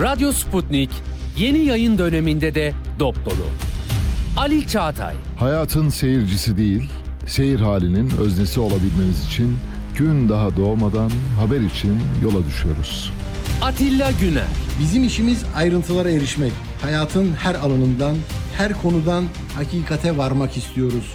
[0.00, 0.90] Radyo Sputnik
[1.36, 3.46] yeni yayın döneminde de dop dolu.
[4.36, 6.90] Ali Çağatay, Hayatın seyircisi değil,
[7.26, 9.56] seyir halinin öznesi olabilmeniz için
[9.98, 11.10] gün daha doğmadan
[11.40, 13.12] haber için yola düşüyoruz.
[13.62, 14.48] Atilla Güner,
[14.80, 16.52] Bizim işimiz ayrıntılara erişmek.
[16.82, 18.16] Hayatın her alanından,
[18.56, 19.24] her konudan
[19.56, 21.14] hakikate varmak istiyoruz.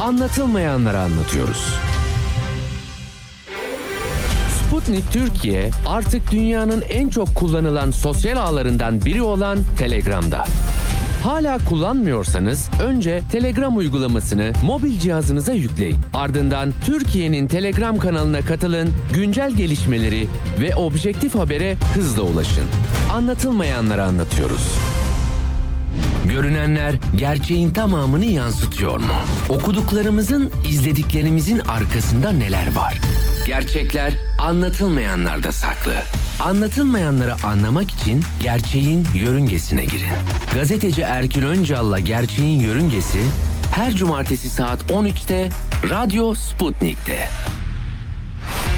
[0.00, 1.74] Anlatılmayanları anlatıyoruz.
[4.58, 10.44] Sputnik Türkiye artık dünyanın en çok kullanılan sosyal ağlarından biri olan Telegram'da.
[11.22, 15.96] Hala kullanmıyorsanız önce Telegram uygulamasını mobil cihazınıza yükleyin.
[16.14, 20.28] Ardından Türkiye'nin Telegram kanalına katılın, güncel gelişmeleri
[20.60, 22.64] ve objektif habere hızla ulaşın.
[23.12, 24.89] Anlatılmayanları anlatıyoruz.
[26.30, 29.14] Görünenler gerçeğin tamamını yansıtıyor mu?
[29.48, 33.00] Okuduklarımızın, izlediklerimizin arkasında neler var?
[33.46, 35.94] Gerçekler anlatılmayanlarda saklı.
[36.40, 40.08] Anlatılmayanları anlamak için gerçeğin yörüngesine girin.
[40.54, 43.20] Gazeteci Erkin Öncal'la Gerçeğin Yörüngesi
[43.74, 45.48] her cumartesi saat 13'te
[45.90, 47.28] Radyo Sputnik'te.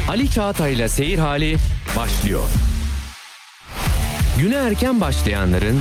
[0.08, 1.56] Ali Çağatay'la Seyir Hali
[1.96, 2.42] başlıyor.
[4.38, 5.80] Güne erken başlayanların,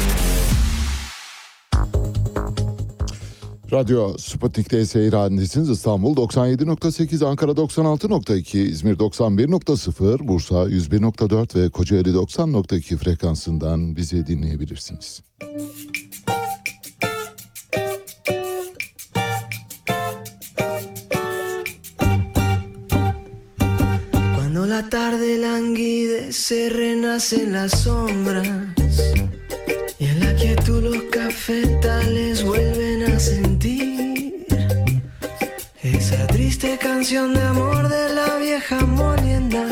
[3.71, 5.69] Radyo Sputnik'te seyir halindesiniz.
[5.69, 15.21] İstanbul 97.8, Ankara 96.2, İzmir 91.0, Bursa 101.4 ve Kocaeli 90.2 frekansından bizi dinleyebilirsiniz.
[24.35, 28.47] Cuando la tarde languidece, renacen las sombras.
[30.01, 32.70] Y en la quietud los cafetales vuelven
[36.77, 39.65] canción de amor de la vieja molienda.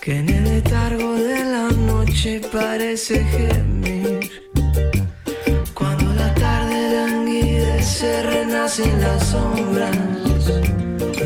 [0.00, 4.30] Que en el letargo de la noche parece gemir.
[5.74, 9.96] Cuando la tarde languidece, renacen las sombras.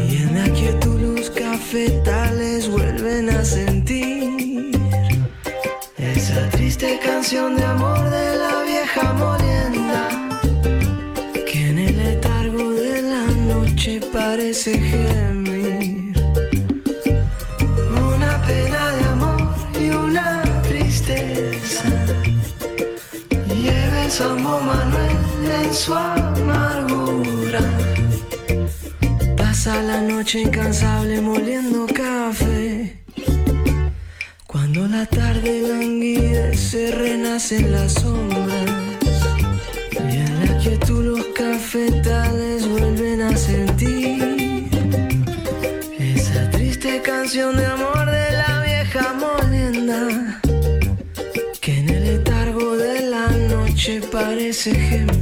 [0.09, 4.71] Y en la quietud los cafetales vuelven a sentir
[5.97, 9.88] esa triste canción de amor de la vieja molienda
[14.59, 16.19] parece gemir.
[18.15, 19.41] Una pena de amor
[19.81, 21.85] y una tristeza
[23.47, 25.17] lleva el Sambo Manuel
[25.63, 27.61] en su amargura.
[29.37, 32.99] Pasa la noche incansable moliendo café.
[34.47, 38.71] Cuando la tarde languidece, renacen las sombras.
[40.11, 43.78] Y en la quietud los cafetales vuelven a sentir
[54.59, 55.18] Exige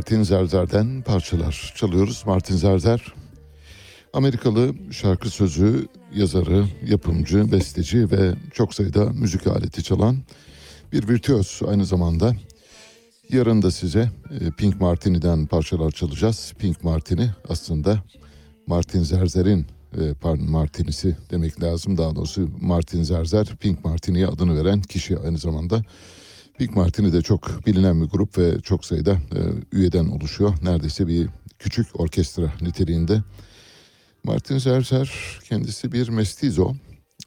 [0.00, 2.22] Martin Zerzer'den parçalar çalıyoruz.
[2.26, 3.14] Martin Zerzer
[4.12, 10.16] Amerikalı şarkı sözü yazarı, yapımcı, besteci ve çok sayıda müzik aleti çalan
[10.92, 12.32] bir virtüöz aynı zamanda.
[13.30, 14.10] Yarın da size
[14.40, 16.52] e, Pink Martini'den parçalar çalacağız.
[16.58, 18.02] Pink Martini aslında
[18.66, 19.66] Martin Zerzer'in
[20.00, 21.98] e, pardon Martinisi demek lazım.
[21.98, 25.82] Daha doğrusu Martin Zerzer Pink Martini'ye adını veren kişi aynı zamanda.
[26.60, 29.38] Pink Martini de çok bilinen bir grup ve çok sayıda e,
[29.72, 30.54] üyeden oluşuyor.
[30.62, 31.28] Neredeyse bir
[31.58, 33.22] küçük orkestra niteliğinde.
[34.24, 36.74] Martin Zerzer kendisi bir mestizo.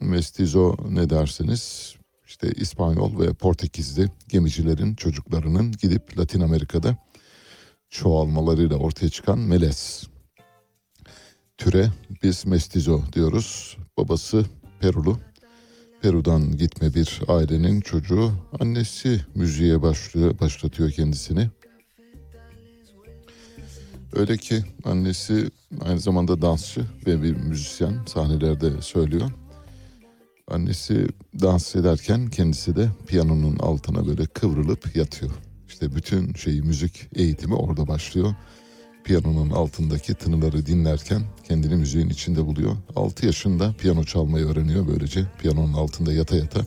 [0.02, 1.96] Mestizo ne dersiniz?
[2.28, 6.98] İşte İspanyol ve Portekizli gemicilerin çocuklarının gidip Latin Amerika'da
[7.90, 10.08] çoğalmalarıyla ortaya çıkan melez
[11.58, 11.90] türe
[12.24, 13.78] biz mestizo diyoruz.
[13.98, 14.46] Babası
[14.80, 15.20] Perulu.
[16.04, 18.32] Peru'dan gitme bir ailenin çocuğu.
[18.60, 21.50] Annesi müziğe başlıyor, başlatıyor kendisini.
[24.14, 25.52] Öyle ki annesi
[25.82, 29.32] aynı zamanda dansçı ve bir müzisyen sahnelerde söylüyor.
[30.48, 31.08] Annesi
[31.42, 35.32] dans ederken kendisi de piyanonun altına böyle kıvrılıp yatıyor.
[35.68, 38.36] İşte bütün şeyi müzik eğitimi orada başlıyor.
[39.04, 42.78] Piyanonun altındaki tınıları dinlerken kendini müziğin içinde buluyor.
[42.96, 46.62] 6 yaşında piyano çalmayı öğreniyor böylece piyanonun altında yata yata.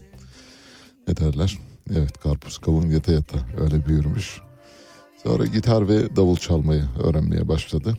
[1.09, 1.59] Ne derler?
[1.97, 4.41] Evet karpuz kavun yata yata öyle büyürmüş.
[5.23, 7.99] Sonra gitar ve davul çalmayı öğrenmeye başladı.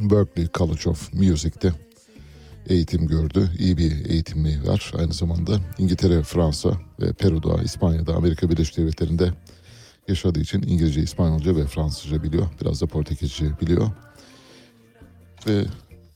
[0.00, 1.72] Berkeley College of Music'te
[2.66, 3.50] eğitim gördü.
[3.58, 4.92] İyi bir eğitimi var.
[4.98, 9.32] Aynı zamanda İngiltere, Fransa ve Peru'da, İspanya'da, Amerika Birleşik Devletleri'nde
[10.08, 12.46] yaşadığı için İngilizce, İspanyolca ve Fransızca biliyor.
[12.60, 13.90] Biraz da Portekizce biliyor.
[15.46, 15.64] Ve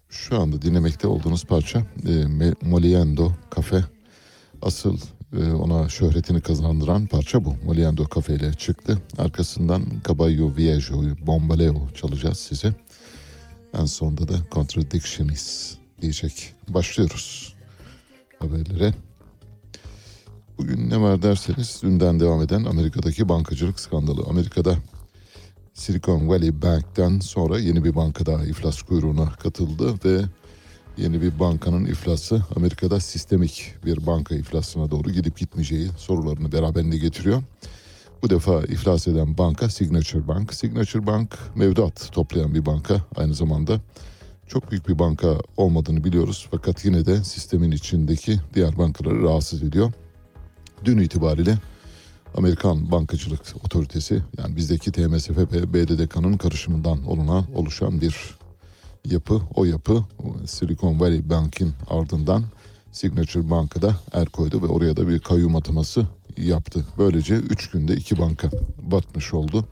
[0.08, 1.78] şu anda dinlemekte olduğunuz parça
[2.08, 2.24] e,
[2.62, 3.84] Moliendo Cafe.
[4.62, 4.98] Asıl
[5.32, 7.56] e, ona şöhretini kazandıran parça bu.
[7.64, 8.98] Moliendo Cafe ile çıktı.
[9.18, 12.74] Arkasından Caballo Viejo'yu, Bombaleo çalacağız size.
[13.74, 16.54] En sonunda da Contradictionis diyecek.
[16.68, 17.54] Başlıyoruz
[18.38, 18.94] haberlere.
[20.58, 24.24] Bugün ne var derseniz dünden devam eden Amerika'daki bankacılık skandalı.
[24.28, 24.76] Amerika'da
[25.74, 30.20] Silicon Valley Bank'ten sonra yeni bir banka daha iflas kuyruğuna katıldı ve
[30.96, 37.42] yeni bir bankanın iflası Amerika'da sistemik bir banka iflasına doğru gidip gitmeyeceği sorularını beraberinde getiriyor.
[38.22, 40.54] Bu defa iflas eden banka Signature Bank.
[40.54, 43.80] Signature Bank mevduat toplayan bir banka aynı zamanda.
[44.48, 49.92] Çok büyük bir banka olmadığını biliyoruz fakat yine de sistemin içindeki diğer bankaları rahatsız ediyor.
[50.86, 51.58] Dün itibariyle
[52.36, 58.16] Amerikan Bankacılık Otoritesi yani bizdeki TMSF ve BDDK'nın karışımından oluna oluşan bir
[59.04, 59.42] yapı.
[59.54, 60.04] O yapı
[60.46, 62.44] Silicon Valley Bank'in ardından
[62.92, 66.86] Signature Bank'a da el koydu ve oraya da bir kayyum ataması yaptı.
[66.98, 68.50] Böylece 3 günde iki banka
[68.82, 69.64] batmış oldu.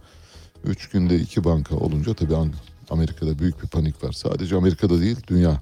[0.64, 2.52] 3 günde iki banka olunca tabii
[2.90, 4.12] Amerika'da büyük bir panik var.
[4.12, 5.60] Sadece Amerika'da değil dünya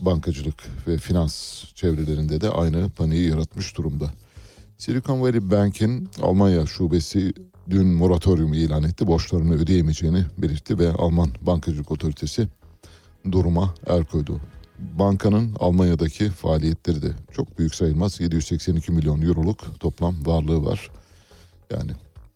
[0.00, 4.10] bankacılık ve finans çevrelerinde de aynı paniği yaratmış durumda.
[4.78, 7.32] Silicon Valley Bank'in Almanya şubesi
[7.70, 9.06] dün moratorium ilan etti.
[9.06, 12.48] Borçlarını ödeyemeyeceğini belirtti ve Alman Bankacılık Otoritesi
[13.32, 14.40] duruma el koydu.
[14.78, 18.20] Bankanın Almanya'daki faaliyetleri de çok büyük sayılmaz.
[18.20, 20.90] 782 milyon euroluk toplam varlığı var.
[21.70, 21.90] Yani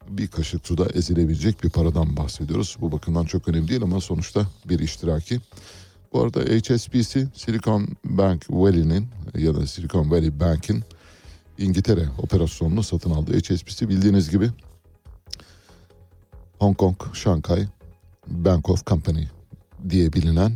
[0.08, 2.76] bir kaşık suda ezilebilecek bir paradan bahsediyoruz.
[2.80, 5.40] Bu bakımdan çok önemli değil ama sonuçta bir iştiraki.
[6.12, 10.82] Bu arada HSBC Silicon Bank Valley'nin ya da Silicon Valley Bank'in
[11.58, 13.38] İngiltere operasyonunu satın aldı.
[13.38, 14.50] HSBC bildiğiniz gibi
[16.58, 17.66] Hong Kong, Şanghay
[18.26, 19.24] Bank of Company
[19.90, 20.52] diye bilinen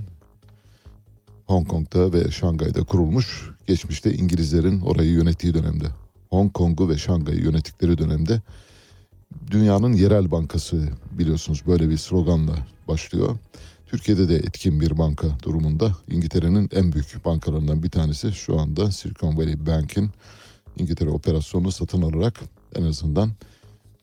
[1.47, 3.51] Hong Kong'da ve Şangay'da kurulmuş.
[3.67, 5.87] Geçmişte İngilizlerin orayı yönettiği dönemde,
[6.31, 8.41] Hong Kong'u ve Şangay'ı yönettikleri dönemde
[9.51, 12.55] dünyanın yerel bankası biliyorsunuz böyle bir sloganla
[12.89, 13.37] başlıyor.
[13.87, 15.97] Türkiye'de de etkin bir banka durumunda.
[16.11, 20.11] İngiltere'nin en büyük bankalarından bir tanesi şu anda Silicon Valley Bank'in
[20.78, 22.40] İngiltere operasyonunu satın alarak
[22.75, 23.31] en azından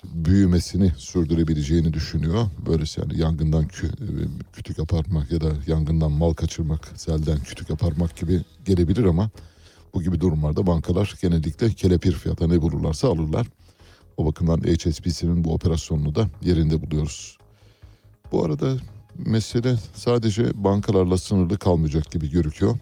[0.03, 2.45] büyümesini sürdürebileceğini düşünüyor.
[2.65, 8.41] Böylesi yani yangından kü- kütük aparmak ya da yangından mal kaçırmak, selden kütük aparmak gibi
[8.65, 9.29] gelebilir ama
[9.93, 13.47] bu gibi durumlarda bankalar genellikle kelepir fiyata ne bulurlarsa alırlar.
[14.17, 17.37] O bakımdan HSBC'nin bu operasyonunu da yerinde buluyoruz.
[18.31, 18.77] Bu arada
[19.17, 22.77] mesele sadece bankalarla sınırlı kalmayacak gibi görünüyor.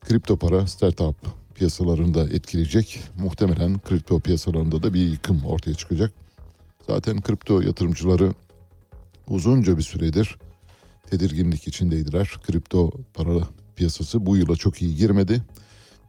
[0.00, 1.16] Kripto para startup
[1.54, 3.00] piyasalarını da etkileyecek.
[3.18, 6.12] Muhtemelen kripto piyasalarında da bir yıkım ortaya çıkacak.
[6.86, 8.34] Zaten kripto yatırımcıları
[9.28, 10.36] uzunca bir süredir
[11.12, 12.30] tedirginlik içindeydiler.
[12.46, 15.42] Kripto para piyasası bu yıla çok iyi girmedi.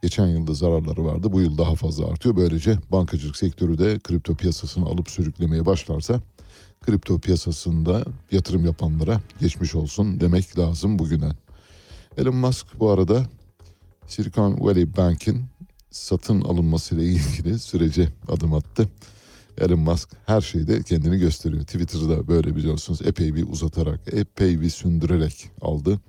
[0.02, 1.32] Geçen yılda zararları vardı.
[1.32, 2.36] Bu yıl daha fazla artıyor.
[2.36, 6.22] Böylece bankacılık sektörü de kripto piyasasını alıp sürüklemeye başlarsa
[6.82, 11.36] kripto piyasasında yatırım yapanlara geçmiş olsun demek lazım bugünden.
[12.18, 13.26] Elon Musk bu arada
[14.08, 15.46] Silicon Valley Bank'in
[15.92, 18.90] satın alınmasıyla ilgili sürece adım attı.
[19.58, 21.64] Elon Musk her şeyde kendini gösteriyor.
[21.64, 26.00] Twitter'da böyle biliyorsunuz epey bir uzatarak, epey bir sündürerek aldı.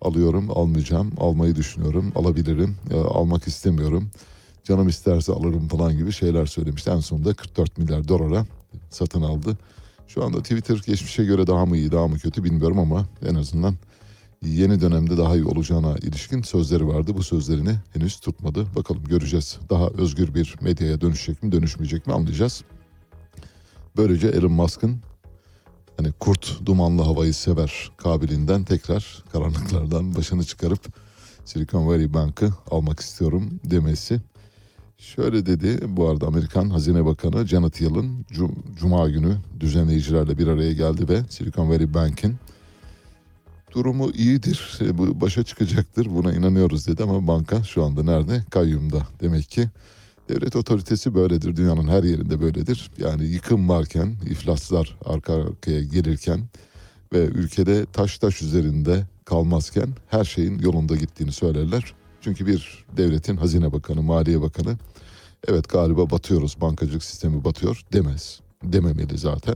[0.00, 4.10] Alıyorum, almayacağım, almayı düşünüyorum, alabilirim, ya almak istemiyorum.
[4.64, 6.90] Canım isterse alırım falan gibi şeyler söylemişti.
[6.90, 8.46] En sonunda 44 milyar dolara
[8.90, 9.58] satın aldı.
[10.08, 13.74] Şu anda Twitter geçmişe göre daha mı iyi, daha mı kötü bilmiyorum ama en azından
[14.42, 17.12] yeni dönemde daha iyi olacağına ilişkin sözleri vardı.
[17.16, 18.66] Bu sözlerini henüz tutmadı.
[18.76, 19.58] Bakalım göreceğiz.
[19.70, 22.64] Daha özgür bir medyaya dönüşecek mi, dönüşmeyecek mi anlayacağız.
[23.96, 25.00] Böylece Elon Musk'ın
[25.96, 30.80] hani kurt dumanlı havayı sever kabilinden tekrar karanlıklardan başını çıkarıp
[31.44, 34.20] Silicon Valley Bank'ı almak istiyorum demesi.
[34.98, 40.72] Şöyle dedi bu arada Amerikan Hazine Bakanı Janet Yellen Cum- Cuma günü düzenleyicilerle bir araya
[40.72, 42.34] geldi ve Silicon Valley Bank'in
[43.74, 48.44] durumu iyidir, bu başa çıkacaktır buna inanıyoruz dedi ama banka şu anda nerede?
[48.50, 49.06] Kayyumda.
[49.20, 49.68] Demek ki
[50.28, 52.90] devlet otoritesi böyledir, dünyanın her yerinde böyledir.
[52.98, 56.40] Yani yıkım varken, iflaslar arka arkaya gelirken
[57.12, 61.94] ve ülkede taş taş üzerinde kalmazken her şeyin yolunda gittiğini söylerler.
[62.26, 64.76] Çünkü bir devletin hazine bakanı, maliye bakanı
[65.48, 68.40] evet galiba batıyoruz, bankacılık sistemi batıyor demez.
[68.62, 69.54] Dememeli zaten.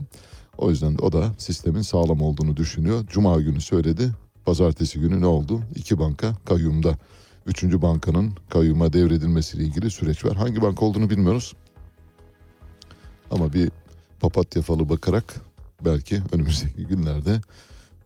[0.58, 3.06] O yüzden de o da sistemin sağlam olduğunu düşünüyor.
[3.06, 4.10] Cuma günü söyledi.
[4.44, 5.60] Pazartesi günü ne oldu?
[5.74, 6.98] İki banka kayyumda.
[7.46, 10.36] Üçüncü bankanın kayyuma devredilmesiyle ilgili süreç var.
[10.36, 11.54] Hangi banka olduğunu bilmiyoruz.
[13.30, 13.70] Ama bir
[14.20, 15.34] papatya falı bakarak
[15.84, 17.40] belki önümüzdeki günlerde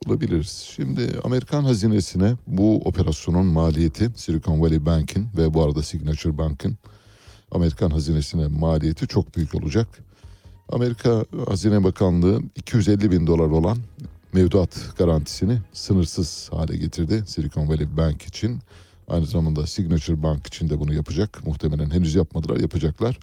[0.06, 0.72] bulabiliriz.
[0.76, 6.76] Şimdi Amerikan hazinesine bu operasyonun maliyeti Silicon Valley Bank'in ve bu arada Signature Bank'in
[7.50, 9.88] Amerikan hazinesine maliyeti çok büyük olacak.
[10.68, 13.78] Amerika Hazine Bakanlığı 250 bin dolar olan
[14.32, 18.58] mevduat garantisini sınırsız hale getirdi Silicon Valley Bank için.
[19.08, 21.46] Aynı zamanda Signature Bank için de bunu yapacak.
[21.46, 23.18] Muhtemelen henüz yapmadılar, yapacaklar.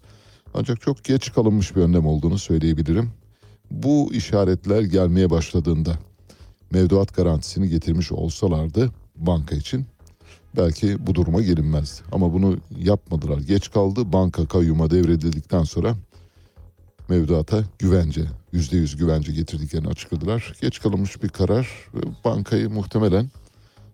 [0.53, 3.11] Ancak çok geç kalınmış bir önlem olduğunu söyleyebilirim.
[3.71, 5.95] Bu işaretler gelmeye başladığında
[6.71, 9.85] mevduat garantisini getirmiş olsalardı banka için
[10.57, 12.01] belki bu duruma gelinmezdi.
[12.11, 13.37] Ama bunu yapmadılar.
[13.37, 14.13] Geç kaldı.
[14.13, 15.95] Banka kayyuma devredildikten sonra
[17.09, 20.53] mevduata güvence, yüzde yüz güvence getirdiklerini açıkladılar.
[20.61, 21.67] Geç kalınmış bir karar.
[22.25, 23.29] Bankayı muhtemelen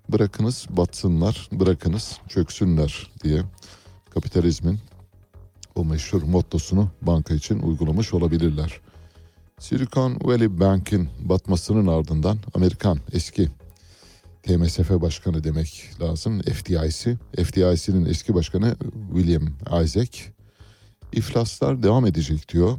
[0.10, 3.42] bırakınız batsınlar, bırakınız çöksünler diye
[4.10, 4.80] kapitalizmin
[5.76, 8.82] o meşhur mottosunu banka için uygulamış olabilirler.
[9.60, 13.50] Silicon Valley Bank'in batmasının ardından Amerikan eski
[14.44, 17.18] TMSF başkanı demek lazım FDIC.
[17.44, 18.76] FDIC'nin eski başkanı
[19.14, 19.48] William
[19.84, 20.20] Isaac
[21.14, 22.78] iflaslar devam edecek diyor.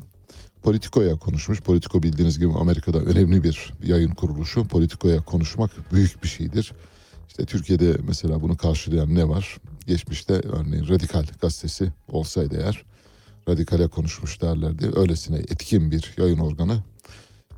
[0.63, 1.63] Politico'ya konuşmuş.
[1.63, 4.69] Politico bildiğiniz gibi Amerika'da önemli bir yayın kuruluşu.
[4.69, 6.73] Politico'ya konuşmak büyük bir şeydir.
[7.29, 9.57] İşte Türkiye'de mesela bunu karşılayan ne var?
[9.87, 12.85] Geçmişte örneğin Radikal gazetesi olsaydı eğer
[13.49, 14.91] radikale konuşmuş derlerdi.
[14.97, 16.83] Öylesine etkin bir yayın organı.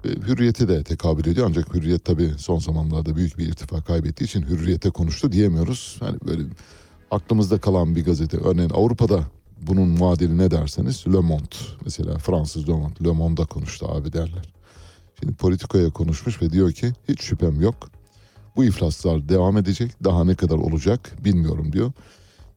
[0.05, 4.91] Hürriyete de tekabül ediyor ancak hürriyet tabii son zamanlarda büyük bir irtifa kaybettiği için hürriyete
[4.91, 5.97] konuştu diyemiyoruz.
[6.01, 6.43] Hani böyle
[7.11, 8.37] aklımızda kalan bir gazete.
[8.37, 9.25] Örneğin Avrupa'da
[9.63, 11.55] bunun muadili ne derseniz Le Monde.
[11.85, 13.05] Mesela Fransız Le Monde.
[13.05, 14.53] Le Monde'da konuştu abi derler.
[15.21, 17.91] Şimdi Politico'ya konuşmuş ve diyor ki hiç şüphem yok.
[18.57, 20.05] Bu iflaslar devam edecek.
[20.05, 21.93] Daha ne kadar olacak bilmiyorum diyor.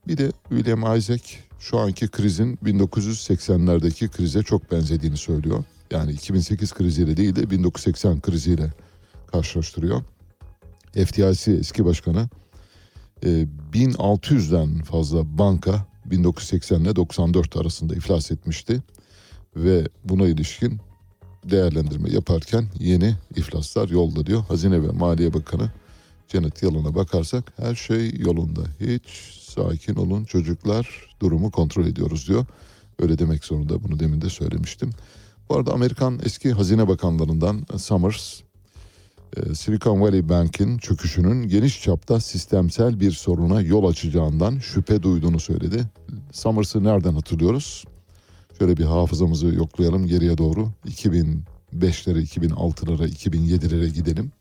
[0.07, 1.23] Bir de William Isaac
[1.63, 5.63] şu anki krizin 1980'lerdeki krize çok benzediğini söylüyor.
[5.91, 8.73] Yani 2008 kriziyle değil de 1980 kriziyle
[9.31, 10.01] karşılaştırıyor.
[10.93, 12.29] FDIC eski başkanı
[13.73, 18.83] 1600'den fazla banka 1980 ile 94 arasında iflas etmişti
[19.55, 20.79] ve buna ilişkin
[21.43, 24.43] değerlendirme yaparken yeni iflaslar yolda diyor.
[24.43, 25.71] Hazine ve Maliye Bakanı
[26.27, 28.61] Janet Yellen'a bakarsak her şey yolunda.
[28.79, 32.45] Hiç sakin olun çocuklar durumu kontrol ediyoruz diyor.
[32.99, 34.89] Öyle demek zorunda bunu demin de söylemiştim.
[35.49, 38.41] Bu arada Amerikan eski hazine bakanlarından Summers,
[39.53, 45.83] Silicon Valley Bank'in çöküşünün geniş çapta sistemsel bir soruna yol açacağından şüphe duyduğunu söyledi.
[46.31, 47.83] Summers'ı nereden hatırlıyoruz?
[48.59, 50.71] Şöyle bir hafızamızı yoklayalım geriye doğru.
[50.87, 54.31] 2005'lere, 2006'lara, 2007'lere gidelim.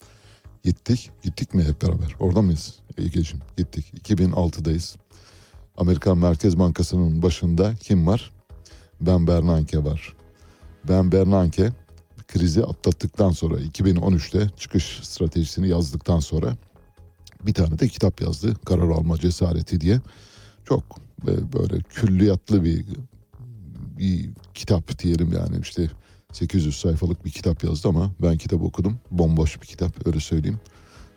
[0.65, 1.11] Gittik.
[1.23, 2.17] Gittik mi hep beraber?
[2.21, 2.75] Orada mıyız?
[2.99, 3.93] Egeciğim gittik.
[4.03, 4.97] 2006'dayız.
[5.77, 8.33] Amerikan Merkez Bankası'nın başında kim var?
[9.01, 10.15] Ben Bernanke var.
[10.89, 11.73] Ben Bernanke
[12.29, 16.57] krizi atlattıktan sonra 2013'te çıkış stratejisini yazdıktan sonra
[17.43, 18.57] bir tane de kitap yazdı.
[18.65, 20.01] Karar alma cesareti diye.
[20.65, 20.83] Çok
[21.29, 22.85] e, böyle külliyatlı bir
[23.99, 25.91] bir kitap diyelim yani işte
[26.33, 28.99] 800 sayfalık bir kitap yazdı ama ben kitap okudum.
[29.11, 30.61] Bomboş bir kitap öyle söyleyeyim.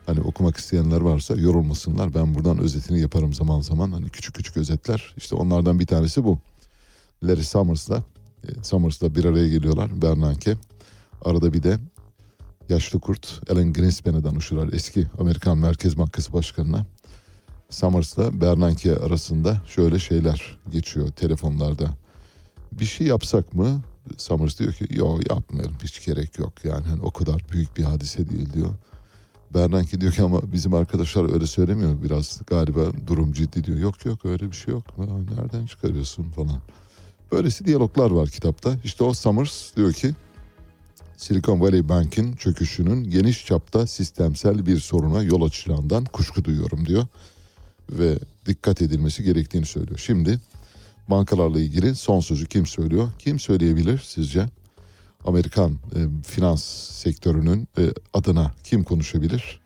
[0.06, 2.14] Hani okumak isteyenler varsa yorulmasınlar.
[2.14, 3.92] Ben buradan özetini yaparım zaman zaman.
[3.92, 5.14] Hani küçük küçük özetler.
[5.18, 6.40] İşte onlardan bir tanesi bu.
[7.24, 8.04] Larry Summers'la
[8.44, 10.02] e, Summers'la bir araya geliyorlar.
[10.02, 10.58] Bernanke.
[11.26, 11.80] Arada bir de
[12.70, 14.74] yaşlı kurt Alan Greenspan'ı danışıyorlar.
[14.74, 16.86] Eski Amerikan Merkez Bankası Başkanı'na.
[17.70, 21.90] Summers'la Bernanke arasında şöyle şeyler geçiyor telefonlarda.
[22.72, 23.82] Bir şey yapsak mı?
[24.18, 28.30] Summers diyor ki yok yapmayalım hiç gerek yok yani hani o kadar büyük bir hadise
[28.30, 28.70] değil diyor.
[29.56, 33.78] Bernanke diyor ki ama bizim arkadaşlar öyle söylemiyor biraz galiba durum ciddi diyor.
[33.78, 34.84] Yok yok öyle bir şey yok.
[35.38, 36.62] Nereden çıkarıyorsun falan.
[37.32, 38.78] Böylesi diyaloglar var kitapta.
[38.84, 40.14] İşte o Summers diyor ki
[41.18, 47.08] Silicon Valley Bank'in çöküşünün geniş çapta sistemsel bir soruna yol açacağından kuşku duyuyorum diyor.
[47.92, 49.98] Ve dikkat edilmesi gerektiğini söylüyor.
[49.98, 50.40] Şimdi
[51.08, 53.12] bankalarla ilgili son sözü kim söylüyor?
[53.20, 54.46] Kim söyleyebilir sizce?
[55.26, 59.60] Amerikan e, finans sektörünün e, adına kim konuşabilir?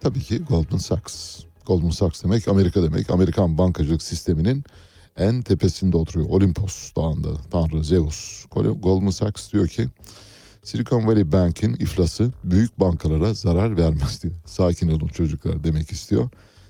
[0.00, 1.40] Tabii ki Goldman Sachs.
[1.66, 3.10] Goldman Sachs demek Amerika demek.
[3.10, 4.64] Amerikan bankacılık sisteminin
[5.16, 6.30] en tepesinde oturuyor.
[6.30, 8.44] Olimpos dağında Tanrı Zeus.
[8.82, 9.88] Goldman Sachs diyor ki
[10.62, 14.34] Silicon Valley Bank'in iflası büyük bankalara zarar vermez diyor.
[14.44, 16.28] Sakin olun çocuklar demek istiyor.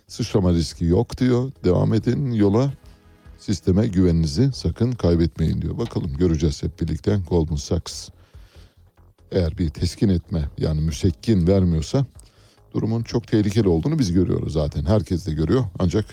[0.08, 1.52] Sıçrama riski yok diyor.
[1.64, 2.72] Devam edin yola.
[3.38, 5.78] Sisteme güveninizi sakın kaybetmeyin diyor.
[5.78, 8.08] Bakalım göreceğiz hep birlikte Goldman Sachs.
[9.34, 12.06] Eğer bir teskin etme yani müsekkin vermiyorsa
[12.74, 14.84] durumun çok tehlikeli olduğunu biz görüyoruz zaten.
[14.84, 16.06] Herkes de görüyor ancak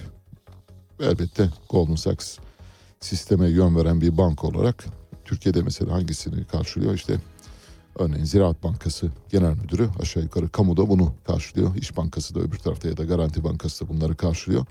[1.00, 2.38] elbette Goldman Sachs
[3.00, 4.86] sisteme yön veren bir banka olarak
[5.26, 7.18] Türkiye'de mesela hangisini karşılıyor işte
[7.96, 11.76] Örneğin Ziraat Bankası Genel Müdürü aşağı yukarı kamuda bunu karşılıyor.
[11.76, 14.66] İş Bankası da öbür tarafta ya da Garanti Bankası da bunları karşılıyor.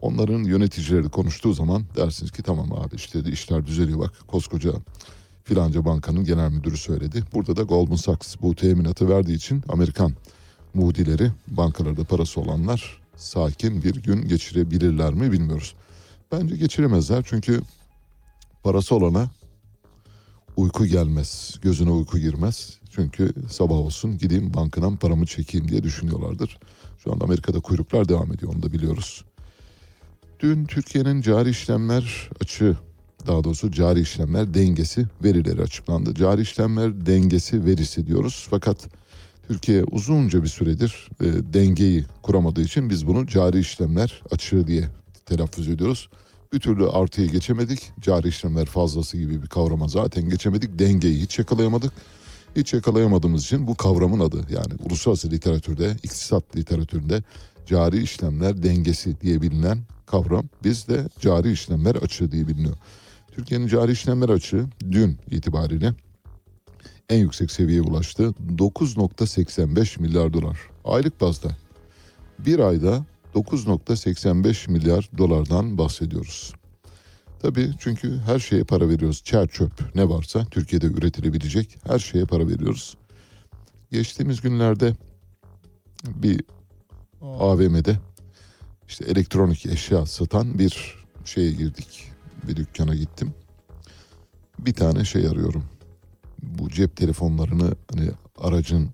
[0.00, 4.72] Onların yöneticileri konuştuğu zaman dersiniz ki tamam abi işte işler düzeliyor bak koskoca
[5.44, 7.24] filanca bankanın genel müdürü söyledi.
[7.34, 10.12] Burada da Goldman Sachs bu teminatı verdiği için Amerikan
[10.74, 15.74] mudileri bankalarda parası olanlar sakin bir gün geçirebilirler mi bilmiyoruz.
[16.32, 17.60] Bence geçiremezler çünkü
[18.62, 19.30] parası olana
[20.56, 22.78] uyku gelmez, gözüne uyku girmez.
[22.90, 26.58] Çünkü sabah olsun gideyim bankadan paramı çekeyim diye düşünüyorlardır.
[26.98, 29.24] Şu anda Amerika'da kuyruklar devam ediyor onu da biliyoruz.
[30.40, 32.76] Dün Türkiye'nin cari işlemler açığı,
[33.26, 36.14] daha doğrusu cari işlemler dengesi verileri açıklandı.
[36.14, 38.88] Cari işlemler dengesi verisi diyoruz fakat
[39.48, 44.88] Türkiye uzunca bir süredir e, dengeyi kuramadığı için biz bunu cari işlemler açığı diye
[45.26, 46.08] telaffuz ediyoruz.
[46.52, 47.92] Bir türlü artıya geçemedik.
[48.00, 50.78] Cari işlemler fazlası gibi bir kavrama zaten geçemedik.
[50.78, 51.92] Dengeyi hiç yakalayamadık.
[52.56, 57.22] Hiç yakalayamadığımız için bu kavramın adı yani uluslararası literatürde, iktisat literatüründe
[57.66, 62.76] cari işlemler dengesi diye bilinen kavram bizde cari işlemler açığı diye biliniyor.
[63.40, 65.94] Türkiye'nin cari işlemler açığı dün itibariyle
[67.08, 68.34] en yüksek seviyeye ulaştı.
[68.56, 70.58] 9.85 milyar dolar.
[70.84, 71.56] Aylık bazda.
[72.38, 76.52] Bir ayda 9.85 milyar dolardan bahsediyoruz.
[77.42, 79.22] Tabii çünkü her şeye para veriyoruz.
[79.24, 82.96] Çer çöp ne varsa Türkiye'de üretilebilecek her şeye para veriyoruz.
[83.92, 84.96] Geçtiğimiz günlerde
[86.04, 86.44] bir
[87.22, 87.98] AVM'de
[88.88, 92.10] işte elektronik eşya satan bir şeye girdik.
[92.48, 93.34] Bir dükkana gittim.
[94.58, 95.64] Bir tane şey arıyorum.
[96.42, 98.90] Bu cep telefonlarını hani aracın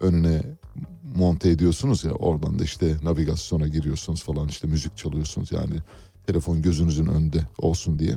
[0.00, 0.42] önüne
[1.16, 5.74] monte ediyorsunuz ya oradan da işte navigasyona giriyorsunuz falan işte müzik çalıyorsunuz yani
[6.26, 8.14] telefon gözünüzün önünde olsun diye.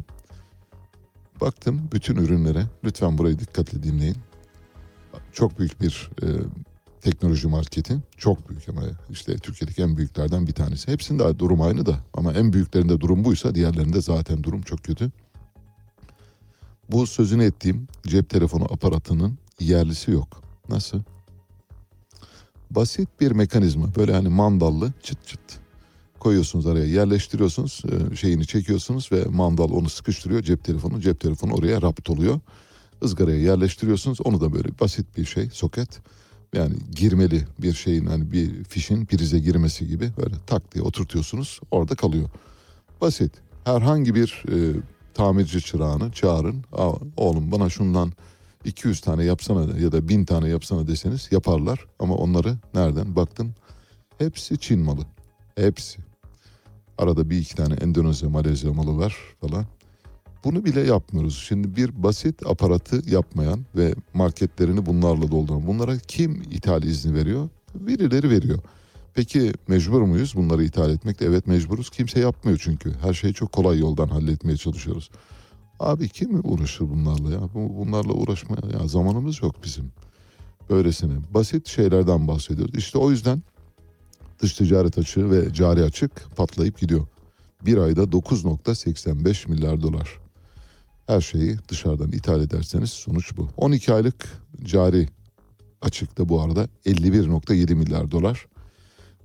[1.42, 4.18] Baktım bütün ürünlere lütfen burayı dikkatle dinleyin.
[5.34, 6.28] Çok büyük bir e,
[7.02, 10.92] teknoloji marketi çok büyük ama işte Türkiye'deki en büyüklerden bir tanesi.
[10.92, 15.12] Hepsinde durum aynı da ama en büyüklerinde durum buysa diğerlerinde zaten durum çok kötü.
[16.92, 20.42] Bu sözünü ettiğim cep telefonu aparatının yerlisi yok.
[20.70, 21.02] Nasıl?
[22.76, 23.96] basit bir mekanizma.
[23.96, 25.40] Böyle hani mandallı çıt çıt
[26.20, 31.82] koyuyorsunuz araya yerleştiriyorsunuz e, şeyini çekiyorsunuz ve mandal onu sıkıştırıyor cep telefonu cep telefonu oraya
[31.82, 32.40] rapt oluyor.
[33.04, 36.00] ızgaraya yerleştiriyorsunuz onu da böyle basit bir şey soket
[36.54, 41.96] yani girmeli bir şeyin hani bir fişin prize girmesi gibi böyle tak diye oturtuyorsunuz orada
[41.96, 42.30] kalıyor.
[43.02, 43.32] Basit
[43.64, 44.80] herhangi bir e,
[45.14, 46.64] tamirci çırağını çağırın
[47.18, 48.14] oğlum bana şundan
[48.66, 51.86] 200 tane yapsana ya da 1000 tane yapsana deseniz yaparlar.
[52.00, 53.56] Ama onları nereden baktın?
[54.18, 55.02] Hepsi Çin malı.
[55.56, 56.00] Hepsi.
[56.98, 59.66] Arada bir iki tane Endonezya, Malezya malı var falan.
[60.44, 61.44] Bunu bile yapmıyoruz.
[61.48, 67.50] Şimdi bir basit aparatı yapmayan ve marketlerini bunlarla dolduran bunlara kim ithal izni veriyor?
[67.76, 68.60] Birileri veriyor.
[69.14, 71.26] Peki mecbur muyuz bunları ithal etmekte?
[71.26, 71.90] Evet mecburuz.
[71.90, 72.94] Kimse yapmıyor çünkü.
[73.02, 75.10] Her şeyi çok kolay yoldan halletmeye çalışıyoruz.
[75.80, 77.40] Abi kim uğraşır bunlarla ya?
[77.54, 79.92] Bu- Bunlarla uğraşmaya ya zamanımız yok bizim.
[80.70, 82.76] Böylesine basit şeylerden bahsediyoruz.
[82.76, 83.42] İşte o yüzden
[84.42, 87.08] dış ticaret açığı ve cari açık patlayıp gidiyor.
[87.66, 90.20] Bir ayda 9.85 milyar dolar.
[91.12, 93.50] Her şeyi dışarıdan ithal ederseniz sonuç bu.
[93.58, 94.28] 12 aylık
[94.64, 95.08] cari
[95.82, 98.46] açıkta bu arada 51.7 milyar dolar.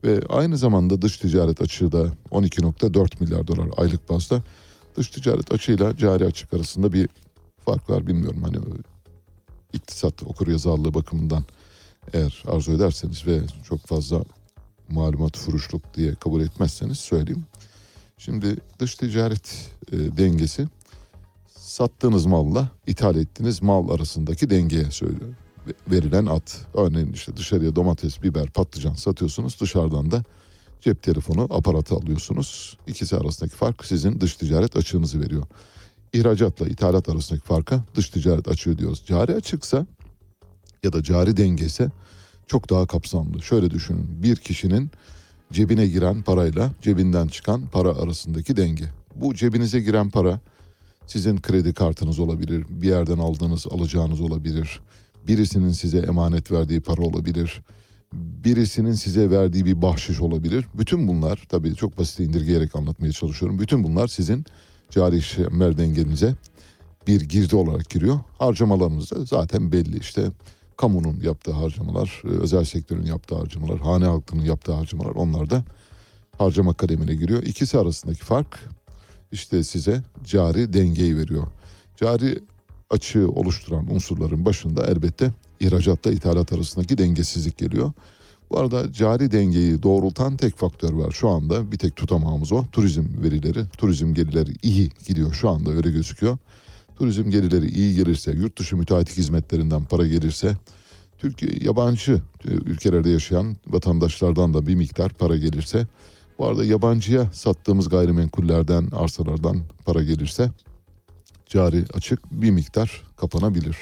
[0.05, 4.43] Ve aynı zamanda dış ticaret açığı da 12.4 milyar dolar aylık bazda.
[4.97, 7.09] Dış ticaret açığıyla cari açık arasında bir
[7.65, 8.43] fark var bilmiyorum.
[8.43, 8.57] Hani
[9.73, 11.45] iktisat okuryazarlığı bakımından
[12.13, 14.25] eğer arzu ederseniz ve çok fazla
[14.89, 17.45] malumat furuşluk diye kabul etmezseniz söyleyeyim.
[18.19, 20.69] Şimdi dış ticaret e, dengesi
[21.67, 25.35] sattığınız malla ithal ettiğiniz mal arasındaki dengeye söylüyor.
[25.91, 26.67] Verilen at.
[26.75, 29.61] Örneğin işte dışarıya domates, biber, patlıcan satıyorsunuz.
[29.61, 30.25] Dışarıdan da
[30.81, 32.79] cep telefonu aparatı alıyorsunuz.
[32.87, 35.43] İkisi arasındaki fark sizin dış ticaret açığınızı veriyor.
[36.13, 39.03] İhracatla ithalat arasındaki farka dış ticaret açığı diyoruz.
[39.07, 39.87] Cari açıksa
[40.85, 41.91] ya da cari denge ise
[42.47, 43.43] çok daha kapsamlı.
[43.43, 44.23] Şöyle düşünün.
[44.23, 44.91] Bir kişinin
[45.53, 48.85] cebine giren parayla cebinden çıkan para arasındaki denge.
[49.15, 50.41] Bu cebinize giren para
[51.07, 54.81] sizin kredi kartınız olabilir, bir yerden aldığınız alacağınız olabilir,
[55.29, 57.63] birisinin size emanet verdiği para olabilir,
[58.13, 60.67] birisinin size verdiği bir bahşiş olabilir.
[60.75, 63.59] Bütün bunlar tabii çok basit indirgeyerek anlatmaya çalışıyorum.
[63.59, 64.45] Bütün bunlar sizin
[64.91, 66.35] cari şember dengenize
[67.07, 68.21] bir girdi olarak giriyor.
[68.39, 70.31] Harcamalarınız da zaten belli işte.
[70.77, 75.65] Kamunun yaptığı harcamalar, e, özel sektörün yaptığı harcamalar, hane halkının yaptığı harcamalar onlar da
[76.39, 77.43] harcama kalemine giriyor.
[77.43, 78.61] İkisi arasındaki fark
[79.33, 81.47] işte size cari dengeyi veriyor.
[81.97, 82.39] Cari
[82.91, 87.93] açığı oluşturan unsurların başında elbette ihracatla ithalat arasındaki dengesizlik geliyor.
[88.51, 91.11] Bu arada cari dengeyi doğrultan tek faktör var.
[91.11, 92.65] Şu anda bir tek tutamağımız o.
[92.73, 96.39] Turizm verileri, turizm gelirleri iyi gidiyor şu anda öyle gözüküyor.
[96.99, 100.57] Turizm gelirleri iyi gelirse, yurt dışı müteahhitlik hizmetlerinden para gelirse,
[101.19, 105.87] Türkiye yabancı e, ülkelerde yaşayan vatandaşlardan da bir miktar para gelirse,
[106.39, 110.51] bu arada yabancıya sattığımız gayrimenkullerden, arsalardan para gelirse
[111.47, 113.77] cari açık bir miktar kapanabilir.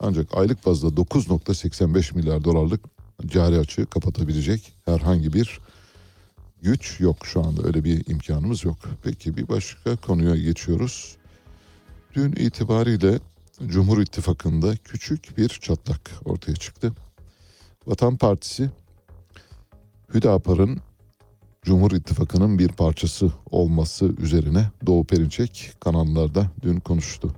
[0.00, 2.84] Ancak aylık bazda 9.85 milyar dolarlık
[3.26, 5.60] cari açığı kapatabilecek herhangi bir
[6.62, 8.76] güç yok şu anda öyle bir imkanımız yok.
[9.02, 11.16] Peki bir başka konuya geçiyoruz.
[12.14, 13.18] Dün itibariyle
[13.66, 16.92] Cumhur İttifakı'nda küçük bir çatlak ortaya çıktı.
[17.86, 18.70] Vatan Partisi
[20.14, 20.80] Hüdapar'ın
[21.64, 27.34] Cumhur İttifakı'nın bir parçası olması üzerine Doğu Perinçek kanallarda dün konuştu.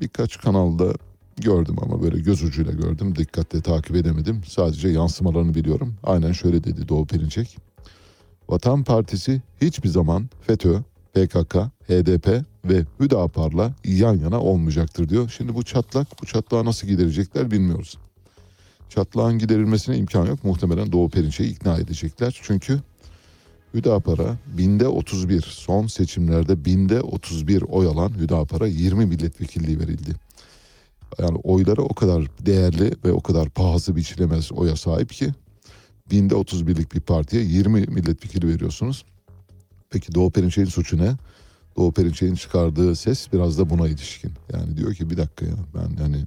[0.00, 0.92] Birkaç kanalda
[1.36, 3.16] gördüm ama böyle göz ucuyla gördüm.
[3.16, 4.42] Dikkatle takip edemedim.
[4.46, 5.94] Sadece yansımalarını biliyorum.
[6.02, 7.56] Aynen şöyle dedi Doğu Perinçek.
[8.48, 10.82] Vatan Partisi hiçbir zaman FETÖ,
[11.14, 11.56] PKK,
[11.88, 15.34] HDP ve Hüdapar'la yan yana olmayacaktır diyor.
[15.36, 17.98] Şimdi bu çatlak, bu çatlağı nasıl giderecekler bilmiyoruz.
[18.88, 20.44] Çatlağın giderilmesine imkan yok.
[20.44, 22.40] Muhtemelen Doğu Perinçek'i ikna edecekler.
[22.42, 22.80] Çünkü
[23.74, 30.14] Hüdapar'a binde 31 son seçimlerde binde 31 oy alan Hüdapar'a 20 milletvekilliği verildi.
[31.18, 35.32] Yani oyları o kadar değerli ve o kadar pahası biçilemez oya sahip ki
[36.10, 39.04] binde 31'lik bir partiye 20 milletvekili veriyorsunuz.
[39.90, 41.16] Peki Doğu Perinçek'in suçu ne?
[41.76, 44.32] Doğu Perinçek'in çıkardığı ses biraz da buna ilişkin.
[44.52, 46.24] Yani diyor ki bir dakika ya ben yani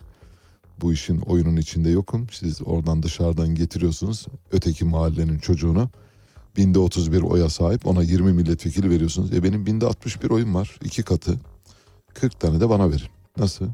[0.82, 2.28] bu işin oyunun içinde yokum.
[2.32, 5.90] Siz oradan dışarıdan getiriyorsunuz öteki mahallenin çocuğunu.
[6.58, 9.34] Binde 31 oya sahip ona 20 milletvekili veriyorsunuz.
[9.34, 10.80] E benim binde 61 oyum var.
[10.84, 11.40] iki katı.
[12.14, 13.08] 40 tane de bana verin.
[13.38, 13.66] Nasıl?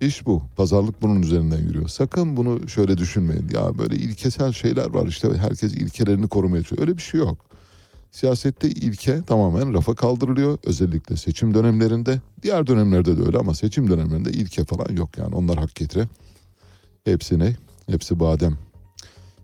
[0.00, 0.42] İş bu.
[0.56, 1.88] Pazarlık bunun üzerinden yürüyor.
[1.88, 3.48] Sakın bunu şöyle düşünmeyin.
[3.54, 6.88] Ya böyle ilkesel şeyler var işte herkes ilkelerini korumaya çalışıyor.
[6.88, 7.48] Öyle bir şey yok.
[8.10, 10.58] Siyasette ilke tamamen rafa kaldırılıyor.
[10.64, 12.20] Özellikle seçim dönemlerinde.
[12.42, 15.34] Diğer dönemlerde de öyle ama seçim dönemlerinde ilke falan yok yani.
[15.34, 16.08] Onlar hak getire.
[17.04, 17.56] Hepsi ne?
[17.86, 18.58] Hepsi badem.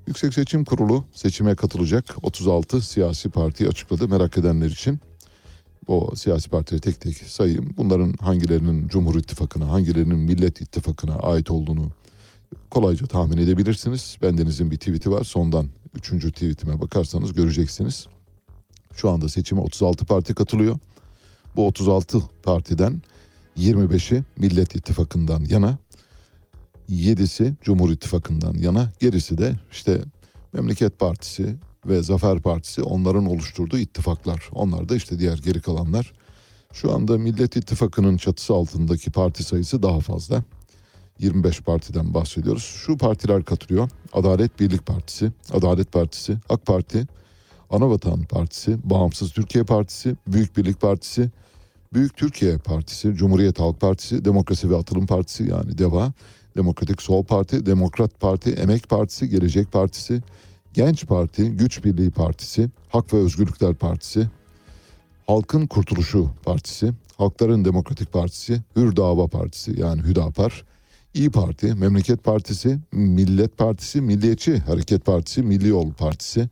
[0.06, 5.00] Yüksek Seçim Kurulu seçime katılacak 36 siyasi parti açıkladı merak edenler için.
[5.86, 7.74] O siyasi partileri tek tek sayayım.
[7.76, 11.90] Bunların hangilerinin Cumhur İttifakı'na, hangilerinin Millet İttifakı'na ait olduğunu
[12.70, 14.16] kolayca tahmin edebilirsiniz.
[14.22, 15.24] Bendenizin bir tweet'i var.
[15.24, 16.10] Sondan 3.
[16.10, 18.06] tweetime bakarsanız göreceksiniz.
[18.96, 20.78] Şu anda seçime 36 parti katılıyor.
[21.56, 23.02] Bu 36 partiden
[23.58, 25.78] 25'i Millet İttifakı'ndan yana.
[26.88, 30.00] Yedisi Cumhur İttifakı'ndan yana gerisi de işte
[30.52, 34.48] Memleket Partisi ve Zafer Partisi onların oluşturduğu ittifaklar.
[34.52, 36.12] Onlar da işte diğer geri kalanlar.
[36.72, 40.42] Şu anda Millet İttifakı'nın çatısı altındaki parti sayısı daha fazla.
[41.18, 42.62] 25 partiden bahsediyoruz.
[42.62, 43.88] Şu partiler katılıyor.
[44.12, 47.06] Adalet Birlik Partisi, Adalet Partisi, AK Parti,
[47.70, 51.30] Anavatan Partisi, Bağımsız Türkiye Partisi, Büyük Birlik Partisi,
[51.92, 56.12] Büyük Türkiye Partisi, Cumhuriyet Halk Partisi, Demokrasi ve Atılım Partisi yani DEVA,
[56.56, 60.22] Demokratik Sol Parti, Demokrat Parti, Emek Partisi, Gelecek Partisi,
[60.74, 64.28] Genç Parti, Güç Birliği Partisi, Hak ve Özgürlükler Partisi,
[65.26, 70.64] Halkın Kurtuluşu Partisi, Halkların Demokratik Partisi, Hür Dava Partisi yani Hüdapar,
[71.14, 76.48] İyi Parti, Memleket Partisi, Millet Partisi, Milliyetçi Hareket Partisi, Milli Yol Partisi,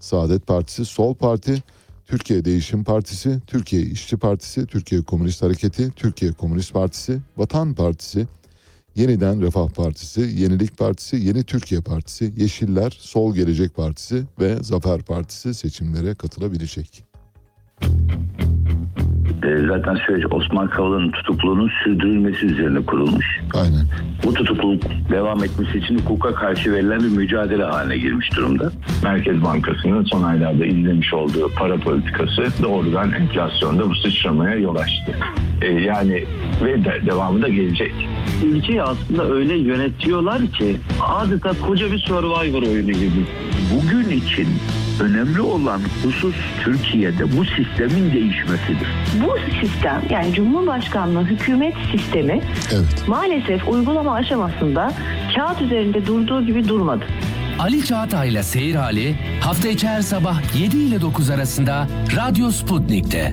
[0.00, 1.62] Saadet Partisi, Sol Parti,
[2.06, 8.26] Türkiye Değişim Partisi, Türkiye İşçi Partisi, Türkiye Komünist Hareketi, Türkiye Komünist Partisi, Vatan Partisi,
[8.96, 15.54] Yeniden Refah Partisi, Yenilik Partisi, Yeni Türkiye Partisi, Yeşiller, Sol Gelecek Partisi ve Zafer Partisi
[15.54, 17.04] seçimlere katılabilecek.
[17.82, 19.15] E,
[19.68, 23.40] zaten süreç Osman Kavala'nın tutukluluğunun sürdürülmesi üzerine kurulmuş.
[23.54, 23.86] Aynen.
[24.24, 28.72] Bu tutukluluk devam etmesi için hukuka karşı verilen bir mücadele haline girmiş durumda.
[29.02, 35.12] Merkez Bankası'nın son aylarda izlemiş olduğu para politikası doğrudan enflasyonda bu sıçramaya yol açtı.
[35.62, 36.24] E, yani
[36.64, 37.92] ve de, devamı da gelecek.
[38.44, 43.26] ülkeyi aslında öyle yönetiyorlar ki adeta koca bir survivor oyunu gibi.
[43.74, 44.48] Bugün için
[45.00, 46.34] önemli olan husus
[46.64, 48.88] Türkiye'de bu sistemin değişmesidir.
[49.24, 52.40] Bu sistem yani Cumhurbaşkanlığı hükümet sistemi
[52.72, 53.08] Evet.
[53.08, 54.92] maalesef uygulama aşamasında
[55.36, 57.04] kağıt üzerinde durduğu gibi durmadı.
[57.58, 63.32] Ali Çağatay'la Seyir Hali hafta içi her sabah 7 ile 9 arasında Radyo Sputnik'te.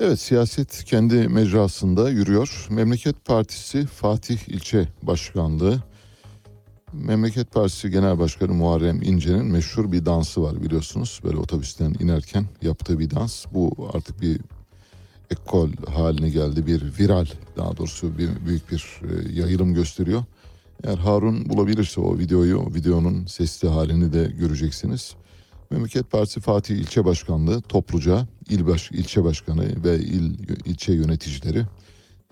[0.00, 2.66] Evet siyaset kendi mecrasında yürüyor.
[2.70, 5.82] Memleket Partisi Fatih İlçe Başkanlığı
[7.02, 11.20] Memleket Partisi Genel Başkanı Muharrem İnce'nin meşhur bir dansı var biliyorsunuz.
[11.24, 13.44] Böyle otobüsten inerken yaptığı bir dans.
[13.54, 14.40] Bu artık bir
[15.30, 16.66] ekol haline geldi.
[16.66, 17.26] Bir viral
[17.56, 20.24] daha doğrusu bir büyük bir e, yayılım gösteriyor.
[20.84, 25.14] Eğer Harun bulabilirse o videoyu, videonun sesli halini de göreceksiniz.
[25.70, 31.66] Memleket Partisi Fatih İlçe Başkanlığı topluca il baş, ilçe başkanı ve il ilçe yöneticileri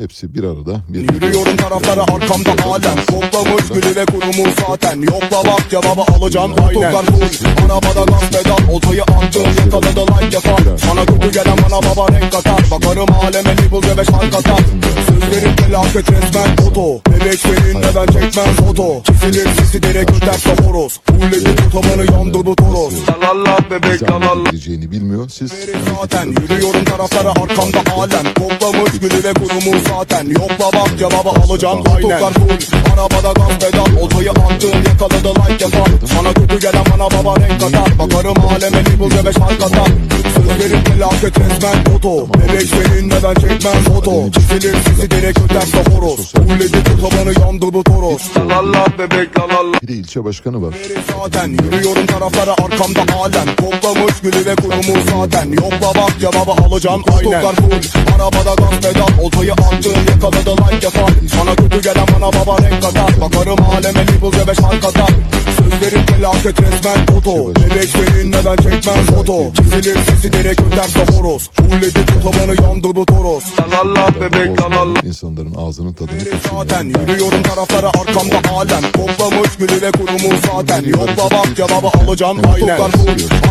[0.03, 3.07] hepsi bir arada bir Yürüyorum taraflara arkamda alem.
[3.07, 5.03] Toplamış gülü ve kurumu zaten.
[5.03, 6.53] Yokla bak cevabı alacağım.
[6.69, 6.93] Aynen.
[6.93, 7.65] Full.
[7.65, 8.75] Arabada gaz pedal.
[8.75, 12.71] Oltayı attım yakaladı like yapan Sana kötü gelen bana baba renk katar.
[12.71, 14.61] Bakarım aleme label ve beş fark atar.
[15.09, 17.01] Sözlerim felaket resmen foto.
[17.11, 19.03] Bebek seninle ben çekmem foto?
[19.03, 22.95] Kesilir sesi direkt öterse horoz Fulledi tutamını yandı bu toros.
[23.09, 25.29] Lalala bebek lalala gideceğini bilmiyor.
[25.29, 25.53] Siz
[26.01, 26.27] zaten.
[26.27, 28.35] Yürüyorum taraflara arkamda alem.
[28.35, 32.93] Toplamış gülü ve kurumu zaten Yokla bak cevabı alacağım aynen full.
[32.93, 36.07] Arabada gaz pedal Oltayı attım yakaladı like yapan.
[36.07, 37.99] Sana kötü gelen bana baba renk katar.
[37.99, 39.89] Bakarım aleme label ve beş fark atar
[40.35, 42.27] Sözlerim felaket resmen foto.
[42.35, 44.31] Bebek seninle ben çekmem foto.
[44.31, 46.33] Kesilir sesi direkt öterse horoz.
[46.33, 48.23] Fulledi tutamını yandı bu toros.
[48.37, 50.75] Lalala bebek lalala bir de ilçe başkanı var.
[51.19, 55.53] zaten Yürüyorum taraflara arkamda alem Toplamış gülü ve kurumu zaten.
[55.53, 57.55] Yokla bak cevabı alacağım aynen.
[57.55, 58.01] full.
[58.15, 63.21] Arabada gaz pedal Oltayı attım yakaladı like yapan Sana kötü gelen bana baba renk katar.
[63.21, 65.11] Bakarım aleme label ve beş fark atar
[65.59, 72.07] Sözlerim felaket resmen foto Bebek seninle ben çekmem foto Kesilir sesi direkt öterse horoz Fulledi
[72.07, 73.45] tutamını yandı bu toros.
[73.73, 76.19] Lalala bebek lalala İnsanların ağzının tadını
[76.51, 77.09] zaten kaçırıyor.
[77.09, 78.93] Yürüyorum taraflara arkamda alem.
[78.93, 80.85] Toplamış gülü ve kurumu zaten.
[80.85, 82.79] Yokla bak cevabı alacağım aynen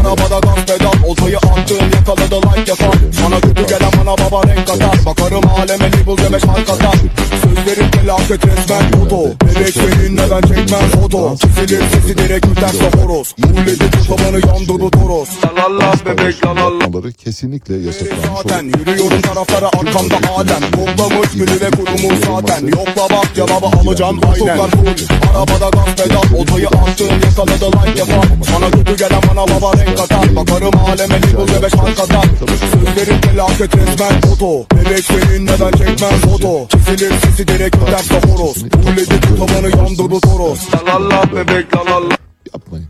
[0.01, 5.05] Arabada gaz pedal Oltayı attım yakaladı like yapan Sana kötü gelen bana baba renk katar.
[5.05, 6.95] Bakarım aleme label beş fark atar
[7.43, 13.35] Sözlerim felaket resmen foto Bebek seninle ben çekmem foto Kesilir sesi direkt öterse horoz.
[13.41, 15.29] Fulledi tutamını yandı bu toros.
[15.57, 18.27] Lalala bebek lalala kesinlikle yasaklanmış.
[18.37, 22.67] zaten Yürüyorum taraflara arkamda alem Toplamış gülü ve kurumu zaten.
[22.67, 24.59] Yokla bak cevabı alacağım aynen.
[25.35, 30.35] Arabada gaz pedal Oltayı attım yakaladı like yapan Sana kötü gelen bana baba renk katar
[30.35, 31.21] Bakarım aleme
[31.63, 32.25] beş fark atar
[32.71, 38.53] Sözlerim felaket resmen foto Bebek seninle ben çekmem foto Kesilir sesi direkt öterse horoz.
[39.21, 40.59] Tutamını yandı bu toros.
[40.87, 42.17] Lalala bebek lalala
[42.53, 42.87] Yapmayın.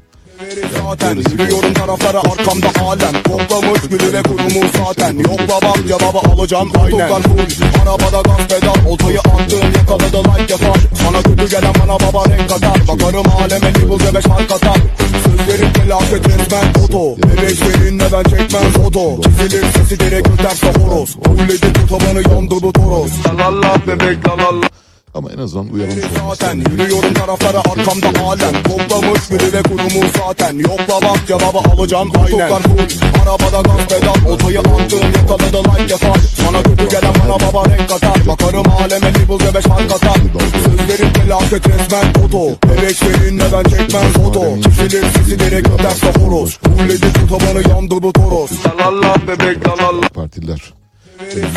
[0.84, 1.15] Zaten.
[1.15, 5.17] Yürüyorum taraflara arkamda alem Toplamış gülü ve kurumu zaten.
[5.17, 6.71] Yokla bak cevabı alacağım.
[6.84, 7.21] Aynen.
[7.21, 7.82] Full.
[7.82, 8.91] Arabada gaz pedal.
[8.91, 14.08] Oltayı attım yakaladı like yapan Sana kötü gelen bana baba renk katar Bakarım aleme label
[14.08, 14.77] ve beş fark atar.
[15.25, 17.17] Sözlerim felaket resmen foto.
[17.17, 19.21] Bebek seninle ben çekmem foto.
[19.21, 21.17] Çizilir sesi direkt öterse horoz.
[21.23, 23.12] Fulledi bu tabanı yandırdı toros.
[23.38, 24.71] Lalala bebek lalala
[25.13, 26.02] Ama en azından olması.
[26.30, 26.58] Zaten.
[26.71, 30.58] Yürüyorum taraflara arkamda alem Toplamış müdür ve kurumu zaten.
[30.58, 32.12] Yokla bak cevabı alacağım.
[32.15, 32.50] Aynen.
[32.50, 33.21] Koltuklar full.
[33.21, 34.32] Arabada gaz pedal.
[34.32, 38.28] Otayı attığım yakaladı like yapar Sana kötü gelen bana baba renk katar.
[38.28, 40.17] Bakarım aleme libel ve beş fark atar
[40.65, 42.69] Sözlerim felaket resmen foto.
[42.69, 44.62] Bebek seninle ben çekmem foto?
[44.62, 48.52] Çizilir sesi direkt öterse horoz Fulledi bu tabanı yandırdı toros.
[48.80, 50.81] Lalala bebek lalala Partililer.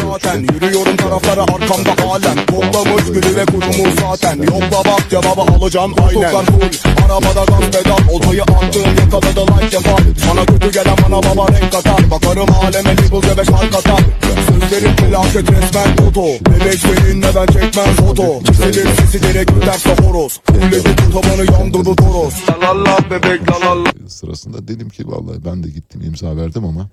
[0.02, 4.42] Zaten yürüyorum taraflara arkamda alem Toplamış müdür ve kurumu zaten.
[4.42, 5.94] Yokla bak cevabı alacağım.
[6.08, 6.44] Aynen.
[6.44, 7.04] Full.
[7.04, 8.14] Arabada gaz pedal.
[8.14, 12.10] Oltayı attığım yakaladı like yapar Sana kötü gelen bana baba renk katar.
[12.10, 14.00] Bakarım aleme libel ve beş fark atar
[14.48, 20.40] Sözlerim felaket resmen foto Bebek seninle ben çekmem foto Çizilir sesi direkt öterse horoz.
[20.46, 22.34] Fulledi bu tabanı yandırdı toros.
[22.62, 26.88] Lalala bebek lalala Sırasında dedim ki vallahi ben de gittim imza verdim ama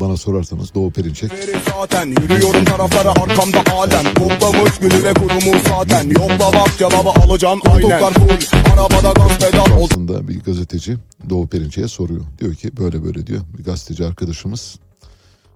[0.00, 1.30] bana sorarsanız Doğu Perinçek
[1.70, 8.12] Zaten yürüyorum taraflara arkamda alem Toplamış gülü ve kurumu zaten Yokla bak cevabı alacağım aynen
[8.12, 10.96] full arabada gaz pedal aslında bir gazeteci
[11.30, 12.24] Doğu Perinçek'e soruyor.
[12.38, 14.78] Diyor ki böyle böyle diyor bir gazeteci arkadaşımız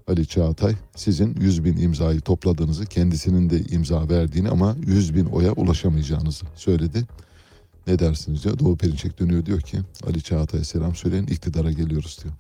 [0.09, 5.53] Ali Çağatay sizin 100 bin imzayı topladığınızı kendisinin de imza verdiğini ama 100 bin oya
[5.53, 7.05] ulaşamayacağınızı söyledi.
[7.87, 8.59] Ne dersiniz diyor.
[8.59, 12.35] Doğu Perinçek dönüyor diyor ki Ali Çağatay'a selam söyleyin iktidara geliyoruz diyor.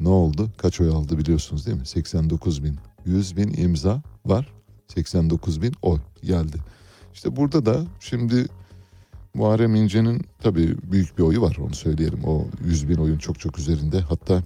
[0.00, 0.50] Ne oldu?
[0.56, 1.86] Kaç oy aldı biliyorsunuz değil mi?
[1.86, 2.76] 89 bin.
[3.06, 4.52] 100 bin imza var.
[4.88, 6.56] 89 bin oy geldi.
[7.14, 8.46] İşte burada da şimdi
[9.34, 12.24] Muharrem İnce'nin tabii büyük bir oyu var onu söyleyelim.
[12.24, 14.00] O 100 bin oyun çok çok üzerinde.
[14.00, 14.42] Hatta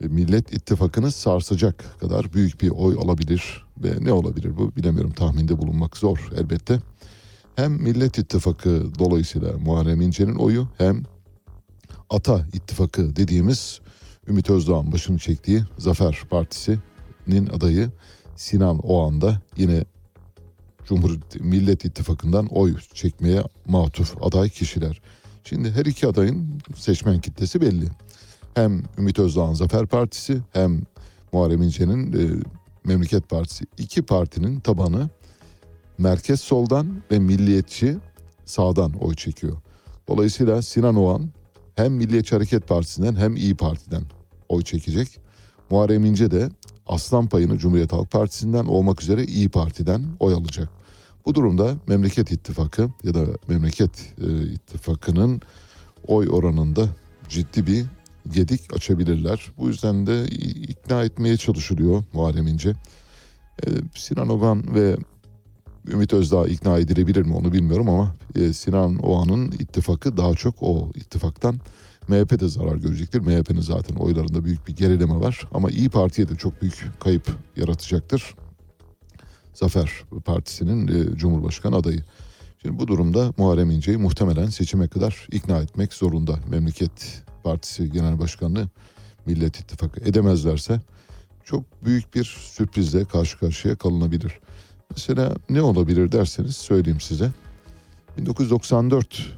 [0.00, 3.64] e, Millet İttifakı'nı sarsacak kadar büyük bir oy alabilir.
[3.78, 6.80] Ve ne olabilir bu bilemiyorum tahminde bulunmak zor elbette.
[7.56, 11.02] Hem Millet İttifakı dolayısıyla Muharrem İnce'nin oyu hem
[12.10, 13.80] Ata İttifakı dediğimiz
[14.28, 17.90] Ümit Özdağ'ın başını çektiği Zafer Partisi'nin adayı
[18.36, 19.84] Sinan Oğan da yine
[20.84, 25.00] Cumhur Millet İttifakı'ndan oy çekmeye matuf aday kişiler.
[25.44, 27.88] Şimdi her iki adayın seçmen kitlesi belli.
[28.54, 30.82] Hem Ümit Özdağ'ın Zafer Partisi hem
[31.32, 32.42] Muharrem İnce'nin e,
[32.84, 33.64] Memleket Partisi.
[33.78, 35.08] İki partinin tabanı
[35.98, 37.96] merkez soldan ve milliyetçi
[38.44, 39.56] sağdan oy çekiyor.
[40.08, 41.30] Dolayısıyla Sinan Oğan
[41.76, 44.02] hem Milliyetçi Hareket Partisi'nden hem İyi Parti'den
[44.48, 45.20] oy çekecek.
[45.70, 46.48] Muharrem İnce de
[46.86, 50.68] aslan payını Cumhuriyet Halk Partisi'nden olmak üzere İyi Parti'den oy alacak.
[51.26, 55.40] Bu durumda Memleket İttifakı ya da Memleket e, İttifakı'nın
[56.06, 56.88] oy oranında
[57.28, 57.84] ciddi bir
[58.32, 59.52] gedik açabilirler.
[59.58, 60.26] Bu yüzden de
[60.68, 62.70] ikna etmeye çalışılıyor Muharrem İnce.
[63.66, 64.96] E, Sinan Ogan ve
[65.88, 70.92] Ümit Özdağ ikna edilebilir mi onu bilmiyorum ama e, Sinan Oğan'ın ittifakı daha çok o
[70.94, 71.60] ittifaktan
[72.08, 73.20] MHP de zarar görecektir.
[73.20, 78.34] MHP'nin zaten oylarında büyük bir gerileme var ama İyi Parti'ye de çok büyük kayıp yaratacaktır.
[79.54, 79.90] Zafer
[80.24, 82.04] Partisi'nin e, Cumhurbaşkanı adayı.
[82.62, 86.38] Şimdi bu durumda Muharrem İnce'yi muhtemelen seçime kadar ikna etmek zorunda.
[86.50, 88.68] Memleket Partisi Genel Başkanlığı
[89.26, 90.80] Millet İttifakı edemezlerse
[91.44, 94.43] çok büyük bir sürprizle karşı karşıya kalınabilir.
[94.96, 97.30] Mesela ne olabilir derseniz söyleyeyim size.
[98.18, 99.32] 1994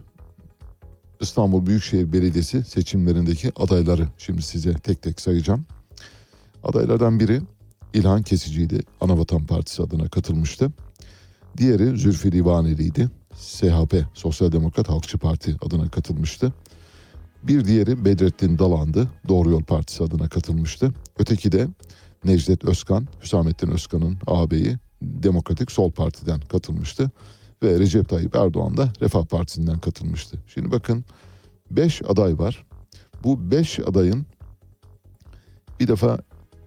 [1.20, 5.66] İstanbul Büyükşehir Belediyesi seçimlerindeki adayları şimdi size tek tek sayacağım.
[6.64, 7.40] Adaylardan biri
[7.94, 8.80] İlhan Kesici'ydi.
[9.00, 10.72] Anavatan Partisi adına katılmıştı.
[11.56, 13.10] Diğeri Zülfü Livaneli'ydi.
[13.38, 16.52] SHP, Sosyal Demokrat Halkçı Parti adına katılmıştı.
[17.42, 19.08] Bir diğeri Bedrettin Dalan'dı.
[19.28, 20.92] Doğru Yol Partisi adına katılmıştı.
[21.18, 21.68] Öteki de
[22.24, 27.10] Necdet Özkan, Hüsamettin Özkan'ın ağabeyi Demokratik Sol Parti'den katılmıştı.
[27.62, 30.38] Ve Recep Tayyip Erdoğan da Refah Partisi'nden katılmıştı.
[30.46, 31.04] Şimdi bakın
[31.70, 32.66] 5 aday var.
[33.24, 34.26] Bu 5 adayın
[35.80, 36.18] bir defa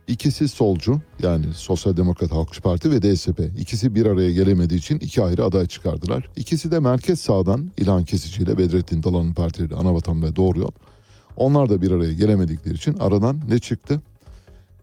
[0.08, 3.39] ikisi solcu yani Sosyal Demokrat Halkçı Parti ve DSP.
[3.58, 6.30] İkisi bir araya gelemediği için iki ayrı aday çıkardılar.
[6.36, 10.72] İkisi de merkez sağdan İlhan Kesici ile Bedrettin Dalan'ın partileri Anavatan ve Doğru Yol.
[11.36, 14.01] Onlar da bir araya gelemedikleri için aradan ne çıktı?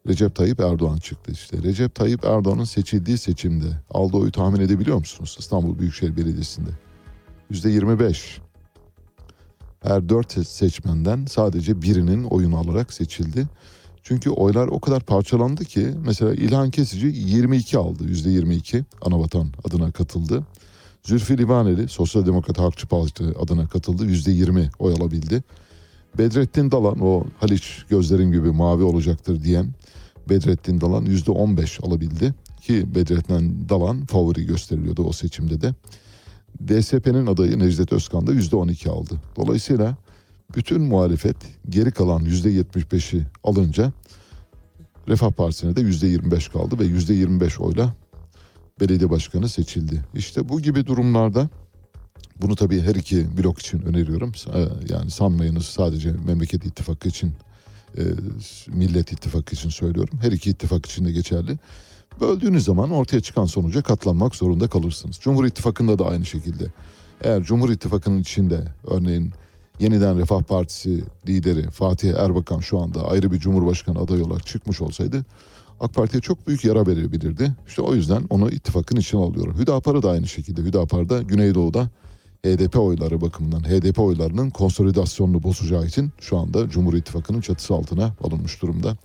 [0.07, 1.63] Recep Tayyip Erdoğan çıktı işte.
[1.63, 5.37] Recep Tayyip Erdoğan'ın seçildiği seçimde aldığı oyu tahmin edebiliyor musunuz?
[5.39, 6.71] İstanbul Büyükşehir Belediyesi'nde.
[7.51, 8.41] Yüzde 25.
[9.83, 13.47] Her dört seçmenden sadece birinin oyunu alarak seçildi.
[14.03, 18.05] Çünkü oylar o kadar parçalandı ki mesela İlhan Kesici 22 aldı.
[18.05, 20.43] Yüzde 22 Anavatan adına katıldı.
[21.03, 24.05] Zülfü Livaneli Sosyal Demokrat Halkçı Parti adına katıldı.
[24.05, 25.43] Yüzde 20 oy alabildi.
[26.19, 29.75] Bedrettin Dalan o Haliç gözlerim gibi mavi olacaktır diyen
[30.29, 35.75] Bedrettin Dalan yüzde 15 alabildi ki Bedrettin Dalan favori gösteriliyordu o seçimde de.
[36.69, 39.21] DSP'nin adayı Necdet Özkan da yüzde 12 aldı.
[39.37, 39.97] Dolayısıyla
[40.55, 41.37] Bütün muhalefet
[41.69, 43.93] geri kalan %75'i alınca
[45.09, 47.95] Refah Partisi'ne de %25 kaldı ve %25 oyla
[48.81, 50.05] belediye başkanı seçildi.
[50.15, 51.49] İşte bu gibi durumlarda
[52.41, 54.33] bunu tabii her iki blok için öneriyorum.
[54.55, 57.33] Ee, Yani sanmayınız sadece Memleket İttifakı için,
[57.99, 58.03] e,
[58.69, 60.19] Millet İttifakı için söylüyorum.
[60.23, 61.59] Her iki ittifak için de geçerli.
[62.21, 65.17] Böldüğünüz zaman ortaya çıkan sonuca katlanmak zorunda kalırsınız.
[65.17, 66.65] Cumhur İttifakı'nda da aynı şekilde.
[67.21, 69.33] Eğer Cumhur İttifakı'nın içinde örneğin
[69.81, 75.25] yeniden Refah Partisi lideri Fatih Erbakan şu anda ayrı bir Cumhurbaşkanı adayı olarak çıkmış olsaydı
[75.81, 77.53] AK Parti'ye çok büyük yara verebilirdi.
[77.69, 79.59] İşte o yüzden onu ittifakın içine alıyor.
[79.59, 80.63] Hüdapar'ı da aynı şekilde.
[80.63, 81.89] Hüdapar da Güneydoğu'da
[82.47, 88.63] HDP oyları bakımından HDP oylarının konsolidasyonunu bozacağı için şu anda Cumhur İttifakı'nın çatısı altına alınmış
[88.63, 88.97] durumda.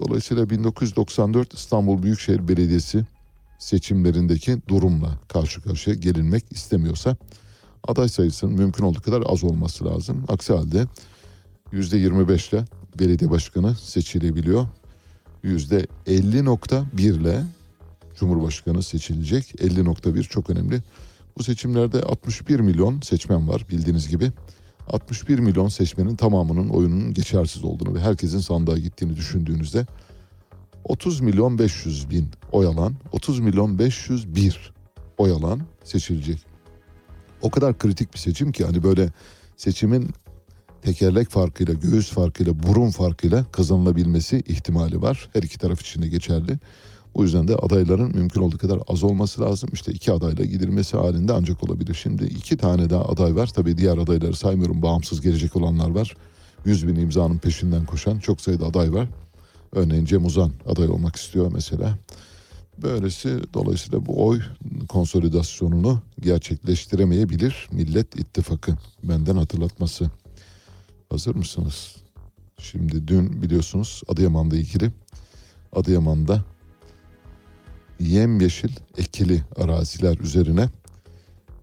[0.00, 3.04] Dolayısıyla 1994 İstanbul Büyükşehir Belediyesi
[3.58, 7.16] seçimlerindeki durumla karşı karşıya gelinmek istemiyorsa
[7.88, 10.24] aday sayısının mümkün olduğu kadar az olması lazım.
[10.28, 10.86] Aksi halde
[11.72, 12.64] %25 ile
[12.98, 14.66] belediye başkanı seçilebiliyor.
[15.44, 17.44] %50.1 ile
[18.18, 19.54] Cumhurbaşkanı seçilecek.
[19.54, 20.82] 50.1 çok önemli.
[21.38, 24.32] Bu seçimlerde 61 milyon seçmen var bildiğiniz gibi.
[24.88, 29.86] 61 milyon seçmenin tamamının oyunun geçersiz olduğunu ve herkesin sandığa gittiğini düşündüğünüzde
[30.84, 34.72] 30 milyon 500 bin oy alan, 30 milyon 501
[35.18, 36.38] oy alan seçilecek.
[37.42, 39.12] O kadar kritik bir seçim ki hani böyle
[39.56, 40.10] seçimin
[40.82, 45.28] tekerlek farkıyla, göğüs farkıyla, burun farkıyla kazanılabilmesi ihtimali var.
[45.32, 46.58] Her iki taraf için de geçerli.
[47.16, 49.70] O yüzden de adayların mümkün olduğu kadar az olması lazım.
[49.72, 51.94] İşte iki adayla gidilmesi halinde ancak olabilir.
[51.94, 53.46] Şimdi iki tane daha aday var.
[53.46, 54.82] Tabii diğer adayları saymıyorum.
[54.82, 56.16] Bağımsız gelecek olanlar var.
[56.64, 59.08] 100 bin imzanın peşinden koşan çok sayıda aday var.
[59.72, 61.98] Örneğin Cem Uzan aday olmak istiyor mesela.
[62.78, 64.40] Böylesi dolayısıyla bu oy
[64.88, 68.76] konsolidasyonunu gerçekleştiremeyebilir Millet İttifakı.
[69.02, 70.10] Benden hatırlatması.
[71.10, 71.96] Hazır mısınız?
[72.58, 74.90] Şimdi dün biliyorsunuz Adıyaman'da ilgili
[75.72, 76.44] Adıyaman'da
[78.00, 80.68] yemyeşil ekili araziler üzerine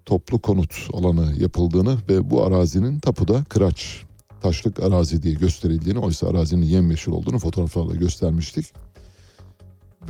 [0.05, 4.03] toplu konut alanı yapıldığını ve bu arazinin tapuda kıraç
[4.41, 8.65] taşlık arazi diye gösterildiğini oysa arazinin yemyeşil olduğunu fotoğraflarla göstermiştik.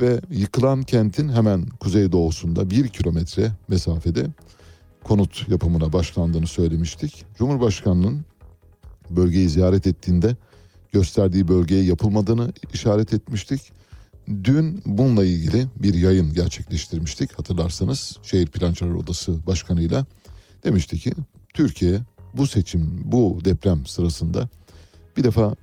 [0.00, 4.26] Ve yıkılan kentin hemen kuzeydoğusunda bir kilometre mesafede
[5.04, 7.24] konut yapımına başlandığını söylemiştik.
[7.38, 8.24] Cumhurbaşkanının
[9.10, 10.36] bölgeyi ziyaret ettiğinde
[10.92, 13.72] gösterdiği bölgeye yapılmadığını işaret etmiştik.
[14.28, 20.06] Dün bununla ilgili bir yayın gerçekleştirmiştik hatırlarsanız Şehir Plancılar Odası Başkanı'yla
[20.64, 21.12] demişti ki
[21.54, 22.00] Türkiye
[22.34, 24.48] bu seçim bu deprem sırasında
[25.16, 25.54] bir defa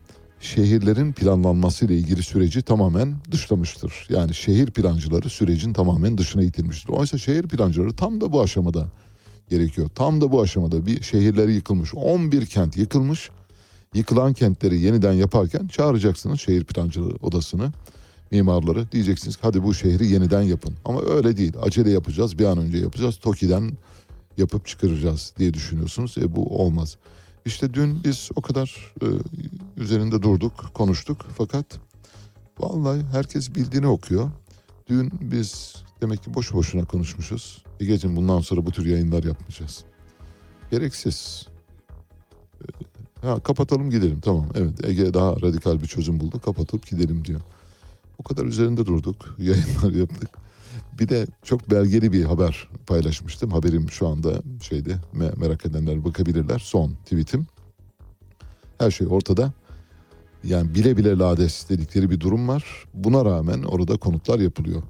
[0.41, 4.07] şehirlerin planlanması ile ilgili süreci tamamen dışlamıştır.
[4.09, 6.89] Yani şehir plancıları sürecin tamamen dışına itilmiştir.
[6.89, 8.87] Oysa şehir plancıları tam da bu aşamada
[9.49, 9.89] gerekiyor.
[9.95, 11.93] Tam da bu aşamada bir şehirleri yıkılmış.
[11.95, 13.29] 11 kent yıkılmış.
[13.93, 17.71] Yıkılan kentleri yeniden yaparken çağıracaksınız şehir plancıları odasını
[18.31, 20.73] mimarları diyeceksiniz hadi bu şehri yeniden yapın.
[20.85, 21.53] Ama öyle değil.
[21.61, 22.39] Acele yapacağız.
[22.39, 23.17] Bir an önce yapacağız.
[23.17, 23.71] TOKİ'den
[24.37, 26.17] yapıp çıkaracağız diye düşünüyorsunuz.
[26.17, 26.97] E bu olmaz.
[27.45, 29.05] İşte dün biz o kadar e,
[29.77, 31.25] üzerinde durduk, konuştuk.
[31.37, 31.65] Fakat
[32.59, 34.31] vallahi herkes bildiğini okuyor.
[34.89, 37.63] Dün biz demek ki boş boşuna konuşmuşuz.
[37.79, 39.83] Ege'cim bundan sonra bu tür yayınlar yapmayacağız.
[40.71, 41.47] Gereksiz.
[43.23, 44.45] E, ha, kapatalım gidelim tamam.
[44.55, 46.39] Evet Ege daha radikal bir çözüm buldu.
[46.39, 47.41] Kapatıp gidelim diyor.
[48.21, 49.35] O kadar üzerinde durduk.
[49.39, 50.29] Yayınlar yaptık.
[50.99, 53.51] Bir de çok belgeli bir haber paylaşmıştım.
[53.51, 56.59] Haberim şu anda şeyde me- merak edenler bakabilirler.
[56.59, 57.47] Son tweetim.
[58.77, 59.53] Her şey ortada.
[60.43, 62.85] Yani bile bile lades dedikleri bir durum var.
[62.93, 64.83] Buna rağmen orada konutlar yapılıyor.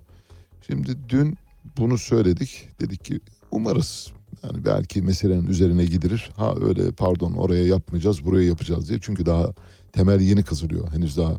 [0.67, 1.37] Şimdi dün
[1.77, 2.69] bunu söyledik.
[2.81, 3.19] Dedik ki
[3.51, 4.11] umarız
[4.43, 6.29] yani belki meselenin üzerine gidilir.
[6.35, 8.99] Ha öyle pardon oraya yapmayacağız buraya yapacağız diye.
[9.01, 9.53] Çünkü daha
[9.91, 10.91] temel yeni kazılıyor.
[10.91, 11.33] Henüz daha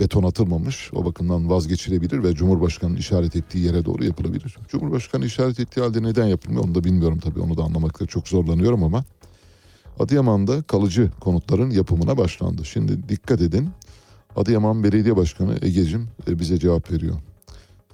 [0.00, 0.90] beton atılmamış.
[0.94, 4.56] O bakımdan vazgeçilebilir ve Cumhurbaşkanı'nın işaret ettiği yere doğru yapılabilir.
[4.68, 7.40] Cumhurbaşkanı işaret ettiği halde neden yapılmıyor onu da bilmiyorum tabii.
[7.40, 9.04] Onu da anlamakta çok zorlanıyorum ama
[9.98, 12.64] Adıyaman'da kalıcı konutların yapımına başlandı.
[12.64, 13.70] Şimdi dikkat edin.
[14.36, 17.16] Adıyaman Belediye Başkanı Egecim e, bize cevap veriyor.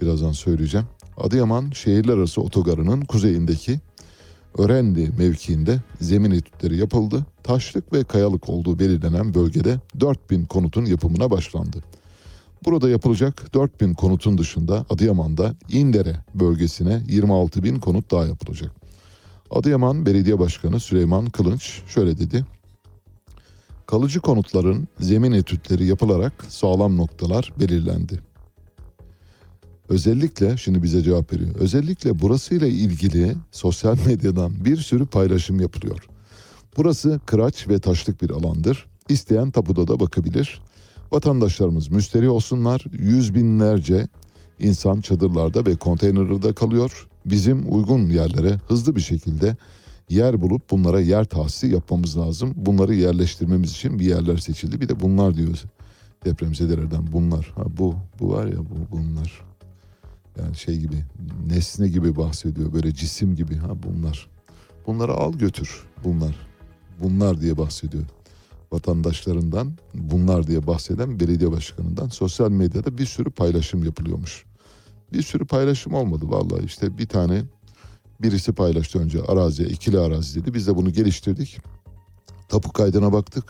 [0.00, 0.86] Birazdan söyleyeceğim.
[1.16, 3.80] Adıyaman şehirler arası otogarının kuzeyindeki
[4.58, 7.26] Örendi mevkiinde zemin etütleri yapıldı.
[7.42, 11.76] Taşlık ve kayalık olduğu belirlenen bölgede 4000 konutun yapımına başlandı.
[12.64, 18.70] Burada yapılacak 4000 konutun dışında Adıyaman'da İndere bölgesine 26 bin konut daha yapılacak.
[19.50, 22.44] Adıyaman Belediye Başkanı Süleyman Kılınç şöyle dedi.
[23.86, 28.20] Kalıcı konutların zemin etütleri yapılarak sağlam noktalar belirlendi.
[29.88, 31.54] Özellikle şimdi bize cevap veriyor.
[31.54, 36.08] Özellikle burasıyla ilgili sosyal medyadan bir sürü paylaşım yapılıyor.
[36.76, 38.86] Burası kıraç ve taşlık bir alandır.
[39.08, 40.60] İsteyen tapuda da bakabilir.
[41.12, 42.84] Vatandaşlarımız müsteri olsunlar.
[42.92, 44.08] Yüz binlerce
[44.58, 47.08] insan çadırlarda ve konteynerde kalıyor.
[47.26, 49.56] Bizim uygun yerlere hızlı bir şekilde
[50.08, 52.52] yer bulup bunlara yer tahsisi yapmamız lazım.
[52.56, 54.80] Bunları yerleştirmemiz için bir yerler seçildi.
[54.80, 55.62] Bir de bunlar diyor
[56.24, 57.52] depremzedelerden bunlar.
[57.56, 59.45] Ha bu bu var ya bu bunlar.
[60.38, 61.04] Yani şey gibi
[61.46, 64.28] nesne gibi bahsediyor böyle cisim gibi ha bunlar.
[64.86, 66.36] Bunları al götür bunlar.
[67.02, 68.04] Bunlar diye bahsediyor.
[68.72, 74.44] Vatandaşlarından bunlar diye bahseden belediye başkanından sosyal medyada bir sürü paylaşım yapılıyormuş.
[75.12, 77.42] Bir sürü paylaşım olmadı vallahi işte bir tane
[78.20, 80.54] birisi paylaştı önce araziye ikili arazi dedi.
[80.54, 81.58] Biz de bunu geliştirdik.
[82.48, 83.44] Tapu kaydına baktık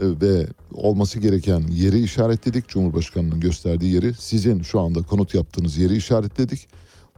[0.00, 2.68] ve olması gereken yeri işaretledik.
[2.68, 6.68] Cumhurbaşkanının gösterdiği yeri sizin şu anda konut yaptığınız yeri işaretledik.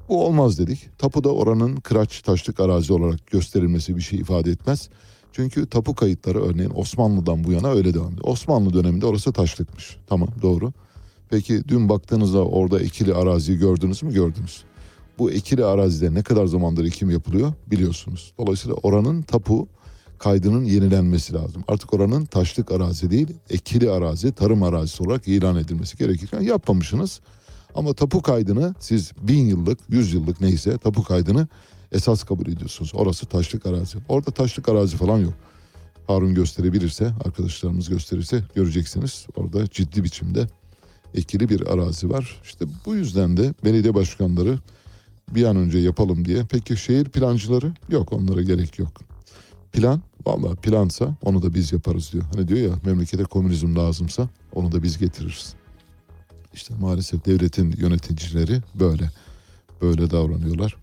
[0.09, 0.99] Bu olmaz dedik.
[0.99, 4.89] Tapuda oranın kıraç taşlık arazi olarak gösterilmesi bir şey ifade etmez.
[5.33, 8.27] Çünkü tapu kayıtları örneğin Osmanlı'dan bu yana öyle devam ediyor.
[8.27, 9.97] Osmanlı döneminde orası taşlıkmış.
[10.07, 10.73] Tamam doğru.
[11.31, 14.15] Peki dün baktığınızda orada ikili araziyi gördünüz mü?
[14.15, 14.65] Gördünüz.
[15.19, 18.33] Bu ikili arazide ne kadar zamandır ekim yapılıyor biliyorsunuz.
[18.39, 19.69] Dolayısıyla oranın tapu
[20.25, 21.65] kaydının yenilenmesi lazım.
[21.69, 27.21] Artık oranın taşlık arazi değil, ekili arazi, tarım arazisi olarak ilan edilmesi gerekirken yapmamışsınız.
[27.75, 31.49] Ama tapu kaydını siz bin yıllık, yüz yıllık neyse tapu kaydını
[31.93, 32.93] esas kabul ediyorsunuz.
[32.95, 33.99] Orası taşlık arazi.
[34.09, 35.33] Orada taşlık arazi falan yok.
[36.07, 39.27] Harun gösterebilirse, arkadaşlarımız gösterirse göreceksiniz.
[39.37, 40.47] Orada ciddi biçimde
[41.15, 42.41] ekili bir arazi var.
[42.45, 44.59] İşte bu yüzden de belediye başkanları
[45.31, 46.43] bir an önce yapalım diye.
[46.51, 47.73] Peki şehir plancıları?
[47.89, 49.14] Yok onlara gerek yok.
[49.75, 52.25] Plan vallahi plansa onu da biz yaparız diyor.
[52.35, 55.55] Hani diyor ya memlekete komünizm lazımsa onu da biz getiririz.
[56.55, 59.11] İşte maalesef devletin yöneticileri böyle.
[59.83, 60.77] Böyle davranıyorlar.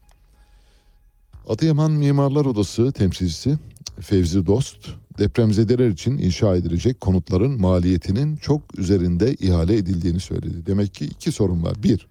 [1.47, 3.57] Adıyaman Mimarlar Odası temsilcisi
[3.99, 10.65] Fevzi Dost depremzedeler için inşa edilecek konutların maliyetinin çok üzerinde ihale edildiğini söyledi.
[10.65, 11.83] Demek ki iki sorun var.
[11.83, 12.07] Bir,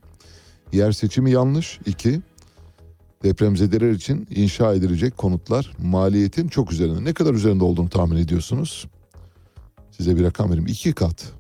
[0.73, 1.81] yer seçimi yanlış.
[1.87, 2.21] İki,
[3.25, 7.05] depremzedeler için inşa edilecek konutlar maliyetin çok üzerinde.
[7.05, 8.87] Ne kadar üzerinde olduğunu tahmin ediyorsunuz?
[9.91, 10.67] Size bir rakam vereyim.
[10.67, 11.33] İki kat.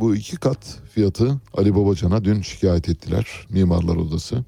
[0.00, 4.44] Bu iki kat fiyatı Ali Babacan'a dün şikayet ettiler Mimarlar Odası.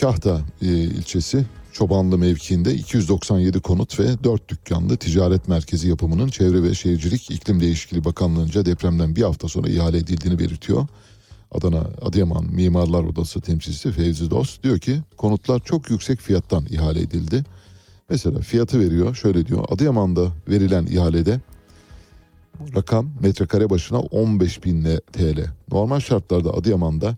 [0.00, 1.46] Kahta e, ilçesi
[1.78, 8.04] Çobanlı mevkiinde 297 konut ve 4 dükkanlı ticaret merkezi yapımının Çevre ve Şehircilik İklim Değişikliği
[8.04, 10.86] Bakanlığı'nca depremden bir hafta sonra ihale edildiğini belirtiyor.
[11.52, 17.44] Adana Adıyaman Mimarlar Odası temsilcisi Fevzi Dost diyor ki konutlar çok yüksek fiyattan ihale edildi.
[18.10, 21.40] Mesela fiyatı veriyor şöyle diyor Adıyaman'da verilen ihalede
[22.76, 24.82] rakam metrekare başına 15 bin
[25.12, 25.46] TL.
[25.72, 27.16] Normal şartlarda Adıyaman'da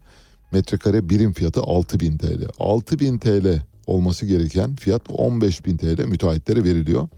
[0.53, 2.49] metrekare birim fiyatı 6 bin TL.
[2.59, 7.09] 6 bin TL olması gereken fiyat 15 bin TL müteahhitlere veriliyor.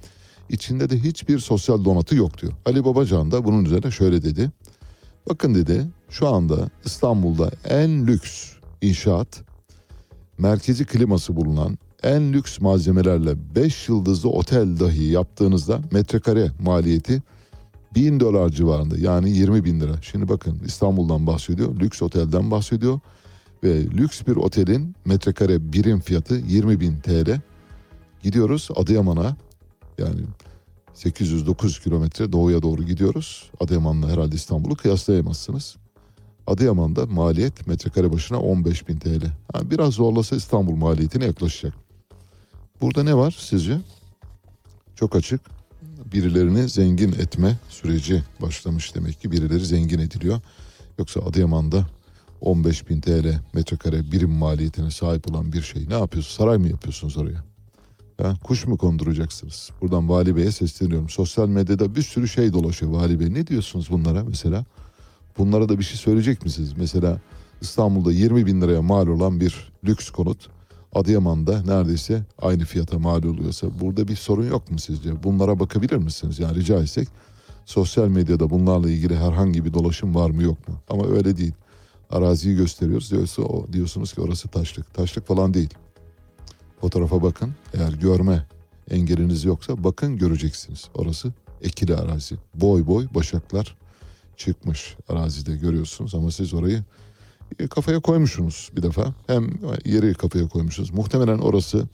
[0.49, 2.53] İçinde de hiçbir sosyal donatı yok diyor.
[2.67, 4.51] Ali Babacan da bunun üzerine şöyle dedi.
[5.29, 8.53] Bakın dedi şu anda İstanbul'da en lüks
[8.83, 9.43] inşaat
[10.39, 17.23] merkezi kliması bulunan en lüks malzemelerle 5 yıldızlı otel dahi yaptığınızda metrekare maliyeti
[17.95, 20.03] 1000 dolar civarında yani 20 bin lira.
[20.03, 23.01] Şimdi bakın İstanbul'dan bahsediyor, lüks otelden bahsediyor
[23.65, 27.41] ve lüks bir otelin metrekare birim fiyatı 20 bin TL.
[28.23, 29.37] Gidiyoruz Adıyaman'a
[29.99, 30.21] yani
[30.95, 33.51] 809 kilometre doğuya doğru gidiyoruz.
[33.61, 35.77] Adıyaman'la herhalde İstanbul'u kıyaslayamazsınız.
[36.47, 39.24] Adıyaman'da maliyet metrekare başına 15 bin TL.
[39.55, 41.74] Yani biraz zorlasa İstanbul maliyetine yaklaşacak.
[42.80, 43.78] Burada ne var sizce?
[44.97, 45.40] Çok açık.
[46.12, 49.32] Birilerini zengin etme süreci başlamış demek ki.
[49.32, 50.40] Birileri zengin ediliyor.
[50.99, 51.86] Yoksa Adıyaman'da
[52.40, 56.36] 15 bin TL metrekare birim maliyetine sahip olan bir şey ne yapıyorsunuz?
[56.36, 57.45] Saray mı yapıyorsunuz oraya?
[58.22, 59.70] Ha, kuş mu konduracaksınız?
[59.80, 61.09] Buradan Vali Bey'e sesleniyorum.
[61.09, 63.34] Sosyal medyada bir sürü şey dolaşıyor Vali Bey.
[63.34, 64.64] Ne diyorsunuz bunlara mesela?
[65.39, 66.72] Bunlara da bir şey söyleyecek misiniz?
[66.76, 67.20] Mesela
[67.61, 70.49] İstanbul'da 20 bin liraya mal olan bir lüks konut
[70.95, 75.22] Adıyaman'da neredeyse aynı fiyata mal oluyorsa burada bir sorun yok mu sizce?
[75.22, 76.39] Bunlara bakabilir misiniz?
[76.39, 77.09] Yani rica etsek
[77.64, 80.74] sosyal medyada bunlarla ilgili herhangi bir dolaşım var mı yok mu?
[80.89, 81.53] Ama öyle değil.
[82.11, 84.95] Araziyi gösteriyoruz diyorsa o diyorsunuz ki orası taşlık.
[84.95, 85.74] Taşlık falan değil.
[86.80, 87.55] Fotoğrafa bakın.
[87.74, 88.47] Eğer görme
[88.91, 90.89] engeliniz yoksa bakın göreceksiniz.
[90.95, 92.37] Orası ekili arazi.
[92.55, 93.76] Boy boy başaklar
[94.37, 96.85] çıkmış arazide görüyorsunuz ama siz orayı
[97.70, 99.14] kafaya koymuşsunuz bir defa.
[99.26, 99.51] Hem
[99.85, 100.91] yeri kafaya koymuşsunuz.
[100.91, 101.89] Muhtemelen orası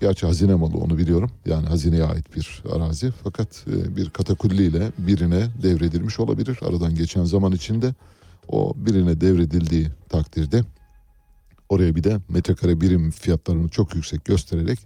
[0.00, 1.30] gerçi hazine malı onu biliyorum.
[1.46, 3.12] Yani hazineye ait bir arazi.
[3.24, 6.58] Fakat e, bir katakulliyle birine devredilmiş olabilir.
[6.62, 7.94] Aradan geçen zaman içinde
[8.48, 10.62] o birine devredildiği takdirde
[11.68, 14.78] Oraya bir de metrekare birim fiyatlarını çok yüksek göstererek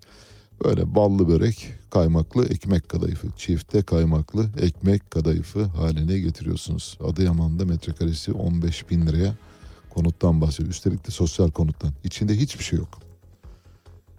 [0.64, 6.98] böyle ballı börek, kaymaklı ekmek kadayıfı, çifte kaymaklı ekmek kadayıfı haline getiriyorsunuz.
[7.04, 9.34] Adıyaman'da metrekaresi 15 bin liraya
[9.90, 10.70] konuttan bahsediyor.
[10.70, 11.92] Üstelik de sosyal konuttan.
[12.04, 12.98] İçinde hiçbir şey yok.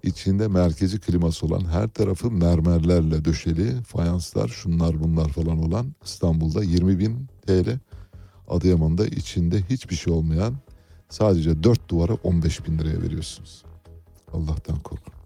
[0.04, 7.00] İçinde merkezi kliması olan her tarafı mermerlerle döşeli fayanslar şunlar bunlar falan olan İstanbul'da 20
[7.00, 7.80] bin TL.
[8.48, 10.56] Adıyaman'da içinde hiçbir şey olmayan
[11.10, 13.64] sadece dört duvara 15 bin liraya veriyorsunuz.
[14.34, 15.21] Allah'tan korkun.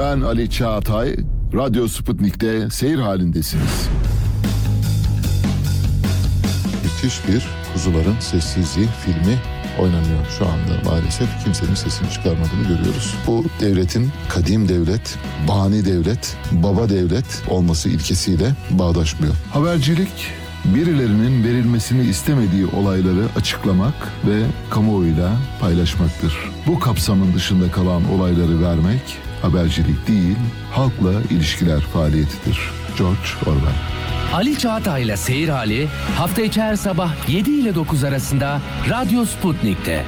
[0.00, 1.16] Ben Ali Çağatay,
[1.54, 3.88] Radyo Sputnik'te seyir halindesiniz.
[6.84, 9.38] Müthiş bir Kuzuların Sessizliği filmi
[9.80, 11.44] oynanıyor şu anda maalesef.
[11.44, 13.14] Kimsenin sesini çıkarmadığını görüyoruz.
[13.26, 19.34] Bu devletin kadim devlet, bani devlet, baba devlet olması ilkesiyle bağdaşmıyor.
[19.52, 20.32] Habercilik
[20.64, 23.94] birilerinin verilmesini istemediği olayları açıklamak
[24.26, 25.30] ve kamuoyuyla
[25.60, 26.50] paylaşmaktır.
[26.66, 30.36] Bu kapsamın dışında kalan olayları vermek habercilik değil,
[30.72, 32.70] halkla ilişkiler faaliyetidir.
[32.98, 34.00] George Orwell
[34.34, 35.86] Ali Çağatay'la Seyir Hali
[36.16, 38.60] hafta içi her sabah 7 ile 9 arasında
[38.90, 40.04] Radyo Sputnik'te.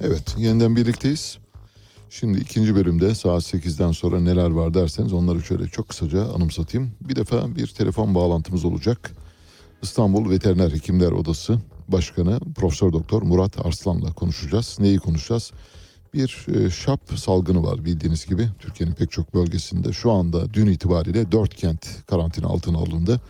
[0.00, 1.38] Evet, yeniden birlikteyiz.
[2.10, 6.90] Şimdi ikinci bölümde saat 8'den sonra neler var derseniz onları şöyle çok kısaca anımsatayım.
[7.00, 9.10] Bir defa bir telefon bağlantımız olacak.
[9.82, 11.58] İstanbul Veteriner Hekimler Odası
[11.92, 14.76] Başkanı Profesör Doktor Murat Arslan'la konuşacağız.
[14.80, 15.52] Neyi konuşacağız?
[16.14, 19.92] Bir e, şap salgını var bildiğiniz gibi Türkiye'nin pek çok bölgesinde.
[19.92, 23.20] Şu anda dün itibariyle dört kent karantina altına alındı.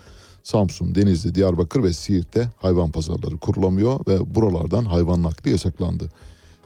[0.42, 6.08] Samsun, Denizli, Diyarbakır ve Siirt'te hayvan pazarları kurulamıyor ve buralardan hayvan nakli yasaklandı.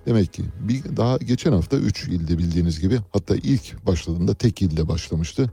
[0.06, 4.88] Demek ki bir daha geçen hafta 3 ilde bildiğiniz gibi hatta ilk başladığında tek ilde
[4.88, 5.50] başlamıştı.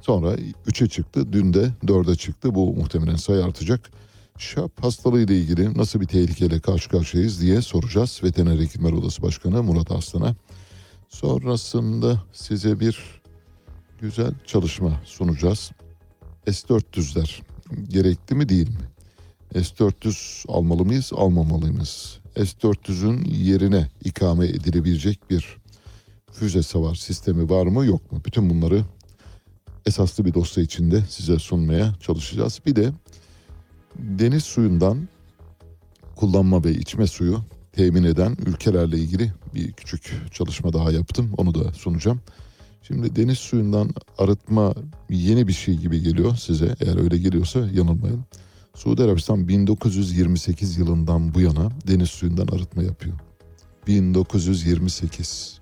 [0.00, 0.34] Sonra
[0.66, 2.54] 3'e çıktı, dün de 4'e çıktı.
[2.54, 3.90] Bu muhtemelen sayı artacak.
[4.38, 8.20] Şap hastalığı ile ilgili nasıl bir tehlikeyle karşı karşıyayız diye soracağız.
[8.24, 10.34] Veteriner Hekimler Odası Başkanı Murat Aslan'a.
[11.08, 13.22] Sonrasında size bir
[14.00, 15.70] güzel çalışma sunacağız.
[16.46, 17.42] S-400'ler
[17.88, 18.88] gerekli mi değil mi?
[19.54, 22.18] S-400 almalı mıyız, almamalı mıyız?
[22.36, 25.56] S-400'ün yerine ikame edilebilecek bir
[26.32, 28.20] füze savar sistemi var mı yok mu?
[28.26, 28.84] Bütün bunları
[29.86, 32.60] esaslı bir dosya içinde size sunmaya çalışacağız.
[32.66, 32.92] Bir de
[33.98, 35.08] deniz suyundan
[36.16, 37.40] kullanma ve içme suyu
[37.72, 41.30] temin eden ülkelerle ilgili bir küçük çalışma daha yaptım.
[41.36, 42.20] Onu da sunacağım.
[42.82, 44.74] Şimdi deniz suyundan arıtma
[45.10, 46.76] yeni bir şey gibi geliyor size.
[46.80, 48.24] Eğer öyle geliyorsa yanılmayın.
[48.74, 53.14] Suudi Arabistan 1928 yılından bu yana deniz suyundan arıtma yapıyor.
[53.86, 55.60] 1928.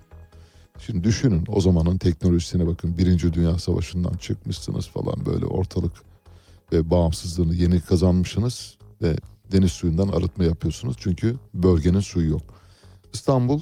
[0.78, 2.98] Şimdi düşünün o zamanın teknolojisine bakın.
[2.98, 5.92] Birinci Dünya Savaşı'ndan çıkmışsınız falan böyle ortalık
[6.72, 9.16] ve bağımsızlığını yeni kazanmışsınız ve
[9.52, 10.96] deniz suyundan arıtma yapıyorsunuz.
[10.98, 12.42] Çünkü bölgenin suyu yok.
[13.12, 13.60] İstanbul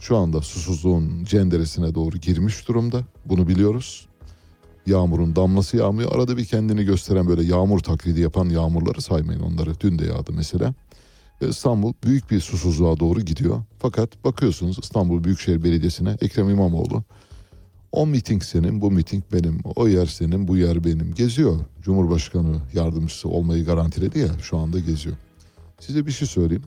[0.00, 3.04] şu anda susuzluğun cenderesine doğru girmiş durumda.
[3.24, 4.08] Bunu biliyoruz.
[4.86, 6.12] Yağmurun damlası yağmıyor.
[6.12, 9.80] Arada bir kendini gösteren böyle yağmur taklidi yapan yağmurları saymayın onları.
[9.80, 10.74] Dün de yağdı mesela.
[11.40, 13.62] İstanbul büyük bir susuzluğa doğru gidiyor.
[13.78, 17.04] Fakat bakıyorsunuz İstanbul Büyükşehir Belediyesi'ne Ekrem İmamoğlu
[17.92, 21.14] o miting senin, bu miting benim, o yer senin, bu yer benim.
[21.14, 21.58] Geziyor.
[21.82, 25.16] Cumhurbaşkanı yardımcısı olmayı garantiledi ya şu anda geziyor.
[25.80, 26.64] Size bir şey söyleyeyim.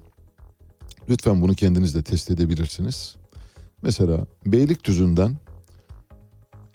[1.09, 3.15] Lütfen bunu kendiniz de test edebilirsiniz.
[3.81, 5.37] Mesela Beylikdüzü'nden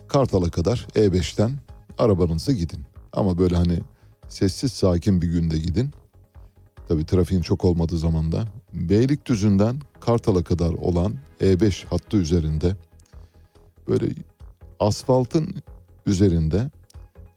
[0.08, 1.52] Kartal'a kadar E5'ten
[1.98, 2.80] arabanızla gidin.
[3.12, 3.80] Ama böyle hani
[4.28, 5.90] sessiz sakin bir günde gidin.
[6.88, 8.44] Tabii trafiğin çok olmadığı zamanda.
[8.72, 12.76] Beylikdüzü'nden Kartal'a kadar olan E5 hattı üzerinde
[13.88, 14.06] böyle
[14.80, 15.54] asfaltın
[16.06, 16.70] üzerinde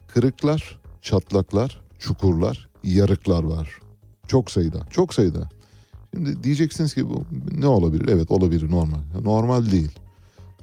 [0.08, 3.80] kırıklar, çatlaklar, çukurlar, yarıklar var.
[4.28, 5.50] Çok sayıda, çok sayıda.
[6.14, 8.10] Şimdi diyeceksiniz ki bu ne olabilir?
[8.10, 9.00] Evet olabilir normal.
[9.24, 9.92] Normal değil.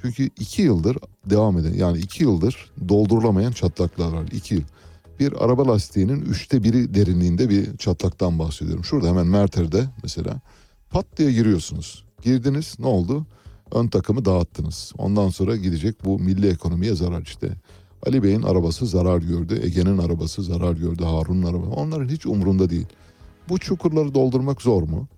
[0.02, 0.98] Çünkü iki yıldır
[1.30, 4.26] devam eden yani iki yıldır doldurulamayan çatlaklar var.
[4.32, 4.62] İki yıl.
[5.20, 8.84] Bir araba lastiğinin üçte biri derinliğinde bir çatlaktan bahsediyorum.
[8.84, 10.40] Şurada hemen Merter'de mesela
[10.90, 12.04] pat diye giriyorsunuz.
[12.22, 13.26] Girdiniz ne oldu?
[13.72, 14.92] Ön takımı dağıttınız.
[14.98, 17.52] Ondan sonra gidecek bu milli ekonomiye zarar işte.
[18.06, 19.60] Ali Bey'in arabası zarar gördü.
[19.62, 21.04] Ege'nin arabası zarar gördü.
[21.04, 21.70] Harun'un arabası.
[21.70, 22.86] Onların hiç umrunda değil.
[23.48, 25.08] Bu çukurları doldurmak zor mu?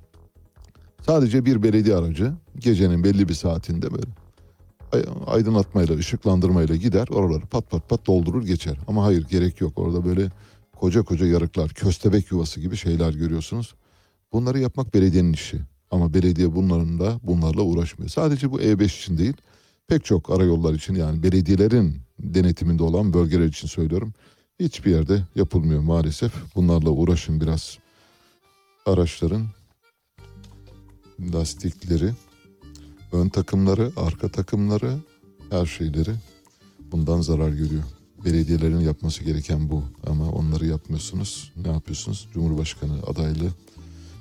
[1.06, 4.06] Sadece bir belediye aracı gecenin belli bir saatinde böyle
[5.26, 8.78] aydınlatmayla, ışıklandırmayla gider oraları pat pat pat doldurur geçer.
[8.88, 9.78] Ama hayır gerek yok.
[9.78, 10.30] Orada böyle
[10.76, 13.74] koca koca yarıklar, köstebek yuvası gibi şeyler görüyorsunuz.
[14.32, 15.60] Bunları yapmak belediyenin işi.
[15.90, 18.10] Ama belediye bunların da bunlarla uğraşmıyor.
[18.10, 19.34] Sadece bu E5 için değil,
[19.88, 24.12] pek çok arayollar için yani belediyelerin denetiminde olan bölgeler için söylüyorum.
[24.60, 26.32] hiçbir yerde yapılmıyor maalesef.
[26.54, 27.78] Bunlarla uğraşın biraz.
[28.86, 29.46] Araçların
[31.20, 32.10] lastikleri,
[33.12, 34.96] ön takımları, arka takımları,
[35.50, 36.14] her şeyleri
[36.92, 37.82] bundan zarar görüyor.
[38.24, 41.52] Belediyelerin yapması gereken bu ama onları yapmıyorsunuz.
[41.56, 42.28] Ne yapıyorsunuz?
[42.34, 43.50] Cumhurbaşkanı adaylığı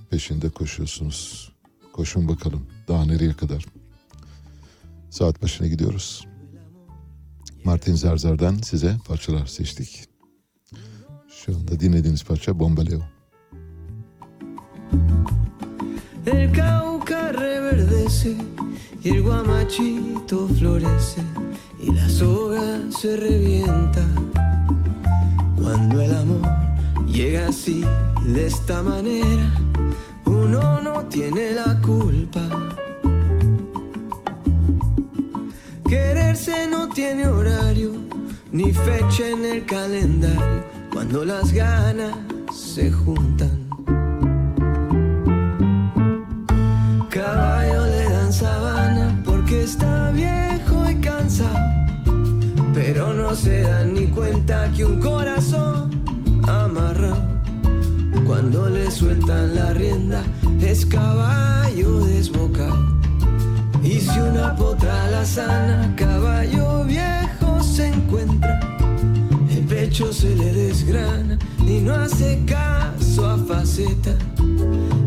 [0.10, 1.52] peşinde koşuyorsunuz.
[1.98, 3.66] Koşun bakalım daha nereye kadar.
[5.10, 6.28] Saat başına gidiyoruz.
[7.64, 10.06] Martin Zerzer'den size parçalar seçtik.
[11.30, 13.02] Şu anda dinlediğiniz parça Bombaleo.
[16.26, 18.36] El Cauca reverdece
[19.04, 21.22] y el guamachito florece
[21.84, 24.06] y la soga se revienta.
[25.58, 26.48] Cuando el amor
[27.08, 27.84] llega así,
[28.34, 29.52] de esta manera,
[30.44, 32.42] uno no tiene la culpa.
[35.88, 37.94] Quererse no tiene horario
[38.52, 40.64] ni fecha en el calendario
[40.94, 42.16] cuando las ganas
[42.54, 43.68] se juntan.
[47.10, 51.58] Caballo le dan sabana porque está viejo y cansado,
[52.74, 55.90] pero no se dan ni cuenta que un corazón
[56.48, 57.17] amarrado
[58.38, 60.24] cuando le sueltan la rienda
[60.62, 62.88] es caballo desbocado.
[63.84, 68.60] Y si una potra la sana, caballo viejo se encuentra,
[69.50, 74.16] el pecho se le desgrana y no hace caso a faceta,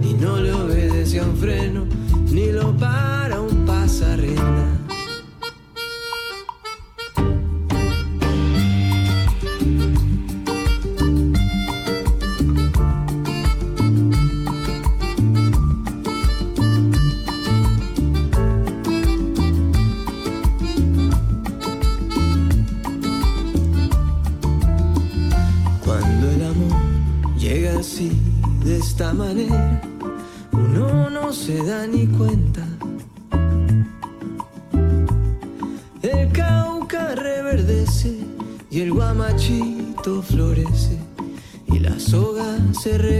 [0.03, 1.87] y no le obedece a un freno,
[2.33, 4.90] ni lo para un pasarrienda.
[29.01, 29.81] Esta manera,
[30.53, 32.63] uno no se da ni cuenta.
[36.03, 38.19] El Cauca reverdece
[38.71, 40.99] y el guamachito florece
[41.69, 43.20] y la soga se revienta.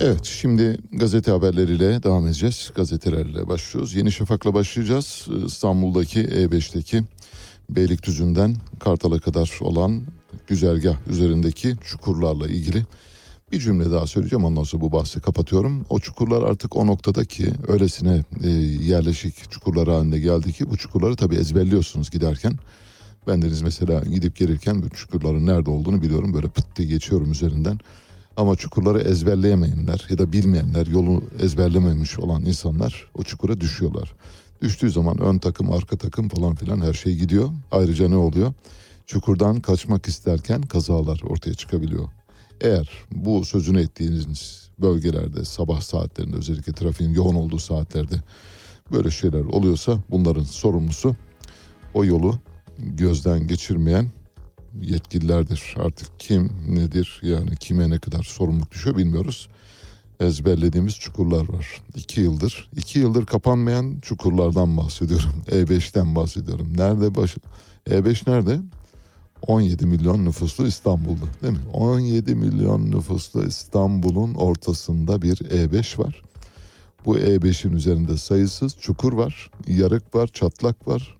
[0.00, 2.70] Evet şimdi gazete haberleriyle devam edeceğiz.
[2.74, 3.94] Gazetelerle başlıyoruz.
[3.94, 5.26] Yeni Şafak'la başlayacağız.
[5.46, 7.02] İstanbul'daki E5'teki
[7.70, 10.02] Beylikdüzü'nden Kartal'a kadar olan
[10.46, 12.84] güzergah üzerindeki çukurlarla ilgili
[13.52, 15.86] bir cümle daha söyleyeceğim ondan sonra bu bahsi kapatıyorum.
[15.90, 18.48] O çukurlar artık o noktada ki öylesine e,
[18.84, 22.52] yerleşik çukurlar haline geldi ki bu çukurları tabii ezberliyorsunuz giderken.
[23.26, 26.34] Ben deniz mesela gidip gelirken bu çukurların nerede olduğunu biliyorum.
[26.34, 27.78] Böyle pıt diye geçiyorum üzerinden.
[28.38, 34.14] Ama çukurları ezberleyemeyenler ya da bilmeyenler, yolu ezberlememiş olan insanlar o çukura düşüyorlar.
[34.62, 37.48] Düştüğü zaman ön takım, arka takım falan filan her şey gidiyor.
[37.70, 38.52] Ayrıca ne oluyor?
[39.06, 42.08] Çukurdan kaçmak isterken kazalar ortaya çıkabiliyor.
[42.60, 48.14] Eğer bu sözünü ettiğiniz bölgelerde sabah saatlerinde özellikle trafiğin yoğun olduğu saatlerde
[48.92, 51.16] böyle şeyler oluyorsa bunların sorumlusu
[51.94, 52.38] o yolu
[52.78, 54.10] gözden geçirmeyen
[54.82, 55.74] yetkililerdir.
[55.76, 59.48] Artık kim nedir yani kime ne kadar sorumluluk düşüyor bilmiyoruz.
[60.20, 61.82] Ezberlediğimiz çukurlar var.
[61.96, 65.30] İki yıldır, iki yıldır kapanmayan çukurlardan bahsediyorum.
[65.46, 66.72] E5'ten bahsediyorum.
[66.76, 67.36] Nerede baş...
[67.86, 68.60] E5 nerede?
[69.46, 71.70] 17 milyon nüfuslu İstanbul'da değil mi?
[71.72, 76.22] 17 milyon nüfuslu İstanbul'un ortasında bir E5 var.
[77.04, 81.18] Bu E5'in üzerinde sayısız çukur var, yarık var, çatlak var.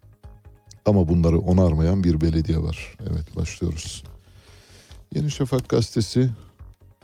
[0.88, 2.96] Ama bunları onarmayan bir belediye var.
[3.10, 4.04] Evet başlıyoruz.
[5.14, 6.30] Yeni Şafak gazetesi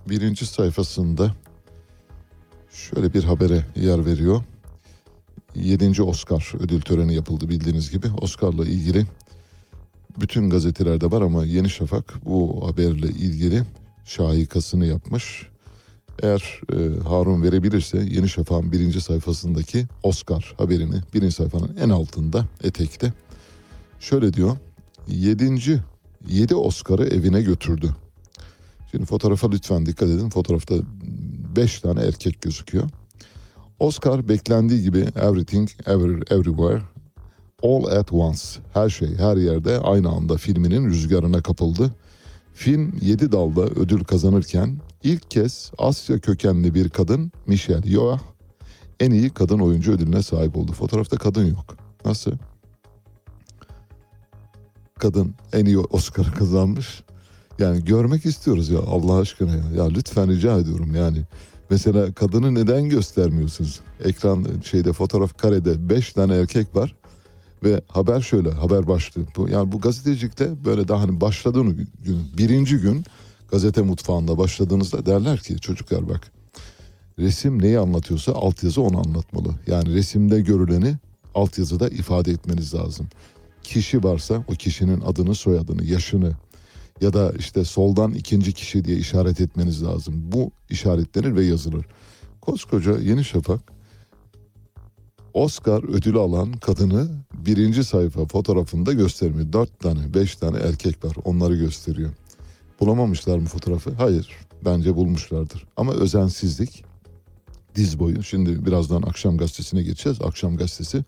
[0.09, 1.35] birinci sayfasında
[2.73, 4.43] şöyle bir habere yer veriyor.
[5.55, 6.03] 7.
[6.03, 8.07] Oscar ödül töreni yapıldı bildiğiniz gibi.
[8.21, 9.07] Oscar'la ilgili
[10.21, 13.63] bütün gazetelerde var ama Yeni Şafak bu haberle ilgili
[14.05, 15.49] şahikasını yapmış.
[16.23, 23.13] Eğer e, Harun verebilirse Yeni Şafak'ın birinci sayfasındaki Oscar haberini birinci sayfanın en altında etekte
[24.05, 24.57] şöyle diyor.
[25.09, 25.81] Yedinci,
[26.29, 27.91] yedi Oscar'ı evine götürdü.
[28.91, 30.31] Şimdi fotoğrafa lütfen dikkat edin.
[30.31, 30.75] Fotoğrafta
[31.57, 32.91] beş tane erkek gözüküyor.
[33.79, 36.83] Oscar beklendiği gibi Everything, Ever, Everywhere,
[37.63, 38.43] All at Once,
[38.73, 41.95] her şey her yerde aynı anda filminin rüzgarına kapıldı.
[42.55, 48.19] Film 7 dalda ödül kazanırken ilk kez Asya kökenli bir kadın Michelle Yeoh
[49.01, 50.73] en iyi kadın oyuncu ödülüne sahip oldu.
[50.73, 51.77] Fotoğrafta kadın yok.
[52.05, 52.33] Nasıl?
[54.99, 57.03] Kadın en iyi Oscar kazanmış.
[57.59, 59.65] Yani görmek istiyoruz ya Allah aşkına ya.
[59.77, 61.23] Ya lütfen rica ediyorum yani.
[61.71, 63.81] Mesela kadını neden göstermiyorsunuz?
[64.05, 66.95] Ekran şeyde fotoğraf karede 5 tane erkek var.
[67.65, 69.27] Ve haber şöyle haber başlığı.
[69.37, 73.05] Bu, yani bu gazetecilikte böyle daha hani başladığın gün birinci gün
[73.51, 76.33] gazete mutfağında başladığınızda derler ki çocuklar bak
[77.19, 79.49] resim neyi anlatıyorsa altyazı onu anlatmalı.
[79.67, 80.97] Yani resimde görüleni
[81.35, 83.07] altyazıda ifade etmeniz lazım.
[83.65, 86.33] Kişi varsa o kişinin adını soyadını yaşını
[87.01, 90.15] ya da işte soldan ikinci kişi diye işaret etmeniz lazım.
[90.33, 91.87] Bu işaretlenir ve yazılır.
[92.41, 93.61] Koskoca Yeni Şafak
[95.35, 97.09] Oscar ödülü alan kadını
[97.47, 99.53] birinci sayfa fotoğrafında göstermiyor.
[99.53, 101.17] Dört tane, beş tane erkek var.
[101.25, 102.11] Onları gösteriyor.
[102.81, 103.93] Bulamamışlar mı fotoğrafı?
[103.93, 104.31] Hayır.
[104.65, 105.65] Bence bulmuşlardır.
[105.77, 106.85] Ama özensizlik
[107.75, 108.23] diz boyu.
[108.23, 110.23] Şimdi birazdan akşam gazetesine geçeceğiz.
[110.23, 111.05] Akşam gazetesi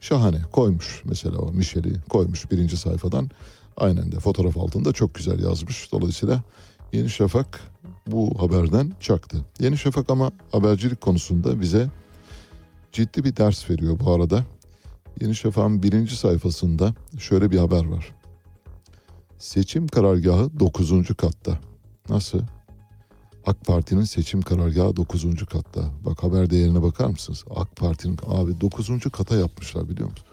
[0.00, 1.02] şahane koymuş.
[1.04, 3.30] Mesela o Michel'i koymuş birinci sayfadan.
[3.76, 5.92] Aynen de fotoğraf altında çok güzel yazmış.
[5.92, 6.42] Dolayısıyla
[6.92, 7.60] Yeni Şafak
[8.06, 9.44] bu haberden çaktı.
[9.60, 11.90] Yeni Şafak ama habercilik konusunda bize
[12.92, 14.44] ciddi bir ders veriyor bu arada.
[15.20, 18.14] Yeni Şafak'ın birinci sayfasında şöyle bir haber var.
[19.38, 20.92] Seçim karargahı 9.
[21.16, 21.58] katta.
[22.08, 22.40] Nasıl?
[23.46, 25.46] AK Parti'nin seçim karargahı 9.
[25.46, 25.90] katta.
[26.04, 27.44] Bak haber değerine bakar mısınız?
[27.56, 28.90] AK Parti'nin abi 9.
[29.12, 30.30] kata yapmışlar biliyor musunuz?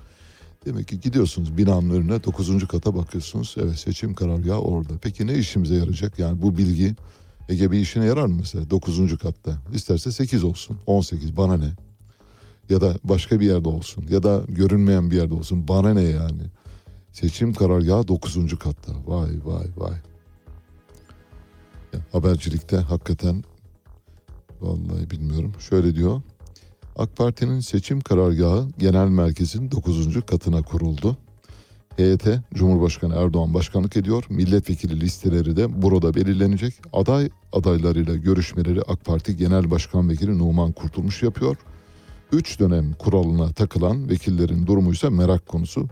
[0.66, 2.68] Demek ki gidiyorsunuz binanın önüne 9.
[2.68, 3.56] kata bakıyorsunuz.
[3.58, 4.94] Evet seçim karargahı orada.
[5.02, 6.20] Peki ne işimize yarayacak?
[6.20, 6.96] Yani bu bilgi
[7.50, 9.18] Ege bir işine yarar mı mesela 9.
[9.18, 9.58] katta?
[9.74, 11.70] İsterse 8 olsun 18 bana ne?
[12.70, 16.42] Ya da başka bir yerde olsun ya da görünmeyen bir yerde olsun bana ne yani?
[17.12, 18.60] Seçim karargahı 9.
[18.60, 18.94] katta.
[19.06, 20.11] Vay vay vay.
[22.12, 23.44] Habercilikte hakikaten
[24.62, 25.54] vallahi bilmiyorum.
[25.60, 26.22] Şöyle diyor.
[26.98, 30.26] AK Parti'nin seçim karargahı genel merkezin 9.
[30.26, 31.18] katına kuruldu.
[31.98, 34.26] HYT Cumhurbaşkanı Erdoğan başkanlık ediyor.
[34.30, 36.74] Milletvekili listeleri de burada belirlenecek.
[36.94, 41.58] Aday adaylarıyla görüşmeleri AK Parti Genel Başkan Vekili Numan Kurtulmuş yapıyor.
[42.32, 45.88] Üç dönem kuralına takılan vekillerin durumu ise merak konusu.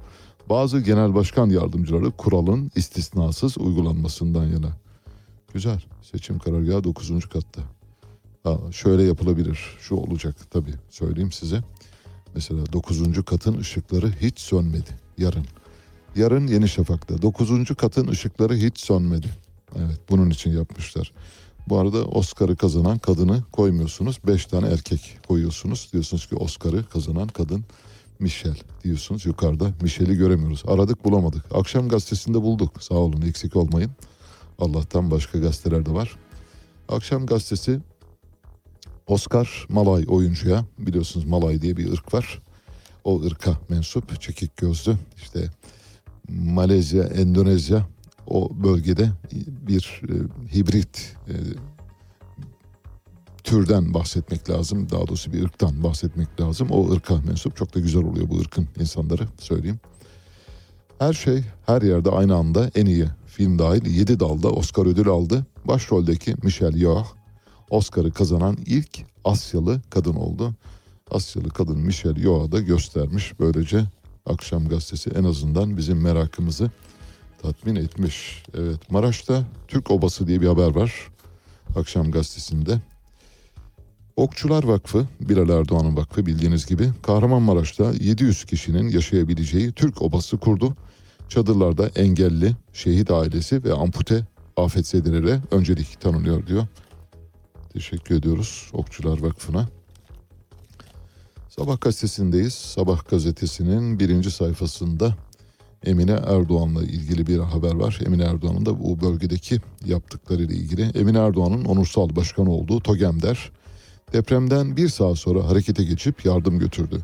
[0.49, 4.69] Bazı genel başkan yardımcıları kuralın istisnasız uygulanmasından yana.
[5.53, 5.81] Güzel.
[6.11, 7.29] Seçim karargahı 9.
[7.29, 7.61] katta.
[8.43, 9.59] Ha, şöyle yapılabilir.
[9.79, 11.63] Şu olacak tabii söyleyeyim size.
[12.35, 13.25] Mesela 9.
[13.25, 14.89] katın ışıkları hiç sönmedi.
[15.17, 15.45] Yarın.
[16.15, 17.21] Yarın Yeni Şafak'ta.
[17.21, 17.75] 9.
[17.77, 19.27] katın ışıkları hiç sönmedi.
[19.77, 21.11] Evet bunun için yapmışlar.
[21.69, 24.19] Bu arada Oscar'ı kazanan kadını koymuyorsunuz.
[24.27, 25.89] 5 tane erkek koyuyorsunuz.
[25.93, 27.65] Diyorsunuz ki Oscar'ı kazanan kadın
[28.19, 29.25] Michelle diyorsunuz.
[29.25, 30.63] Yukarıda Michelle'i göremiyoruz.
[30.67, 31.45] Aradık bulamadık.
[31.53, 32.83] Akşam gazetesinde bulduk.
[32.83, 33.91] Sağ olun eksik olmayın.
[34.59, 36.15] Allah'tan başka gazeteler de var.
[36.89, 37.79] Akşam gazetesi
[39.07, 42.41] Oscar Malay oyuncuya biliyorsunuz Malay diye bir ırk var.
[43.03, 45.49] O ırka mensup çekik gözlü işte
[46.29, 47.87] Malezya, Endonezya
[48.27, 49.11] o bölgede
[49.67, 50.13] bir e,
[50.55, 51.33] hibrit e,
[53.43, 54.89] türden bahsetmek lazım.
[54.89, 56.69] Daha doğrusu bir ırktan bahsetmek lazım.
[56.71, 59.79] O ırka mensup çok da güzel oluyor bu ırkın insanları söyleyeyim.
[60.99, 63.07] Her şey her yerde aynı anda en iyi
[63.39, 65.45] film dahil 7 dalda Oscar ödülü aldı.
[65.65, 67.07] Başroldeki Michelle Yeoh
[67.69, 70.53] Oscar'ı kazanan ilk Asyalı kadın oldu.
[71.11, 73.39] Asyalı kadın Michelle Yeoh'a da göstermiş.
[73.39, 73.83] Böylece
[74.25, 76.71] akşam gazetesi en azından bizim merakımızı
[77.41, 78.43] tatmin etmiş.
[78.57, 80.93] Evet Maraş'ta Türk Obası diye bir haber var.
[81.75, 82.81] Akşam gazetesinde.
[84.15, 90.75] Okçular Vakfı, Bilal Erdoğan'ın vakfı bildiğiniz gibi Kahramanmaraş'ta 700 kişinin yaşayabileceği Türk Obası kurdu.
[91.29, 94.25] Çadırlarda engelli, şehit ailesi ve ampute
[94.57, 96.67] afetzedelere öncelik tanınıyor diyor.
[97.73, 99.69] Teşekkür ediyoruz Okçular Vakfı'na.
[101.49, 102.53] Sabah gazetesindeyiz.
[102.53, 105.15] Sabah gazetesinin birinci sayfasında
[105.85, 107.99] Emine Erdoğan'la ilgili bir haber var.
[108.05, 110.81] Emine Erdoğan'ın da bu bölgedeki yaptıklarıyla ilgili.
[110.81, 113.51] Emine Erdoğan'ın onursal başkan olduğu TOGEM'der
[114.13, 117.01] depremden bir saat sonra harekete geçip yardım götürdü.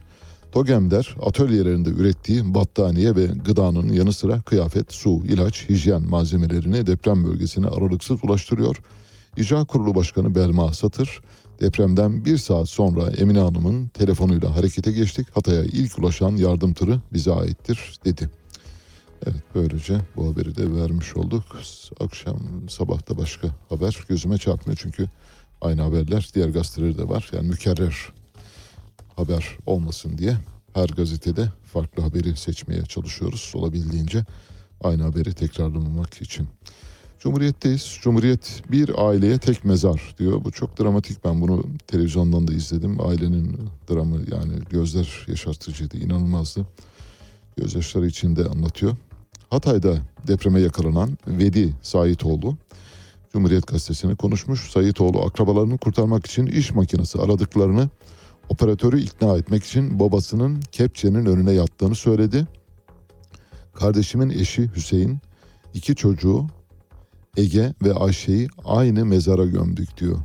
[0.56, 7.68] TOGEM'der atölyelerinde ürettiği battaniye ve gıdanın yanı sıra kıyafet, su, ilaç, hijyen malzemelerini deprem bölgesine
[7.68, 8.76] aralıksız ulaştırıyor.
[9.38, 11.22] İcra Kurulu Başkanı Belma Satır,
[11.62, 15.28] depremden bir saat sonra Emine Hanım'ın telefonuyla harekete geçtik.
[15.36, 18.30] Hatay'a ilk ulaşan yardım tırı bize aittir dedi.
[19.26, 21.44] Evet böylece bu haberi de vermiş olduk.
[22.00, 22.40] Akşam
[22.70, 25.10] sabahta başka haber gözüme çarpmıyor çünkü
[25.62, 27.30] aynı haberler diğer gazetelerde de var.
[27.34, 27.96] Yani mükerrer
[29.16, 30.38] haber olmasın diye
[30.74, 34.26] her gazetede farklı haberi seçmeye çalışıyoruz olabildiğince
[34.84, 36.48] aynı haberi tekrarlamamak için.
[37.20, 37.98] Cumhuriyetteyiz.
[38.02, 40.44] Cumhuriyet bir aileye tek mezar diyor.
[40.44, 41.26] Bu çok dramatik.
[41.26, 43.08] Ben bunu televizyondan da izledim.
[43.08, 43.60] Ailenin
[43.90, 45.98] dramı yani gözler yaşartıcıydı.
[45.98, 46.66] inanılmazdı.
[47.58, 48.96] Gözyaşları içinde anlatıyor.
[49.50, 49.98] Hatay'da
[50.28, 52.58] depreme yakalanan Vedi Saitoğlu
[53.34, 54.72] Cumhuriyet Gazetesi'ne konuşmuş.
[54.72, 57.90] Saitoğlu akrabalarını kurtarmak için iş makinesi aradıklarını
[58.50, 62.48] operatörü ikna etmek için babasının kepçenin önüne yattığını söyledi.
[63.74, 65.20] Kardeşimin eşi Hüseyin,
[65.74, 66.48] iki çocuğu
[67.38, 70.18] Ege ve Ayşe'yi aynı mezara gömdük diyor.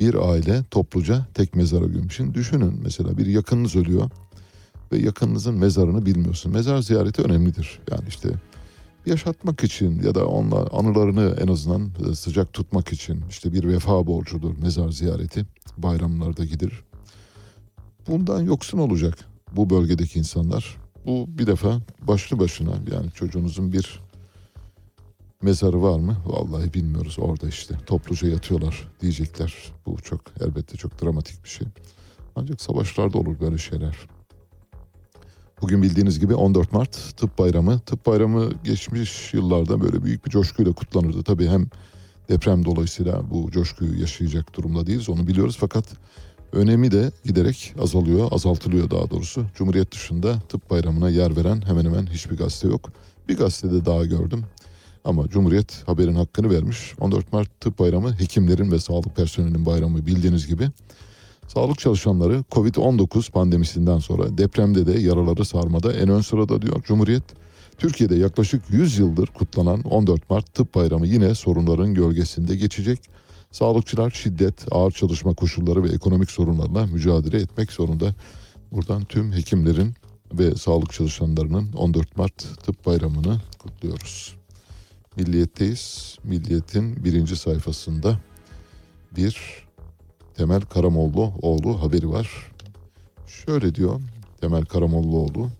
[0.00, 2.16] Bir aile topluca tek mezara gömmüş.
[2.16, 4.10] Şimdi düşünün mesela bir yakınınız ölüyor
[4.92, 6.52] ve yakınınızın mezarını bilmiyorsun.
[6.52, 7.80] Mezar ziyareti önemlidir.
[7.90, 8.28] Yani işte
[9.06, 14.06] yaşatmak için ya da onlar anılarını en azından e, sıcak tutmak için işte bir vefa
[14.06, 15.46] borcudur mezar ziyareti.
[15.78, 16.85] Bayramlarda gidilir.
[18.08, 19.18] Bundan yoksun olacak
[19.52, 20.76] bu bölgedeki insanlar.
[21.06, 24.00] Bu bir defa başlı başına yani çocuğunuzun bir
[25.42, 26.16] mezarı var mı?
[26.26, 29.54] Vallahi bilmiyoruz orada işte topluca yatıyorlar diyecekler.
[29.86, 31.66] Bu çok elbette çok dramatik bir şey.
[32.36, 33.96] Ancak savaşlarda olur böyle şeyler.
[35.62, 37.80] Bugün bildiğiniz gibi 14 Mart Tıp Bayramı.
[37.80, 41.22] Tıp Bayramı geçmiş yıllarda böyle büyük bir coşkuyla kutlanırdı.
[41.22, 41.66] Tabii hem
[42.28, 45.56] deprem dolayısıyla bu coşkuyu yaşayacak durumda değiliz onu biliyoruz.
[45.60, 45.84] Fakat
[46.52, 49.46] önemi de giderek azalıyor, azaltılıyor daha doğrusu.
[49.54, 52.90] Cumhuriyet dışında tıp bayramına yer veren hemen hemen hiçbir gazete yok.
[53.28, 54.44] Bir gazetede daha gördüm.
[55.04, 56.94] Ama Cumhuriyet haberin hakkını vermiş.
[57.00, 60.68] 14 Mart Tıp Bayramı hekimlerin ve sağlık personelinin bayramı bildiğiniz gibi.
[61.48, 67.22] Sağlık çalışanları Covid-19 pandemisinden sonra depremde de yaraları sarmada en ön sırada diyor Cumhuriyet.
[67.78, 73.00] Türkiye'de yaklaşık 100 yıldır kutlanan 14 Mart Tıp Bayramı yine sorunların gölgesinde geçecek.
[73.50, 78.14] Sağlıkçılar şiddet, ağır çalışma koşulları ve ekonomik sorunlarla mücadele etmek zorunda.
[78.72, 79.94] Buradan tüm hekimlerin
[80.32, 84.36] ve sağlık çalışanlarının 14 Mart Tıp Bayramı'nı kutluyoruz.
[85.16, 86.16] Milliyetteyiz.
[86.24, 88.20] Milliyet'in birinci sayfasında
[89.16, 89.66] bir
[90.34, 92.52] Temel Karamollaoğlu oğlu haberi var.
[93.26, 94.00] Şöyle diyor
[94.40, 95.50] Temel Karamollaoğlu.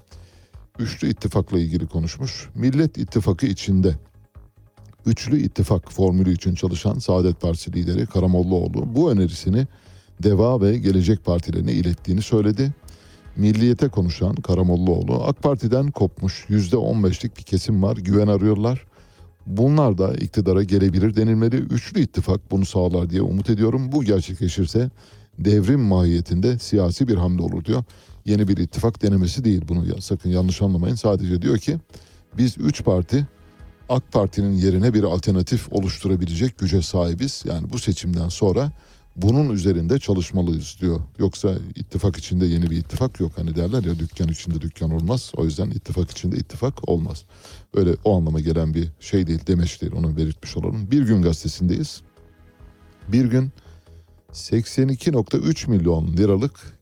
[0.79, 2.49] Üçlü ittifakla ilgili konuşmuş.
[2.55, 3.95] Millet İttifakı içinde
[5.07, 9.67] Üçlü ittifak formülü için çalışan Saadet Partisi lideri Karamollaoğlu bu önerisini
[10.23, 12.73] Deva ve Gelecek Partilerine ilettiğini söyledi.
[13.37, 18.87] Milliyete konuşan Karamollaoğlu AK Parti'den kopmuş %15'lik bir kesim var güven arıyorlar.
[19.47, 21.57] Bunlar da iktidara gelebilir denilmeli.
[21.57, 23.93] Üçlü ittifak bunu sağlar diye umut ediyorum.
[23.93, 24.91] Bu gerçekleşirse
[25.39, 27.85] devrim mahiyetinde siyasi bir hamle olur diyor.
[28.25, 30.95] Yeni bir ittifak denemesi değil bunu sakın yanlış anlamayın.
[30.95, 31.77] Sadece diyor ki
[32.39, 33.27] biz üç parti
[33.89, 37.43] AK Parti'nin yerine bir alternatif oluşturabilecek güce sahibiz.
[37.47, 38.73] Yani bu seçimden sonra
[39.17, 41.01] bunun üzerinde çalışmalıyız diyor.
[41.19, 43.33] Yoksa ittifak içinde yeni bir ittifak yok.
[43.37, 45.33] Hani derler ya dükkan içinde dükkan olmaz.
[45.37, 47.25] O yüzden ittifak içinde ittifak olmaz.
[47.75, 49.93] Öyle o anlama gelen bir şey değil, demeç değil.
[49.97, 50.91] Onu belirtmiş olalım.
[50.91, 52.01] Bir gün gazetesindeyiz.
[53.09, 53.53] Bir gün
[54.33, 56.79] 82.3 milyon liralık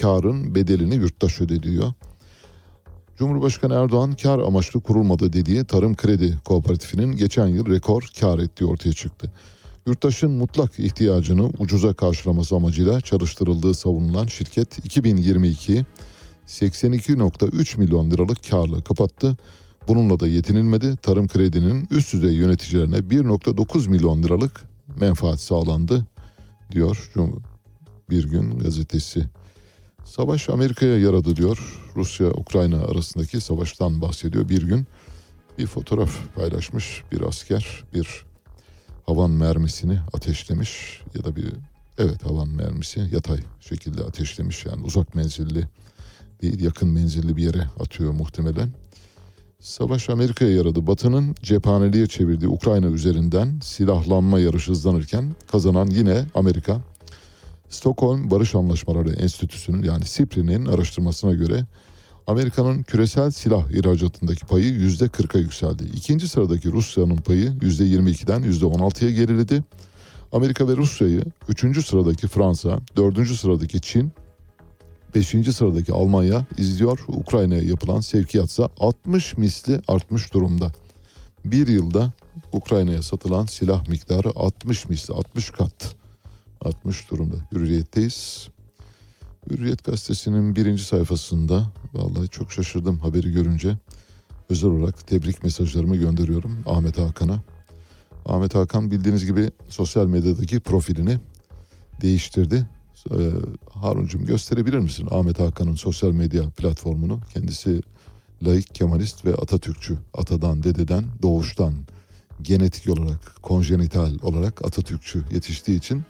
[0.00, 1.92] karın bedelini yurttaş ödediyor.
[3.20, 8.92] Cumhurbaşkanı Erdoğan kar amaçlı kurulmadı dediği Tarım Kredi Kooperatifinin geçen yıl rekor kar ettiği ortaya
[8.92, 9.32] çıktı.
[9.86, 15.84] Yurttaşın mutlak ihtiyacını ucuza karşılaması amacıyla çalıştırıldığı savunulan şirket 2022
[16.46, 19.36] 82.3 milyon liralık karla kapattı.
[19.88, 20.96] Bununla da yetinilmedi.
[20.96, 24.64] Tarım Kredi'nin üst düzey yöneticilerine 1.9 milyon liralık
[25.00, 26.06] menfaat sağlandı
[26.72, 27.10] diyor
[28.10, 29.39] Bir Gün gazetesi.
[30.10, 31.80] Savaş Amerika'ya yaradı diyor.
[31.96, 34.48] Rusya-Ukrayna arasındaki savaştan bahsediyor.
[34.48, 34.86] Bir gün
[35.58, 38.24] bir fotoğraf paylaşmış bir asker bir
[39.06, 41.46] havan mermisini ateşlemiş ya da bir
[41.98, 45.68] evet havan mermisi yatay şekilde ateşlemiş yani uzak menzilli
[46.42, 48.70] değil yakın menzilli bir yere atıyor muhtemelen.
[49.60, 50.86] Savaş Amerika'ya yaradı.
[50.86, 56.80] Batı'nın cephaneliğe çevirdiği Ukrayna üzerinden silahlanma yarışı hızlanırken kazanan yine Amerika.
[57.70, 61.64] Stockholm Barış Anlaşmaları Enstitüsü'nün yani SIPRI'nin araştırmasına göre
[62.26, 65.84] Amerika'nın küresel silah ihracatındaki payı yüzde 40'a yükseldi.
[65.94, 69.64] İkinci sıradaki Rusya'nın payı yüzde 22'den yüzde 16'ya geriledi.
[70.32, 74.12] Amerika ve Rusya'yı üçüncü sıradaki Fransa, dördüncü sıradaki Çin,
[75.14, 76.98] beşinci sıradaki Almanya izliyor.
[77.08, 80.72] Ukrayna'ya yapılan sevkiyatsa 60 misli artmış durumda.
[81.44, 82.12] Bir yılda
[82.52, 85.99] Ukrayna'ya satılan silah miktarı 60 misli, 60 kat
[86.64, 87.36] artmış durumda.
[87.52, 88.48] Hürriyetteyiz.
[89.50, 93.76] Hürriyet gazetesinin birinci sayfasında vallahi çok şaşırdım haberi görünce.
[94.50, 97.42] Özel olarak tebrik mesajlarımı gönderiyorum Ahmet Hakan'a.
[98.26, 101.18] Ahmet Hakan bildiğiniz gibi sosyal medyadaki profilini
[102.00, 102.66] değiştirdi.
[103.10, 103.30] Ee,
[103.70, 107.20] Haruncum gösterebilir misin Ahmet Hakan'ın sosyal medya platformunu?
[107.34, 107.82] Kendisi
[108.42, 109.98] laik, kemalist ve Atatürkçü.
[110.14, 111.74] Atadan, dededen, doğuştan
[112.42, 116.02] genetik olarak, konjenital olarak Atatürkçü yetiştiği için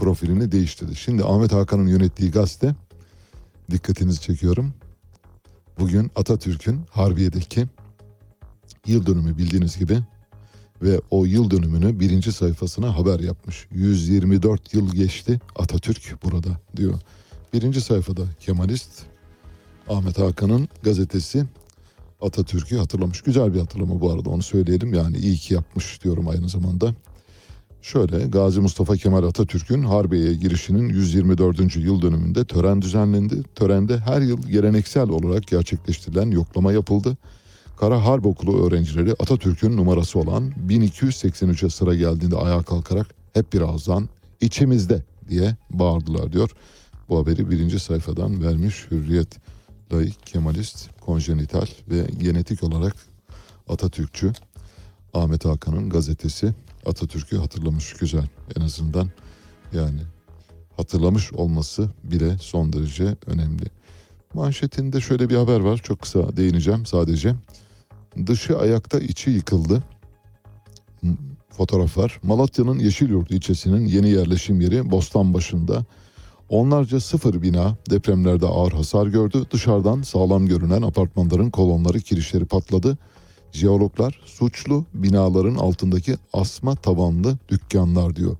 [0.00, 0.96] profilini değiştirdi.
[0.96, 2.74] Şimdi Ahmet Hakan'ın yönettiği gazete
[3.70, 4.74] dikkatinizi çekiyorum.
[5.78, 7.66] Bugün Atatürk'ün Harbiye'deki
[8.86, 9.98] yıl dönümü bildiğiniz gibi
[10.82, 13.66] ve o yıl dönümünü birinci sayfasına haber yapmış.
[13.70, 17.00] 124 yıl geçti Atatürk burada diyor.
[17.52, 19.02] Birinci sayfada Kemalist
[19.88, 21.44] Ahmet Hakan'ın gazetesi
[22.20, 23.22] Atatürk'ü hatırlamış.
[23.22, 24.94] Güzel bir hatırlama bu arada onu söyleyelim.
[24.94, 26.94] Yani iyi ki yapmış diyorum aynı zamanda.
[27.82, 31.76] Şöyle Gazi Mustafa Kemal Atatürk'ün Harbiye'ye girişinin 124.
[31.76, 33.42] yıl dönümünde tören düzenlendi.
[33.54, 37.16] Törende her yıl geleneksel olarak gerçekleştirilen yoklama yapıldı.
[37.76, 44.08] Kara Harp Okulu öğrencileri Atatürk'ün numarası olan 1283'e sıra geldiğinde ayağa kalkarak hep bir ağızdan
[44.40, 46.50] içimizde diye bağırdılar diyor.
[47.08, 49.36] Bu haberi birinci sayfadan vermiş Hürriyet.
[49.92, 52.96] Laik, Kemalist, konjenital ve genetik olarak
[53.68, 54.32] Atatürkçü
[55.14, 56.54] Ahmet Hakan'ın gazetesi
[56.86, 59.10] Atatürk'ü hatırlamış güzel en azından
[59.72, 60.00] yani
[60.76, 63.64] hatırlamış olması bile son derece önemli.
[64.34, 67.34] Manşetinde şöyle bir haber var çok kısa değineceğim sadece.
[68.26, 69.82] Dışı ayakta içi yıkıldı.
[71.50, 72.20] Fotoğraf var.
[72.22, 75.84] Malatya'nın Yeşilyurt ilçesinin yeni yerleşim yeri Bostanbaşı'nda
[76.48, 79.46] onlarca sıfır bina depremlerde ağır hasar gördü.
[79.50, 82.98] Dışarıdan sağlam görünen apartmanların kolonları kirişleri patladı.
[83.52, 88.36] Jeologlar suçlu binaların altındaki asma tavanlı dükkanlar diyor.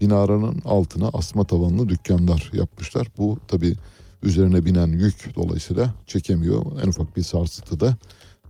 [0.00, 3.08] Binaların altına asma tavanlı dükkanlar yapmışlar.
[3.18, 3.74] Bu tabi
[4.22, 6.64] üzerine binen yük dolayısıyla çekemiyor.
[6.84, 7.96] En ufak bir sarsıntıda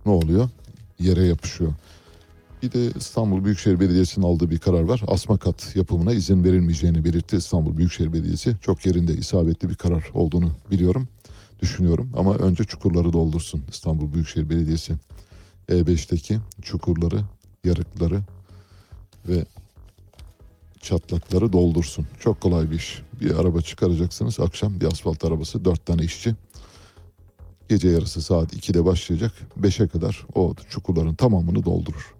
[0.05, 0.49] ne oluyor?
[0.99, 1.73] Yere yapışıyor.
[2.63, 5.01] Bir de İstanbul Büyükşehir Belediyesi'nin aldığı bir karar var.
[5.07, 8.55] Asma kat yapımına izin verilmeyeceğini belirtti İstanbul Büyükşehir Belediyesi.
[8.61, 11.07] Çok yerinde isabetli bir karar olduğunu biliyorum,
[11.61, 12.09] düşünüyorum.
[12.17, 14.93] Ama önce çukurları doldursun İstanbul Büyükşehir Belediyesi.
[15.69, 17.23] E5'teki çukurları,
[17.63, 18.21] yarıkları
[19.27, 19.45] ve
[20.81, 22.07] çatlakları doldursun.
[22.19, 23.01] Çok kolay bir iş.
[23.21, 26.35] Bir araba çıkaracaksınız akşam bir asfalt arabası dört tane işçi.
[27.69, 29.31] Gece yarısı saat 2'de başlayacak
[29.61, 32.15] 5'e kadar o çukurların tamamını doldurur.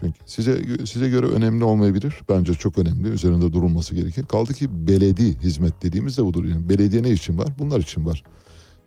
[0.00, 2.14] Çünkü size size göre önemli olmayabilir.
[2.28, 3.08] Bence çok önemli.
[3.08, 4.26] Üzerinde durulması gerekir.
[4.26, 6.44] Kaldı ki belediye hizmet dediğimiz de budur.
[6.44, 7.48] Yani belediye ne için var?
[7.58, 8.22] Bunlar için var.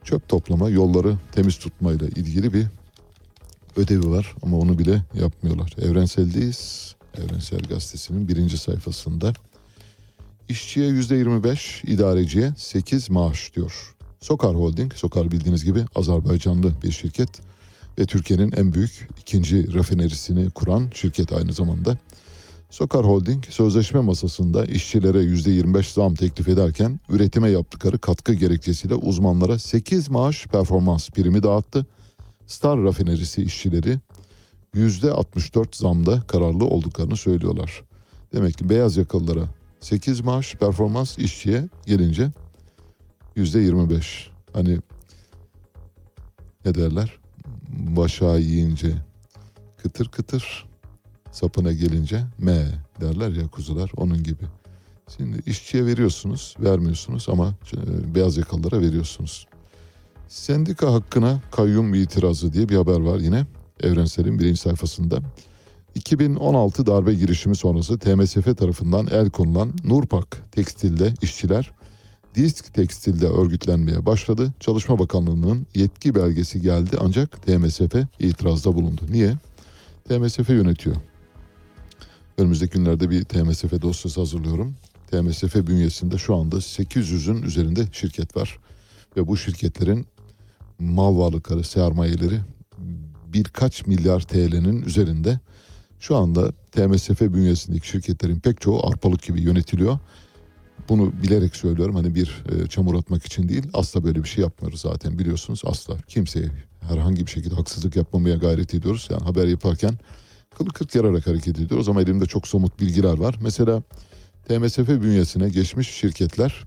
[0.03, 2.67] Çöp toplama, yolları temiz tutmayla ilgili bir
[3.75, 5.75] ödevi var ama onu bile yapmıyorlar.
[5.81, 6.95] Evrensel'deyiz.
[7.17, 9.33] Evrensel Gazetesi'nin birinci sayfasında.
[10.49, 13.95] İşçiye yüzde 25, idareciye 8 maaş diyor.
[14.19, 17.29] Sokar Holding, Sokar bildiğiniz gibi Azerbaycanlı bir şirket
[17.99, 21.97] ve Türkiye'nin en büyük ikinci rafinerisini kuran şirket aynı zamanda.
[22.69, 30.09] Sokar Holding sözleşme masasında işçilere %25 zam teklif ederken üretime yaptıkları katkı gerekçesiyle uzmanlara 8
[30.09, 31.85] maaş performans primi dağıttı.
[32.51, 33.99] Star rafinerisi işçileri
[34.75, 37.83] %64 zamda kararlı olduklarını söylüyorlar.
[38.33, 39.49] Demek ki beyaz yakalılara
[39.79, 42.31] 8 maaş performans işçiye gelince
[43.37, 44.27] %25.
[44.53, 44.79] Hani
[46.65, 47.17] ne derler?
[47.69, 48.93] Başağı yiyince
[49.77, 50.65] kıtır kıtır
[51.31, 52.67] sapına gelince me
[53.01, 54.45] derler ya kuzular onun gibi.
[55.17, 59.47] Şimdi işçiye veriyorsunuz, vermiyorsunuz ama e, beyaz yakalılara veriyorsunuz.
[60.31, 63.45] Sendika hakkına kayyum itirazı diye bir haber var yine
[63.83, 65.19] Evrensel'in birinci sayfasında.
[65.95, 71.71] 2016 darbe girişimi sonrası TMSF tarafından el konulan Nurpak Tekstil'de işçiler
[72.35, 74.53] Disk Tekstil'de örgütlenmeye başladı.
[74.59, 79.01] Çalışma Bakanlığı'nın yetki belgesi geldi ancak TMSF itirazda bulundu.
[79.09, 79.33] Niye?
[80.09, 80.95] TMSF yönetiyor.
[82.37, 84.75] Önümüzdeki günlerde bir TMSF dosyası hazırlıyorum.
[85.11, 88.59] TMSF bünyesinde şu anda 800'ün üzerinde şirket var.
[89.17, 90.07] Ve bu şirketlerin
[90.81, 92.39] mal varlıkları, sermayeleri
[93.33, 95.39] birkaç milyar TL'nin üzerinde.
[95.99, 99.99] Şu anda TMSF bünyesindeki şirketlerin pek çoğu arpalık gibi yönetiliyor.
[100.89, 103.63] Bunu bilerek söylüyorum hani bir e, çamur atmak için değil.
[103.73, 105.61] Asla böyle bir şey yapmıyoruz zaten biliyorsunuz.
[105.65, 106.49] Asla kimseye
[106.81, 109.07] herhangi bir şekilde haksızlık yapmamaya gayret ediyoruz.
[109.11, 109.99] Yani haber yaparken
[110.57, 113.35] kılı kırk yararak hareket ediyoruz ama elimde çok somut bilgiler var.
[113.41, 113.83] Mesela
[114.47, 116.63] TMSF bünyesine geçmiş şirketler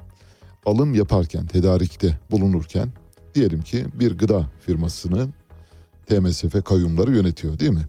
[0.66, 2.88] alım yaparken, tedarikte bulunurken
[3.34, 5.28] diyelim ki bir gıda firmasını
[6.06, 7.86] TMSF kayyumları yönetiyor değil mi?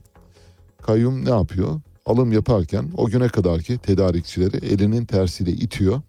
[0.82, 1.82] Kayyum ne yapıyor?
[2.06, 6.02] Alım yaparken o güne kadarki tedarikçileri elinin tersiyle itiyor.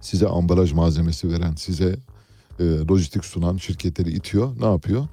[0.00, 1.96] Size ambalaj malzemesi veren, size
[2.60, 4.60] e, lojistik sunan şirketleri itiyor.
[4.60, 5.08] Ne yapıyor?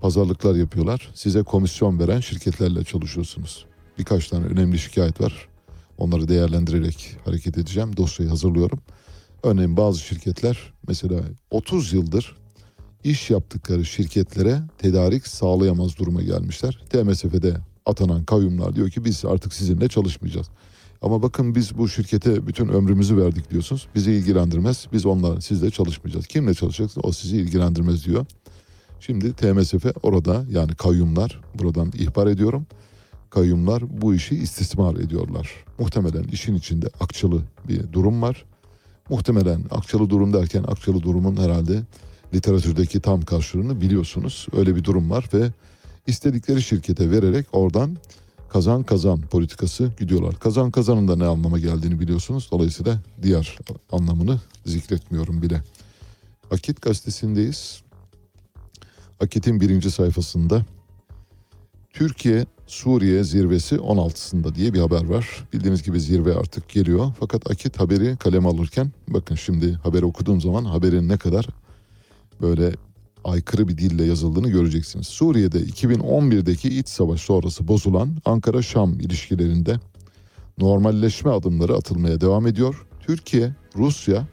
[0.00, 1.10] Pazarlıklar yapıyorlar.
[1.14, 3.66] Size komisyon veren şirketlerle çalışıyorsunuz.
[3.98, 5.48] Birkaç tane önemli şikayet var.
[5.98, 7.96] Onları değerlendirerek hareket edeceğim.
[7.96, 8.78] Dosyayı hazırlıyorum.
[9.42, 11.20] Örneğin bazı şirketler mesela
[11.50, 12.36] 30 yıldır
[13.04, 16.84] iş yaptıkları şirketlere tedarik sağlayamaz duruma gelmişler.
[16.90, 17.56] TMSF'de
[17.86, 20.46] atanan kayyumlar diyor ki biz artık sizinle çalışmayacağız.
[21.02, 23.88] Ama bakın biz bu şirkete bütün ömrümüzü verdik diyorsunuz.
[23.94, 24.86] Bizi ilgilendirmez.
[24.92, 26.26] Biz onlarla sizle çalışmayacağız.
[26.26, 27.06] Kimle çalışacaksınız?
[27.06, 28.26] O sizi ilgilendirmez diyor.
[29.00, 32.66] Şimdi TMSF orada yani kayyumlar buradan ihbar ediyorum.
[33.30, 35.50] Kayyumlar bu işi istismar ediyorlar.
[35.78, 38.44] Muhtemelen işin içinde akçalı bir durum var.
[39.10, 41.82] Muhtemelen akçalı durum derken akçalı durumun herhalde
[42.34, 44.46] literatürdeki tam karşılığını biliyorsunuz.
[44.56, 45.50] Öyle bir durum var ve
[46.06, 47.96] istedikleri şirkete vererek oradan
[48.48, 50.38] kazan kazan politikası gidiyorlar.
[50.38, 52.48] Kazan kazanın da ne anlama geldiğini biliyorsunuz.
[52.52, 53.58] Dolayısıyla diğer
[53.92, 55.62] anlamını zikretmiyorum bile.
[56.50, 57.82] Akit gazetesindeyiz.
[59.20, 60.64] Akit'in birinci sayfasında
[61.90, 65.48] Türkiye Suriye zirvesi 16'sında diye bir haber var.
[65.52, 67.12] Bildiğiniz gibi zirve artık geliyor.
[67.20, 71.46] Fakat Akit haberi kaleme alırken bakın şimdi haberi okuduğum zaman haberin ne kadar
[72.40, 72.72] böyle
[73.24, 75.06] aykırı bir dille yazıldığını göreceksiniz.
[75.06, 79.76] Suriye'de 2011'deki iç savaş sonrası bozulan Ankara-Şam ilişkilerinde
[80.58, 82.86] normalleşme adımları atılmaya devam ediyor.
[83.00, 84.28] Türkiye, Rusya,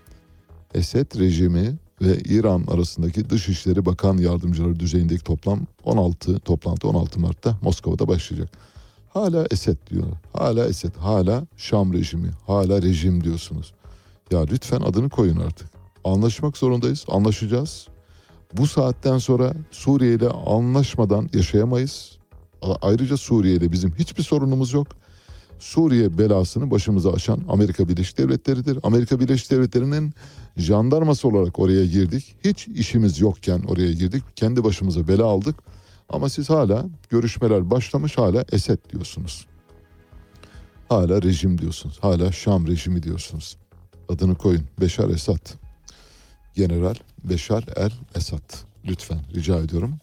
[0.73, 8.07] Esed rejimi ve İran arasındaki Dışişleri Bakan Yardımcıları düzeyindeki toplam 16 toplantı 16 Mart'ta Moskova'da
[8.07, 8.49] başlayacak.
[9.09, 10.07] Hala Esed diyor.
[10.33, 10.95] Hala Esed.
[10.95, 12.29] Hala Şam rejimi.
[12.47, 13.73] Hala rejim diyorsunuz.
[14.31, 15.67] Ya lütfen adını koyun artık.
[16.03, 17.05] Anlaşmak zorundayız.
[17.07, 17.87] Anlaşacağız.
[18.57, 22.17] Bu saatten sonra Suriye ile anlaşmadan yaşayamayız.
[22.81, 24.87] Ayrıca Suriye ile bizim hiçbir sorunumuz yok.
[25.59, 28.79] Suriye belasını başımıza aşan Amerika Birleşik Devletleri'dir.
[28.83, 30.13] Amerika Birleşik Devletleri'nin
[30.57, 32.35] jandarması olarak oraya girdik.
[32.45, 34.23] Hiç işimiz yokken oraya girdik.
[34.35, 35.55] Kendi başımıza bela aldık.
[36.09, 39.45] Ama siz hala görüşmeler başlamış hala Esed diyorsunuz.
[40.89, 41.99] Hala rejim diyorsunuz.
[42.01, 43.57] Hala Şam rejimi diyorsunuz.
[44.09, 44.63] Adını koyun.
[44.81, 45.49] Beşar Esad.
[46.55, 48.53] General Beşar el Esad.
[48.85, 49.95] Lütfen rica ediyorum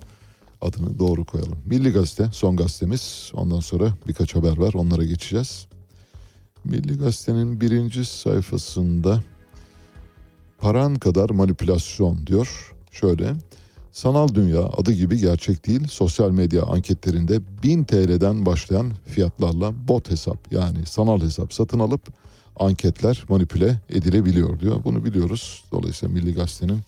[0.60, 1.58] adını doğru koyalım.
[1.66, 3.30] Milli Gazete son gazetemiz.
[3.34, 5.66] Ondan sonra birkaç haber var onlara geçeceğiz.
[6.64, 9.22] Milli Gazete'nin birinci sayfasında
[10.58, 12.74] paran kadar manipülasyon diyor.
[12.92, 13.34] Şöyle
[13.92, 15.88] Sanal dünya adı gibi gerçek değil.
[15.88, 22.00] Sosyal medya anketlerinde 1000 TL'den başlayan fiyatlarla bot hesap yani sanal hesap satın alıp
[22.56, 24.84] anketler manipüle edilebiliyor diyor.
[24.84, 25.64] Bunu biliyoruz.
[25.72, 26.80] Dolayısıyla Milli Gazete'nin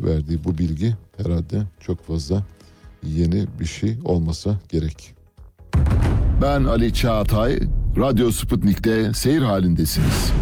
[0.00, 2.42] verdiği bu bilgi herhalde çok fazla
[3.06, 5.14] yeni bir şey olmasa gerek.
[6.42, 7.60] Ben Ali Çağatay,
[7.96, 10.32] Radyo Sputnik'te seyir halindesiniz.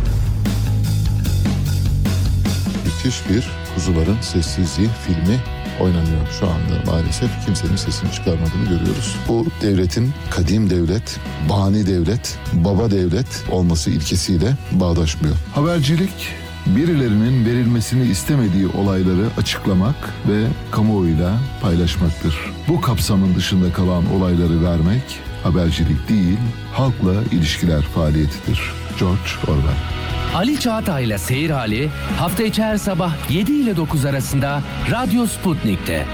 [2.85, 5.41] Müthiş bir Kuzuların Sessizliği filmi
[5.81, 9.17] oynanıyor şu anda maalesef kimsenin sesini çıkarmadığını görüyoruz.
[9.29, 11.21] Bu devletin kadim devlet,
[11.51, 15.37] bani devlet, baba devlet olması ilkesiyle bağdaşmıyor.
[15.55, 16.29] Habercilik
[16.67, 22.35] birilerinin verilmesini istemediği olayları açıklamak ve kamuoyuyla paylaşmaktır.
[22.69, 25.03] Bu kapsamın dışında kalan olayları vermek
[25.43, 26.39] habercilik değil,
[26.73, 28.73] halkla ilişkiler faaliyetidir.
[28.99, 30.01] George Orwell
[30.35, 31.89] Ali Çağatay'la Seyir Hali
[32.19, 36.07] hafta içi her sabah 7 ile 9 arasında Radyo Sputnik'te.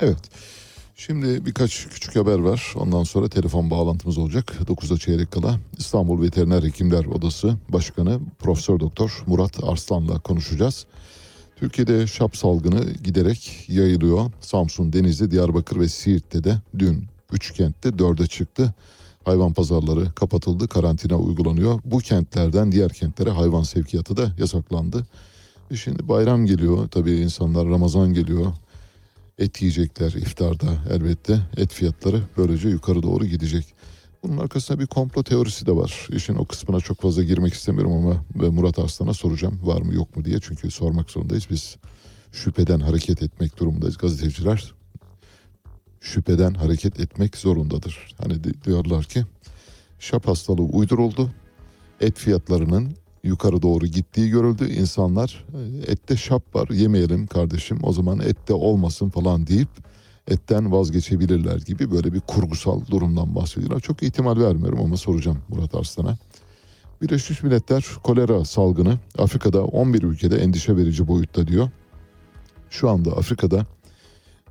[0.00, 0.18] Evet.
[1.06, 2.74] Şimdi birkaç küçük haber var.
[2.76, 4.52] Ondan sonra telefon bağlantımız olacak.
[4.66, 10.86] 9'da çeyrek kala İstanbul Veteriner Hekimler Odası Başkanı Profesör Doktor Murat Arslan'la konuşacağız.
[11.56, 14.30] Türkiye'de şap salgını giderek yayılıyor.
[14.40, 18.74] Samsun, Denizli, Diyarbakır ve Siirt'te de dün 3 kentte 4'e çıktı.
[19.24, 21.80] Hayvan pazarları kapatıldı, karantina uygulanıyor.
[21.84, 25.06] Bu kentlerden diğer kentlere hayvan sevkiyatı da yasaklandı.
[25.70, 28.46] E şimdi bayram geliyor, tabii insanlar Ramazan geliyor.
[29.40, 31.40] Et yiyecekler iftarda elbette.
[31.56, 33.74] Et fiyatları böylece yukarı doğru gidecek.
[34.22, 36.08] Bunun arkasında bir komplo teorisi de var.
[36.10, 40.24] İşin o kısmına çok fazla girmek istemiyorum ama Murat Arslan'a soracağım var mı yok mu
[40.24, 40.38] diye.
[40.42, 41.46] Çünkü sormak zorundayız.
[41.50, 41.76] Biz
[42.32, 43.98] şüpheden hareket etmek durumundayız.
[43.98, 44.74] Gazeteciler
[46.00, 48.14] şüpheden hareket etmek zorundadır.
[48.18, 49.24] Hani diyorlar ki
[49.98, 51.30] şap hastalığı uyduruldu.
[52.00, 54.72] Et fiyatlarının yukarı doğru gittiği görüldü.
[54.72, 59.68] İnsanlar e, ette şap var yemeyelim kardeşim o zaman ette olmasın falan deyip
[60.28, 63.80] etten vazgeçebilirler gibi böyle bir kurgusal durumdan bahsediyorlar.
[63.80, 66.18] Çok ihtimal vermiyorum ama soracağım Murat Arslan'a.
[67.02, 71.70] Birleşmiş Milletler kolera salgını Afrika'da 11 ülkede endişe verici boyutta diyor.
[72.70, 73.66] Şu anda Afrika'da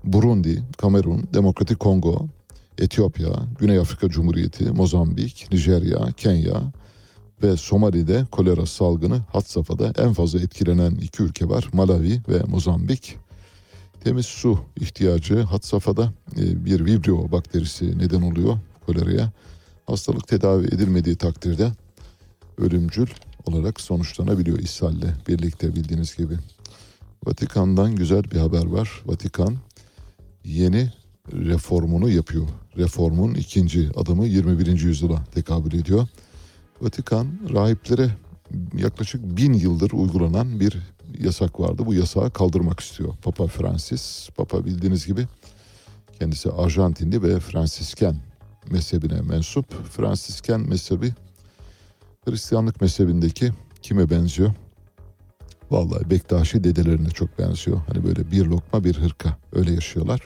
[0.04, 2.28] Burundi, Kamerun, Demokratik Kongo,
[2.78, 3.30] Etiyopya,
[3.60, 6.62] Güney Afrika Cumhuriyeti, Mozambik, Nijerya, Kenya
[7.44, 11.70] ve Somali'de kolera salgını hat safhada en fazla etkilenen iki ülke var.
[11.74, 13.18] Malawi ve Mozambik.
[14.04, 19.32] Temiz su ihtiyacı hat safhada e, bir vibrio bakterisi neden oluyor koleraya.
[19.86, 21.72] Hastalık tedavi edilmediği takdirde
[22.58, 23.08] ölümcül
[23.46, 26.38] olarak sonuçlanabiliyor ishalle birlikte bildiğiniz gibi.
[27.26, 29.02] Vatikan'dan güzel bir haber var.
[29.06, 29.58] Vatikan
[30.46, 30.92] yeni
[31.34, 32.48] reformunu yapıyor.
[32.78, 34.68] Reformun ikinci adımı 21.
[34.68, 36.08] yüzyıla tekabül ediyor.
[36.82, 38.10] Vatikan rahiplere
[38.78, 40.78] yaklaşık bin yıldır uygulanan bir
[41.20, 41.86] yasak vardı.
[41.86, 44.30] Bu yasağı kaldırmak istiyor Papa Francis.
[44.38, 45.28] Papa bildiğiniz gibi
[46.20, 48.16] kendisi Arjantinli ve Fransisken
[48.72, 49.86] mezhebine mensup.
[49.92, 51.14] Fransisken mezhebi
[52.26, 53.52] Hristiyanlık mezhebindeki
[53.82, 54.54] kime benziyor?
[55.72, 57.82] Vallahi Bektaşi dedelerine çok benziyor.
[57.88, 60.22] Hani böyle bir lokma bir hırka öyle yaşıyorlar.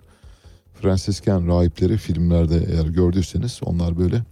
[0.82, 4.24] Fransisken rahipleri filmlerde eğer gördüyseniz onlar böyle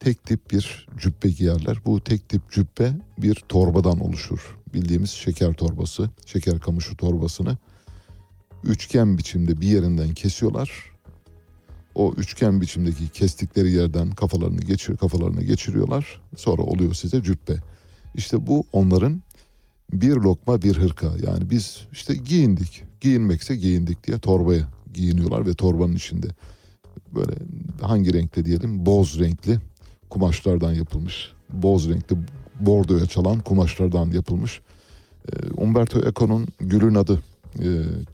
[0.00, 1.78] tek tip bir cübbe giyerler.
[1.86, 4.56] Bu tek tip cübbe bir torbadan oluşur.
[4.74, 7.56] Bildiğimiz şeker torbası, şeker kamışı torbasını
[8.64, 10.70] üçgen biçimde bir yerinden kesiyorlar.
[11.94, 16.20] O üçgen biçimdeki kestikleri yerden kafalarını geçir kafalarını geçiriyorlar.
[16.36, 17.56] Sonra oluyor size cübbe.
[18.14, 19.22] İşte bu onların
[19.92, 21.06] bir lokma bir hırka.
[21.06, 22.82] Yani biz işte giyindik.
[23.00, 26.26] Giyinmekse giyindik diye torbaya giyiniyorlar ve torbanın içinde
[27.14, 27.32] böyle
[27.80, 29.58] hangi renkte diyelim boz renkli
[30.10, 31.32] kumaşlardan yapılmış.
[31.50, 32.16] Boz renkli
[32.60, 34.60] bordoya çalan kumaşlardan yapılmış.
[35.32, 37.22] E, Umberto Eco'nun Gül'ün adı
[37.58, 37.68] e,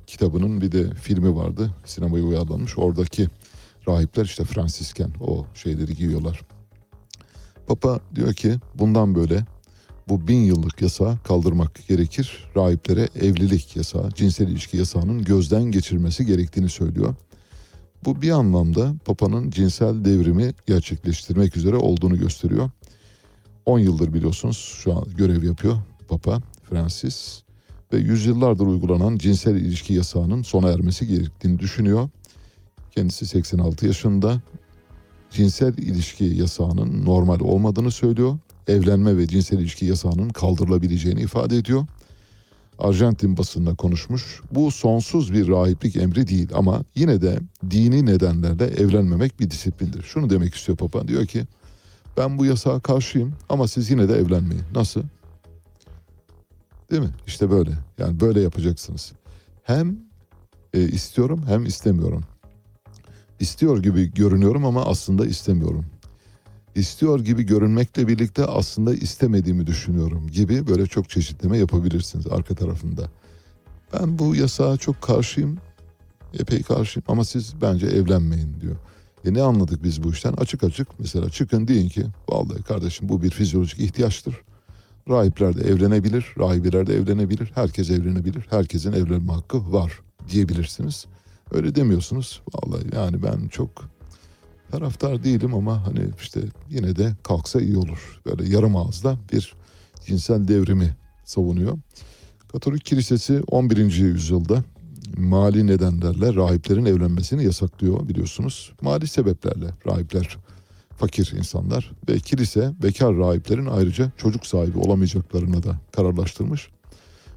[0.07, 1.71] kitabının bir de filmi vardı.
[1.85, 2.79] Sinemaya uyarlanmış.
[2.79, 3.29] Oradaki
[3.89, 6.41] rahipler işte Fransisken o şeyleri giyiyorlar.
[7.67, 9.45] Papa diyor ki bundan böyle
[10.09, 12.51] bu bin yıllık yasağı kaldırmak gerekir.
[12.57, 17.15] Rahiplere evlilik yasağı, cinsel ilişki yasağının gözden geçirmesi gerektiğini söylüyor.
[18.05, 22.71] Bu bir anlamda Papa'nın cinsel devrimi gerçekleştirmek üzere olduğunu gösteriyor.
[23.67, 25.77] 10 yıldır biliyorsunuz şu an görev yapıyor
[26.09, 27.43] Papa Francis
[27.93, 32.09] ve yüzyıllardır uygulanan cinsel ilişki yasağının sona ermesi gerektiğini düşünüyor.
[32.91, 34.41] Kendisi 86 yaşında.
[35.31, 38.39] Cinsel ilişki yasağının normal olmadığını söylüyor
[38.69, 41.87] evlenme ve cinsel ilişki yasağının kaldırılabileceğini ifade ediyor.
[42.79, 44.41] Arjantin basında konuşmuş.
[44.51, 47.39] Bu sonsuz bir rahiplik emri değil ama yine de
[47.71, 50.03] dini nedenlerle evlenmemek bir disiplindir.
[50.03, 51.47] Şunu demek istiyor Papa diyor ki
[52.17, 54.65] ben bu yasağa karşıyım ama siz yine de evlenmeyin.
[54.75, 55.03] Nasıl?
[56.91, 57.11] Değil mi?
[57.27, 57.71] İşte böyle.
[57.99, 59.13] Yani böyle yapacaksınız.
[59.63, 59.97] Hem
[60.75, 62.25] e, istiyorum hem istemiyorum.
[63.41, 65.87] İstiyor gibi görünüyorum ama aslında istemiyorum.
[66.75, 73.11] İstiyor gibi görünmekle birlikte aslında istemediğimi düşünüyorum gibi böyle çok çeşitleme yapabilirsiniz arka tarafında.
[73.93, 75.59] Ben bu yasağa çok karşıyım.
[76.39, 78.77] Epey karşıyım ama siz bence evlenmeyin diyor.
[79.25, 80.33] E ne anladık biz bu işten?
[80.33, 84.35] Açık açık mesela çıkın deyin ki vallahi kardeşim bu bir fizyolojik ihtiyaçtır.
[85.09, 90.01] Rahipler de evlenebilir, rahibeler de evlenebilir, herkes evlenebilir, herkesin evlenme hakkı var
[90.31, 91.07] diyebilirsiniz.
[91.53, 92.43] Öyle demiyorsunuz.
[92.55, 93.71] Vallahi yani ben çok
[94.73, 96.41] taraftar değilim ama hani işte
[96.71, 98.21] yine de kalksa iyi olur.
[98.27, 99.55] Böyle yarım ağızda bir
[100.07, 101.79] cinsel devrimi savunuyor.
[102.53, 103.77] Katolik Kilisesi 11.
[103.97, 104.65] yüzyılda
[105.17, 108.73] mali nedenlerle rahiplerin evlenmesini yasaklıyor biliyorsunuz.
[108.83, 110.37] Mali sebeplerle rahipler
[110.97, 116.69] fakir insanlar ve kilise bekar rahiplerin ayrıca çocuk sahibi olamayacaklarını da kararlaştırmış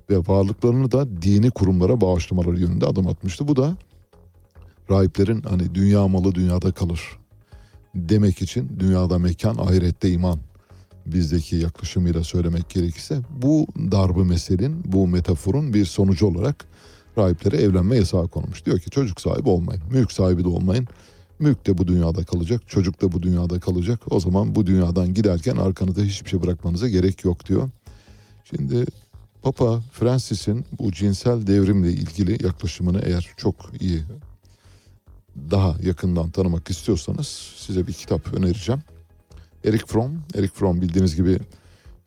[0.10, 3.48] ve varlıklarını da dini kurumlara bağışlamaları yönünde adım atmıştı.
[3.48, 3.78] Bu da
[4.90, 7.02] rahiplerin hani dünya malı dünyada kalır
[7.96, 10.40] demek için dünyada mekan ahirette iman
[11.06, 16.66] bizdeki yaklaşımıyla söylemek gerekirse bu darbı meselin bu metaforun bir sonucu olarak
[17.18, 18.66] rahiplere evlenme yasağı konmuş.
[18.66, 20.88] Diyor ki çocuk sahibi olmayın, mülk sahibi de olmayın.
[21.40, 24.00] Mülk de bu dünyada kalacak, çocuk da bu dünyada kalacak.
[24.10, 27.70] O zaman bu dünyadan giderken arkanıza hiçbir şey bırakmanıza gerek yok diyor.
[28.44, 28.86] Şimdi
[29.42, 34.04] Papa Francis'in bu cinsel devrimle ilgili yaklaşımını eğer çok iyi
[35.52, 38.82] daha yakından tanımak istiyorsanız size bir kitap önereceğim.
[39.66, 41.40] Eric Fromm, Eric Fromm bildiğiniz gibi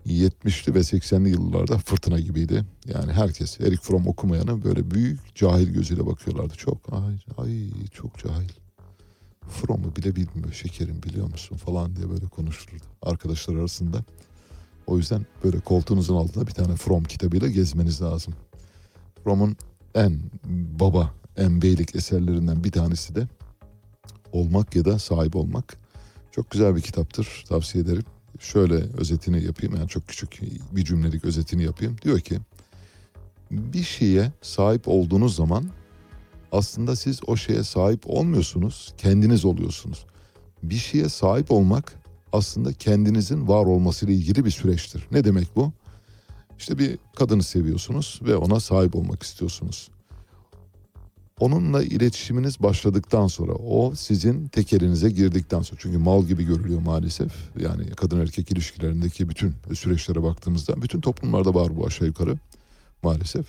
[0.06, 2.64] 70'li ve 80'li yıllarda fırtına gibiydi.
[2.86, 6.54] Yani herkes Eric Fromm okumayanı böyle büyük cahil gözüyle bakıyorlardı.
[6.54, 8.48] Çok ay, ay çok cahil.
[9.48, 14.04] Fromm'u bile bilmiyor şekerim biliyor musun falan diye böyle konuşulurdu arkadaşlar arasında.
[14.86, 18.34] O yüzden böyle koltuğunuzun altında bir tane Fromm kitabıyla gezmeniz lazım.
[19.24, 19.56] Fromm'un
[19.94, 20.20] en
[20.80, 23.28] baba, en beylik eserlerinden bir tanesi de
[24.32, 25.76] Olmak ya da Sahip Olmak.
[26.32, 28.04] Çok güzel bir kitaptır tavsiye ederim.
[28.40, 30.40] Şöyle özetini yapayım yani çok küçük
[30.72, 31.96] bir cümlelik özetini yapayım.
[32.02, 32.38] Diyor ki
[33.50, 35.64] bir şeye sahip olduğunuz zaman
[36.52, 40.06] aslında siz o şeye sahip olmuyorsunuz, kendiniz oluyorsunuz.
[40.62, 41.94] Bir şeye sahip olmak
[42.32, 45.06] aslında kendinizin var olmasıyla ilgili bir süreçtir.
[45.10, 45.72] Ne demek bu?
[46.58, 49.88] İşte bir kadını seviyorsunuz ve ona sahip olmak istiyorsunuz.
[51.40, 57.32] Onunla iletişiminiz başladıktan sonra o sizin tekerinize girdikten sonra çünkü mal gibi görülüyor maalesef.
[57.58, 62.38] Yani kadın erkek ilişkilerindeki bütün süreçlere baktığımızda bütün toplumlarda var bu aşağı yukarı
[63.02, 63.46] maalesef.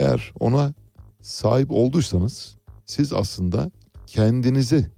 [0.00, 0.74] Eğer ona
[1.22, 2.56] sahip olduysanız
[2.86, 3.70] siz aslında
[4.06, 4.90] kendinizi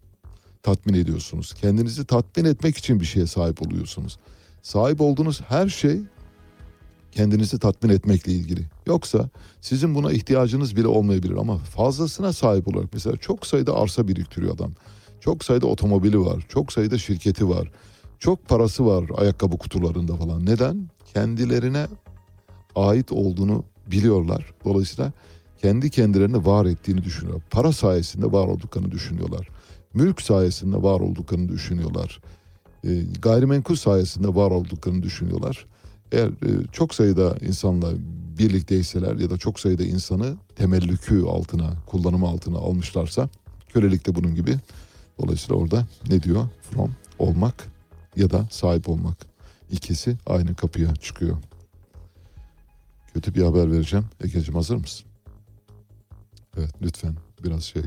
[0.62, 1.55] tatmin ediyorsunuz.
[1.55, 4.19] Kendinizi tatmin etmek için bir şeye sahip oluyorsunuz.
[4.62, 6.01] Sahip olduğunuz her şey
[7.16, 8.60] kendinizi tatmin etmekle ilgili.
[8.86, 9.28] Yoksa
[9.60, 14.72] sizin buna ihtiyacınız bile olmayabilir ama fazlasına sahip olarak mesela çok sayıda arsa biriktiriyor adam.
[15.20, 17.70] Çok sayıda otomobili var, çok sayıda şirketi var.
[18.18, 20.47] Çok parası var ayakkabı kutularında falan.
[20.47, 20.90] Neden?
[21.14, 21.86] Kendilerine
[22.74, 24.55] ait olduğunu biliyorlar.
[24.64, 25.12] Dolayısıyla
[25.62, 27.43] kendi kendilerini var ettiğini düşünüyorlar.
[27.51, 29.48] Para sayesinde var olduklarını düşünüyorlar.
[29.94, 32.20] Mülk sayesinde var olduklarını düşünüyorlar.
[32.84, 35.66] E, gayrimenkul sayesinde var olduklarını düşünüyorlar.
[36.12, 37.93] Eğer e, çok sayıda insanla
[38.39, 43.28] birlikteyseler ya da çok sayıda insanı temellükü altına, kullanımı altına almışlarsa
[43.69, 44.57] kölelik de bunun gibi.
[45.23, 46.49] Dolayısıyla orada ne diyor?
[46.70, 47.69] From olmak
[48.16, 49.27] ya da sahip olmak.
[49.70, 51.37] İkisi aynı kapıya çıkıyor.
[53.15, 54.07] Kötü bir haber vereceğim.
[54.24, 55.07] Egeciğim hazır mısın?
[56.57, 57.83] Evet lütfen biraz şey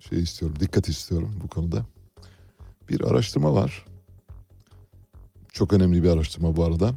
[0.00, 1.86] şey istiyorum, dikkat istiyorum bu konuda.
[2.88, 3.84] Bir araştırma var.
[5.52, 6.94] Çok önemli bir araştırma bu arada.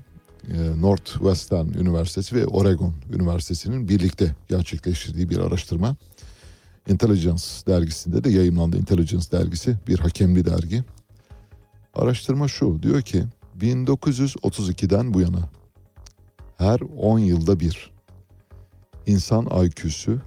[0.79, 5.95] Northwestern Üniversitesi ve Oregon Üniversitesi'nin birlikte gerçekleştirdiği bir araştırma.
[6.87, 8.77] Intelligence dergisinde de yayınlandı.
[8.77, 10.83] Intelligence dergisi bir hakemli dergi.
[11.93, 13.23] Araştırma şu diyor ki
[13.59, 15.49] 1932'den bu yana
[16.57, 17.91] her 10 yılda bir
[19.05, 20.19] insan IQ'su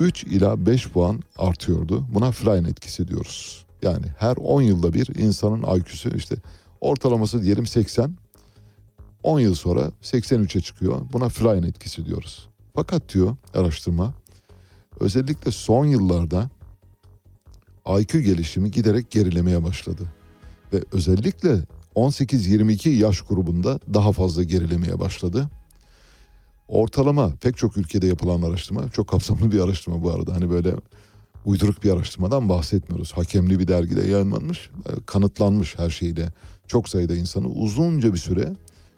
[0.00, 2.06] 3 ila 5 puan artıyordu.
[2.14, 3.66] Buna Flynn etkisi diyoruz.
[3.82, 6.36] Yani her 10 yılda bir insanın IQ'su işte
[6.80, 8.16] ortalaması diyelim 80
[9.22, 11.00] 10 yıl sonra 83'e çıkıyor.
[11.12, 12.48] Buna Flynn etkisi diyoruz.
[12.74, 14.14] Fakat diyor araştırma
[15.00, 16.50] özellikle son yıllarda
[18.00, 20.02] IQ gelişimi giderek gerilemeye başladı.
[20.72, 21.58] Ve özellikle
[21.94, 25.48] 18-22 yaş grubunda daha fazla gerilemeye başladı.
[26.68, 30.34] Ortalama pek çok ülkede yapılan araştırma çok kapsamlı bir araştırma bu arada.
[30.34, 30.74] Hani böyle
[31.44, 33.12] uyduruk bir araştırmadan bahsetmiyoruz.
[33.12, 34.70] Hakemli bir dergide yayınlanmış,
[35.06, 36.28] kanıtlanmış her şeyle.
[36.66, 38.56] Çok sayıda insanı uzunca bir süre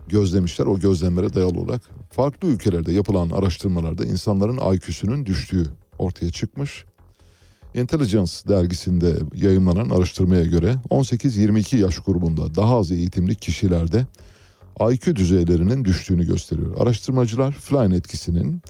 [0.09, 0.67] gözlemişler.
[0.67, 5.67] O gözlemlere dayalı olarak farklı ülkelerde yapılan araştırmalarda insanların IQ'sünün düştüğü
[5.99, 6.85] ortaya çıkmış.
[7.75, 14.07] Intelligence dergisinde yayınlanan araştırmaya göre 18-22 yaş grubunda daha az eğitimli kişilerde
[14.93, 16.77] IQ düzeylerinin düştüğünü gösteriyor.
[16.81, 18.63] Araştırmacılar Flynn etkisinin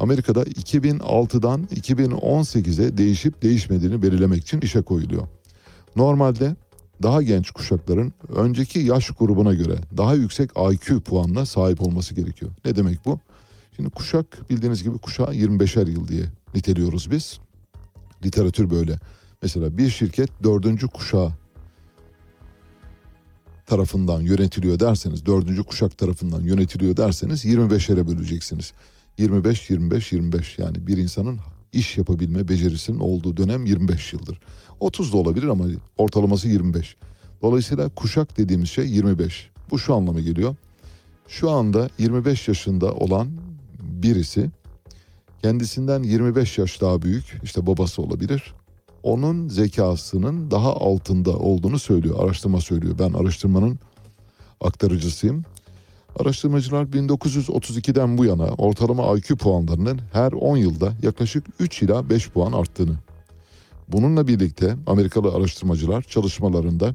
[0.00, 5.28] Amerika'da 2006'dan 2018'e değişip değişmediğini belirlemek için işe koyuluyor.
[5.96, 6.56] Normalde
[7.02, 12.52] daha genç kuşakların önceki yaş grubuna göre daha yüksek IQ puanına sahip olması gerekiyor.
[12.64, 13.18] Ne demek bu?
[13.76, 16.24] Şimdi kuşak bildiğiniz gibi kuşağı 25'er yıl diye
[16.54, 17.40] niteliyoruz biz.
[18.24, 18.98] Literatür böyle.
[19.42, 21.32] Mesela bir şirket dördüncü kuşağı
[23.66, 28.72] tarafından yönetiliyor derseniz, dördüncü kuşak tarafından yönetiliyor derseniz 25'lere böleceksiniz.
[29.18, 31.40] 25, 25, 25 yani bir insanın
[31.72, 34.40] iş yapabilme becerisinin olduğu dönem 25 yıldır.
[34.80, 35.64] 30 da olabilir ama
[35.98, 36.96] ortalaması 25.
[37.42, 39.50] Dolayısıyla kuşak dediğimiz şey 25.
[39.70, 40.54] Bu şu anlama geliyor.
[41.28, 43.28] Şu anda 25 yaşında olan
[43.82, 44.50] birisi
[45.42, 48.54] kendisinden 25 yaş daha büyük işte babası olabilir.
[49.02, 52.24] Onun zekasının daha altında olduğunu söylüyor.
[52.24, 52.94] Araştırma söylüyor.
[52.98, 53.78] Ben araştırmanın
[54.60, 55.44] aktarıcısıyım.
[56.18, 62.52] Araştırmacılar 1932'den bu yana ortalama IQ puanlarının her 10 yılda yaklaşık 3 ila 5 puan
[62.52, 62.94] arttığını.
[63.92, 66.94] Bununla birlikte Amerikalı araştırmacılar çalışmalarında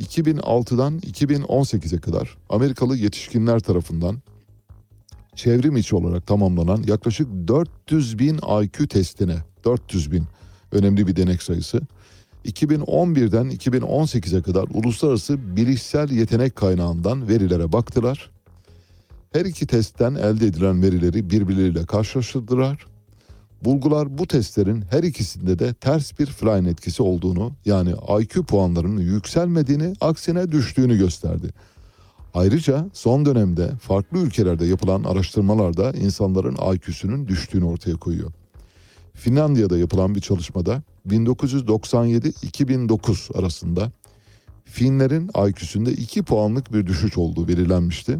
[0.00, 4.22] 2006'dan 2018'e kadar Amerikalı yetişkinler tarafından
[5.34, 10.24] çevrim içi olarak tamamlanan yaklaşık 400 bin IQ testine 400 bin
[10.72, 11.80] önemli bir denek sayısı
[12.44, 18.30] 2011'den 2018'e kadar uluslararası bilişsel yetenek kaynağından verilere baktılar.
[19.32, 22.86] Her iki testten elde edilen verileri birbirleriyle karşılaştırdılar.
[23.64, 29.94] Bulgular bu testlerin her ikisinde de ters bir Flynn etkisi olduğunu yani IQ puanlarının yükselmediğini
[30.00, 31.50] aksine düştüğünü gösterdi.
[32.34, 38.32] Ayrıca son dönemde farklı ülkelerde yapılan araştırmalarda insanların IQ'sünün düştüğünü ortaya koyuyor.
[39.14, 43.92] Finlandiya'da yapılan bir çalışmada 1997-2009 arasında
[44.64, 48.18] Finlerin IQ'sünde 2 puanlık bir düşüş olduğu belirlenmişti.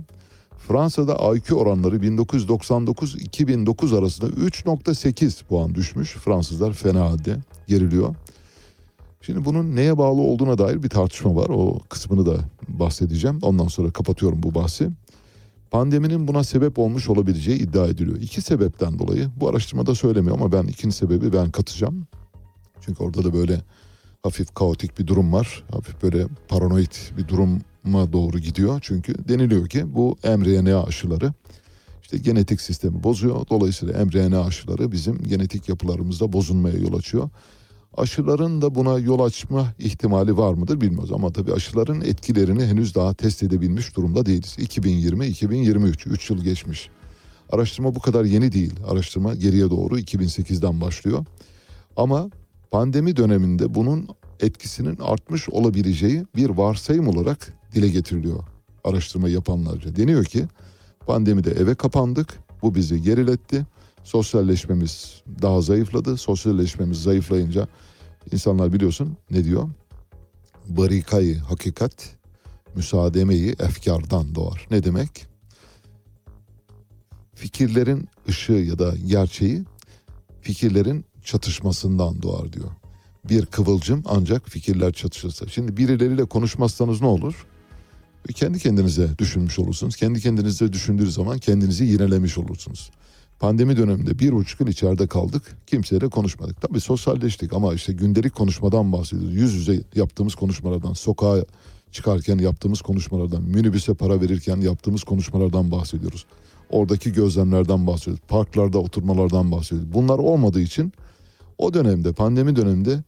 [0.68, 6.12] Fransa'da IQ oranları 1999-2009 arasında 3.8 puan düşmüş.
[6.12, 8.14] Fransızlar fena halde geriliyor.
[9.20, 11.46] Şimdi bunun neye bağlı olduğuna dair bir tartışma var.
[11.48, 12.36] O kısmını da
[12.68, 13.38] bahsedeceğim.
[13.42, 14.90] Ondan sonra kapatıyorum bu bahsi.
[15.70, 18.16] Pandeminin buna sebep olmuş olabileceği iddia ediliyor.
[18.16, 22.06] İki sebepten dolayı bu araştırmada söylemiyor ama ben ikinci sebebi ben katacağım.
[22.80, 23.60] Çünkü orada da böyle
[24.22, 25.64] hafif kaotik bir durum var.
[25.72, 28.78] Hafif böyle paranoid bir duruma doğru gidiyor.
[28.82, 31.32] Çünkü deniliyor ki bu mRNA aşıları
[32.02, 33.46] işte genetik sistemi bozuyor.
[33.50, 37.30] Dolayısıyla mRNA aşıları bizim genetik yapılarımızda bozulmaya yol açıyor.
[37.96, 43.14] Aşıların da buna yol açma ihtimali var mıdır bilmiyoruz ama tabii aşıların etkilerini henüz daha
[43.14, 44.56] test edebilmiş durumda değiliz.
[44.58, 46.90] 2020-2023 3 yıl geçmiş.
[47.50, 48.74] Araştırma bu kadar yeni değil.
[48.88, 51.24] Araştırma geriye doğru 2008'den başlıyor.
[51.96, 52.30] Ama
[52.70, 54.08] pandemi döneminde bunun
[54.40, 58.44] etkisinin artmış olabileceği bir varsayım olarak dile getiriliyor
[58.84, 59.96] araştırma yapanlarca.
[59.96, 60.44] Deniyor ki
[61.06, 62.38] pandemide eve kapandık.
[62.62, 63.66] Bu bizi geriletti
[64.04, 66.16] sosyalleşmemiz daha zayıfladı.
[66.16, 67.68] Sosyalleşmemiz zayıflayınca
[68.32, 69.68] insanlar biliyorsun ne diyor?
[70.68, 72.16] Barikayı hakikat,
[72.74, 74.66] müsaademeyi efkardan doğar.
[74.70, 75.26] Ne demek?
[77.34, 79.64] Fikirlerin ışığı ya da gerçeği
[80.40, 82.70] fikirlerin çatışmasından doğar diyor.
[83.24, 85.48] Bir kıvılcım ancak fikirler çatışırsa.
[85.48, 87.46] Şimdi birileriyle konuşmazsanız ne olur?
[88.34, 89.96] Kendi kendinize düşünmüş olursunuz.
[89.96, 92.90] Kendi kendinize düşündüğünüz zaman kendinizi yinelemiş olursunuz.
[93.40, 95.56] Pandemi döneminde bir buçuk yıl içeride kaldık.
[95.66, 96.62] Kimseyle konuşmadık.
[96.62, 99.36] Tabii sosyalleştik ama işte gündelik konuşmadan bahsediyoruz.
[99.36, 101.44] Yüz yüze yaptığımız konuşmalardan, sokağa
[101.92, 106.26] çıkarken yaptığımız konuşmalardan, minibüse para verirken yaptığımız konuşmalardan bahsediyoruz.
[106.70, 108.22] Oradaki gözlemlerden bahsediyoruz.
[108.28, 109.94] Parklarda oturmalardan bahsediyoruz.
[109.94, 110.92] Bunlar olmadığı için
[111.58, 113.02] o dönemde, pandemi döneminde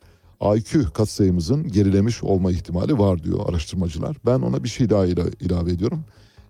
[0.57, 4.17] IQ katsayımızın gerilemiş olma ihtimali var diyor araştırmacılar.
[4.27, 5.07] Ben ona bir şey daha
[5.41, 6.05] ilave ediyorum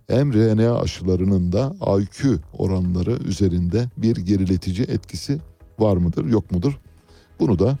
[0.09, 5.39] mRNA aşılarının da IQ oranları üzerinde bir geriletici etkisi
[5.79, 6.79] var mıdır yok mudur?
[7.39, 7.77] Bunu da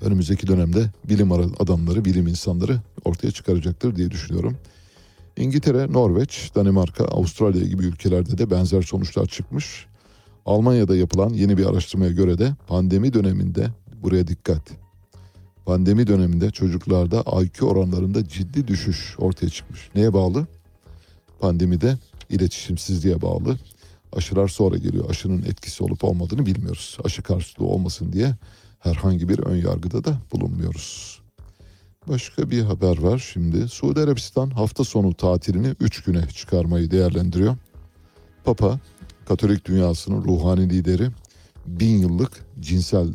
[0.00, 4.56] önümüzdeki dönemde bilim adamları, bilim insanları ortaya çıkaracaktır diye düşünüyorum.
[5.36, 9.86] İngiltere, Norveç, Danimarka, Avustralya gibi ülkelerde de benzer sonuçlar çıkmış.
[10.46, 13.66] Almanya'da yapılan yeni bir araştırmaya göre de pandemi döneminde
[14.02, 14.83] buraya dikkat.
[15.66, 19.90] Pandemi döneminde çocuklarda IQ oranlarında ciddi düşüş ortaya çıkmış.
[19.94, 20.46] Neye bağlı?
[21.40, 21.98] pandemide
[22.30, 23.58] iletişimsizliğe bağlı.
[24.12, 25.10] Aşılar sonra geliyor.
[25.10, 26.98] Aşının etkisi olup olmadığını bilmiyoruz.
[27.04, 28.34] Aşı karşılığı olmasın diye
[28.78, 31.20] herhangi bir ön yargıda da bulunmuyoruz.
[32.08, 33.68] Başka bir haber var şimdi.
[33.68, 37.56] Suudi Arabistan hafta sonu tatilini 3 güne çıkarmayı değerlendiriyor.
[38.44, 38.80] Papa,
[39.28, 41.08] Katolik dünyasının ruhani lideri
[41.66, 43.08] bin yıllık cinsel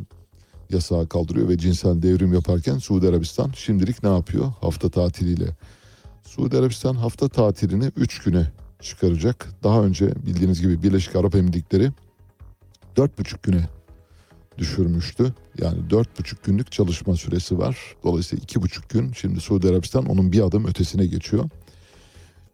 [0.72, 4.52] yasağı kaldırıyor ve cinsel devrim yaparken Suudi Arabistan şimdilik ne yapıyor?
[4.60, 5.56] Hafta tatiliyle.
[6.24, 8.46] Suudi Arabistan hafta tatilini 3 güne
[8.80, 9.48] çıkaracak.
[9.62, 11.90] Daha önce bildiğiniz gibi Birleşik Arap Emirlikleri
[12.96, 13.68] 4,5 güne
[14.58, 15.34] düşürmüştü.
[15.58, 17.76] Yani 4,5 günlük çalışma süresi var.
[18.04, 21.44] Dolayısıyla 2,5 gün şimdi Suudi Arabistan onun bir adım ötesine geçiyor.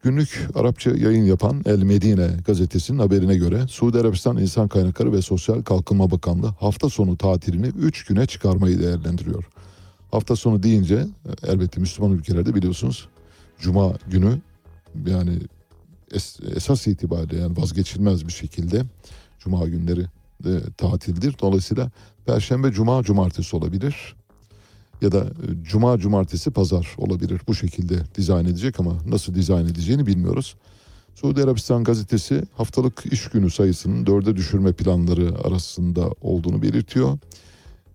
[0.03, 5.63] Günlük Arapça yayın yapan El Medine gazetesinin haberine göre Suudi Arabistan İnsan Kaynakları ve Sosyal
[5.63, 9.45] Kalkınma Bakanlığı hafta sonu tatilini 3 güne çıkarmayı değerlendiriyor.
[10.11, 11.07] Hafta sonu deyince
[11.47, 13.09] elbette Müslüman ülkelerde biliyorsunuz
[13.59, 14.39] Cuma günü
[15.07, 15.39] yani
[16.13, 18.83] es, esas itibariyle yani vazgeçilmez bir şekilde
[19.39, 20.07] Cuma günleri
[20.45, 21.37] de tatildir.
[21.41, 21.91] Dolayısıyla
[22.27, 24.17] Perşembe, Cuma, Cumartesi olabilir.
[25.03, 27.41] Ya da e, Cuma, Cumartesi, Pazar olabilir.
[27.49, 30.57] Bu şekilde dizayn edecek ama nasıl dizayn edeceğini bilmiyoruz.
[31.15, 37.19] Suudi Arabistan gazetesi haftalık iş günü sayısının dörde düşürme planları arasında olduğunu belirtiyor.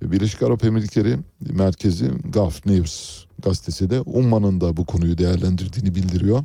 [0.02, 1.18] Birleşik Arap Emirlikleri
[1.50, 6.44] merkezi Gulf News gazetesi de Umman'ın da bu konuyu değerlendirdiğini bildiriyor.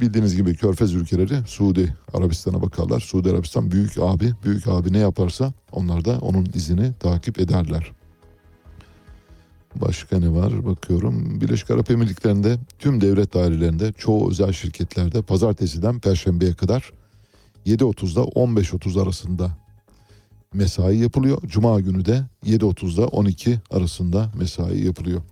[0.00, 3.00] Bildiğiniz gibi Körfez ülkeleri Suudi Arabistan'a bakarlar.
[3.00, 7.92] Suudi Arabistan büyük abi, büyük abi ne yaparsa onlar da onun izini takip ederler.
[9.80, 11.40] Başka ne var bakıyorum.
[11.40, 16.92] Birleşik Arap Emirlikleri'nde tüm devlet dairelerinde çoğu özel şirketlerde pazartesiden perşembeye kadar
[17.66, 19.50] 7.30'da 15.30 arasında
[20.54, 21.42] mesai yapılıyor.
[21.46, 25.22] Cuma günü de 7.30'da 12 arasında mesai yapılıyor.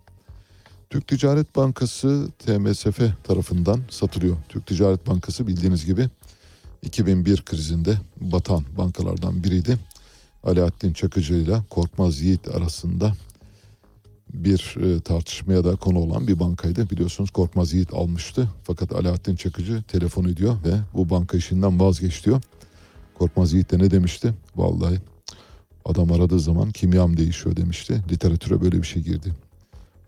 [0.91, 4.37] Türk Ticaret Bankası TMSF tarafından satılıyor.
[4.49, 6.09] Türk Ticaret Bankası bildiğiniz gibi
[6.83, 9.79] 2001 krizinde batan bankalardan biriydi.
[10.45, 13.13] Alaaddin Çakıcı ile Korkmaz Yiğit arasında
[14.35, 16.91] bir e, tartışmaya da konu olan bir bankaydı.
[16.91, 18.49] Biliyorsunuz Korkmaz Yiğit almıştı.
[18.63, 22.43] Fakat Alaaddin Çakıcı telefon ediyor ve bu banka işinden vazgeç diyor.
[23.19, 24.35] Korkmaz Yiğit de ne demişti?
[24.57, 24.99] Vallahi
[25.85, 28.03] adam aradığı zaman kimyam değişiyor demişti.
[28.11, 29.35] Literatüre böyle bir şey girdi.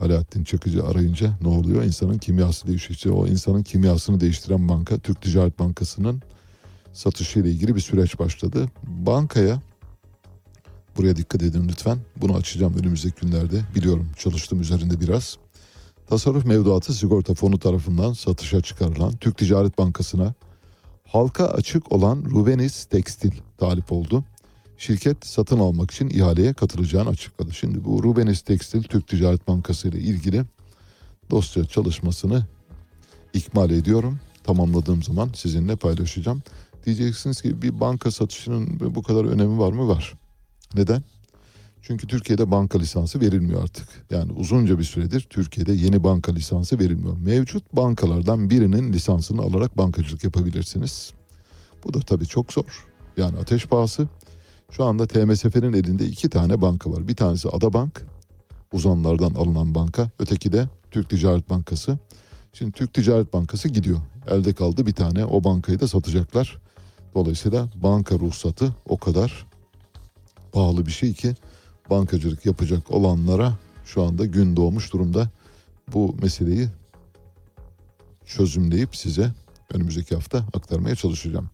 [0.00, 1.82] Alaaddin Çakıcı arayınca ne oluyor?
[1.82, 2.96] İnsanın kimyası değişiyor.
[2.96, 6.22] İşte o insanın kimyasını değiştiren banka Türk Ticaret Bankası'nın
[6.92, 8.68] satışıyla ilgili bir süreç başladı.
[8.86, 9.60] Bankaya
[10.96, 11.98] buraya dikkat edin lütfen.
[12.16, 13.60] Bunu açacağım önümüzdeki günlerde.
[13.74, 15.36] Biliyorum çalıştım üzerinde biraz.
[16.08, 20.34] Tasarruf mevduatı sigorta fonu tarafından satışa çıkarılan Türk Ticaret Bankası'na
[21.04, 24.24] halka açık olan Rubenis Tekstil talip oldu
[24.78, 27.54] şirket satın almak için ihaleye katılacağını açıkladı.
[27.54, 30.44] Şimdi bu Rubenis Tekstil Türk Ticaret Bankası ile ilgili
[31.30, 32.46] dosya çalışmasını
[33.34, 34.18] ikmal ediyorum.
[34.44, 36.42] Tamamladığım zaman sizinle paylaşacağım.
[36.86, 39.88] Diyeceksiniz ki bir banka satışının bu kadar önemi var mı?
[39.88, 40.14] Var.
[40.74, 41.02] Neden?
[41.82, 43.88] Çünkü Türkiye'de banka lisansı verilmiyor artık.
[44.10, 47.16] Yani uzunca bir süredir Türkiye'de yeni banka lisansı verilmiyor.
[47.16, 51.12] Mevcut bankalardan birinin lisansını alarak bankacılık yapabilirsiniz.
[51.84, 52.86] Bu da tabii çok zor.
[53.16, 54.08] Yani ateş pahası.
[54.70, 57.08] Şu anda TMSF'nin elinde iki tane banka var.
[57.08, 58.06] Bir tanesi Adabank,
[58.72, 60.10] uzanlardan alınan banka.
[60.18, 61.98] Öteki de Türk Ticaret Bankası.
[62.52, 63.98] Şimdi Türk Ticaret Bankası gidiyor.
[64.30, 66.58] Elde kaldı bir tane o bankayı da satacaklar.
[67.14, 69.46] Dolayısıyla banka ruhsatı o kadar
[70.56, 71.34] pahalı bir şey ki
[71.90, 75.28] bankacılık yapacak olanlara şu anda gün doğmuş durumda.
[75.92, 76.68] Bu meseleyi
[78.26, 79.32] çözümleyip size
[79.72, 81.50] önümüzdeki hafta aktarmaya çalışacağım.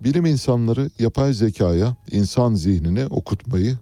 [0.00, 3.78] Bilim insanları yapay zekaya insan zihnini okutmayı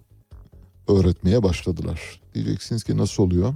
[0.89, 2.21] öğretmeye başladılar.
[2.35, 3.55] Diyeceksiniz ki nasıl oluyor?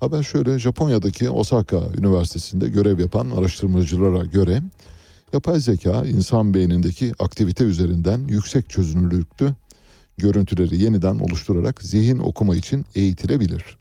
[0.00, 4.62] Haber şöyle Japonya'daki Osaka Üniversitesi'nde görev yapan araştırmacılara göre
[5.32, 9.54] yapay zeka insan beynindeki aktivite üzerinden yüksek çözünürlüklü
[10.18, 13.78] görüntüleri yeniden oluşturarak zihin okuma için eğitilebilir.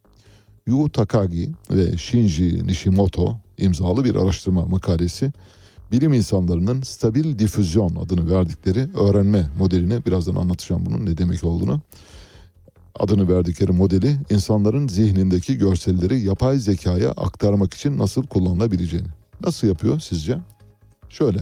[0.67, 5.31] Yu Takagi ve Shinji Nishimoto imzalı bir araştırma makalesi
[5.91, 11.81] bilim insanlarının stabil difüzyon adını verdikleri öğrenme modeline birazdan anlatacağım bunun ne demek olduğunu.
[12.99, 19.07] Adını verdikleri modeli insanların zihnindeki görselleri yapay zekaya aktarmak için nasıl kullanılabileceğini.
[19.41, 20.37] Nasıl yapıyor sizce?
[21.09, 21.39] Şöyle.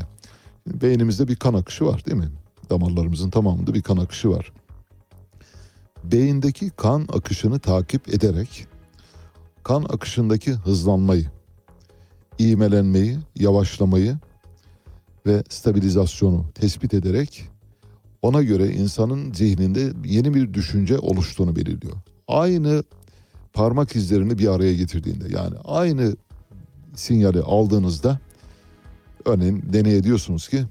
[0.68, 2.30] Beynimizde bir kan akışı var değil mi?
[2.70, 4.52] Damarlarımızın tamamında bir kan akışı var.
[6.04, 8.68] Beyindeki kan akışını takip ederek
[9.64, 11.26] kan akışındaki hızlanmayı,
[12.40, 14.18] iğmelenmeyi, yavaşlamayı
[15.26, 17.50] ve stabilizasyonu tespit ederek
[18.22, 21.96] ona göre insanın zihninde yeni bir düşünce oluştuğunu belirliyor.
[22.28, 22.84] Aynı
[23.54, 26.16] parmak izlerini bir araya getirdiğinde yani aynı
[26.96, 28.20] sinyali aldığınızda
[29.26, 30.64] örneğin deney ediyorsunuz ki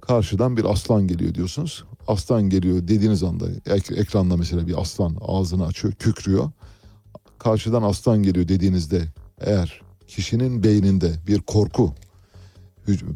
[0.00, 1.84] karşıdan bir aslan geliyor diyorsunuz.
[2.10, 6.50] Aslan geliyor dediğiniz anda ek- ekranda mesela bir aslan ağzını açıyor, kükrüyor.
[7.38, 9.02] karşıdan aslan geliyor dediğinizde
[9.40, 11.94] eğer kişinin beyninde bir korku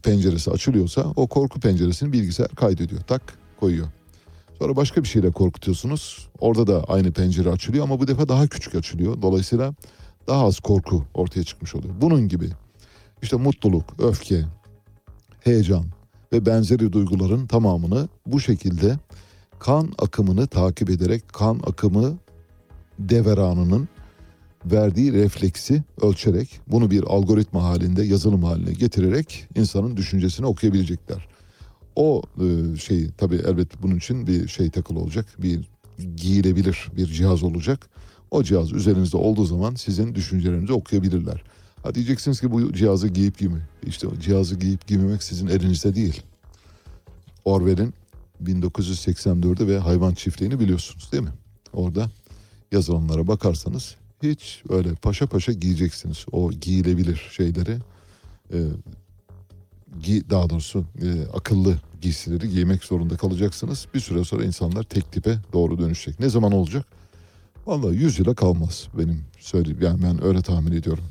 [0.03, 3.01] penceresi açılıyorsa o korku penceresini bilgisayar kaydediyor.
[3.01, 3.87] Tak koyuyor.
[4.59, 6.29] Sonra başka bir şeyle korkutuyorsunuz.
[6.39, 9.23] Orada da aynı pencere açılıyor ama bu defa daha küçük açılıyor.
[9.23, 9.75] Dolayısıyla
[10.27, 11.95] daha az korku ortaya çıkmış oluyor.
[12.01, 12.51] Bunun gibi
[13.23, 14.45] işte mutluluk, öfke,
[15.41, 15.85] heyecan
[16.33, 18.99] ve benzeri duyguların tamamını bu şekilde
[19.59, 22.19] kan akımını takip ederek kan akımı
[22.99, 23.89] deveranının
[24.65, 31.29] verdiği refleksi ölçerek bunu bir algoritma halinde yazılım haline getirerek insanın düşüncesini okuyabilecekler.
[31.97, 35.27] O e, şey tabii elbette bunun için bir şey takılı olacak.
[35.39, 35.69] Bir
[36.17, 37.89] giyilebilir bir cihaz olacak.
[38.31, 41.43] O cihaz üzerinizde olduğu zaman sizin düşüncelerinizi okuyabilirler.
[41.85, 43.69] Ha diyeceksiniz ki bu cihazı giyip giyme.
[43.87, 46.23] İşte cihazı giyip giymemek sizin elinizde değil.
[47.45, 47.95] Orwell'in
[48.45, 51.33] 1984'ü ve hayvan çiftliğini biliyorsunuz değil mi?
[51.73, 52.11] Orada
[52.73, 56.27] yazılanlara bakarsanız hiç öyle paşa paşa giyeceksiniz.
[56.33, 57.79] O giyilebilir şeyleri
[58.53, 58.59] e,
[60.03, 63.87] gi, daha doğrusu e, akıllı giysileri giymek zorunda kalacaksınız.
[63.95, 66.21] Bir süre sonra insanlar tek tipe doğru dönüşecek.
[66.21, 66.87] Ne zaman olacak?
[67.67, 69.79] Vallahi 100 yıla kalmaz benim söyleyeyim.
[69.83, 71.05] Yani ben öyle tahmin ediyorum.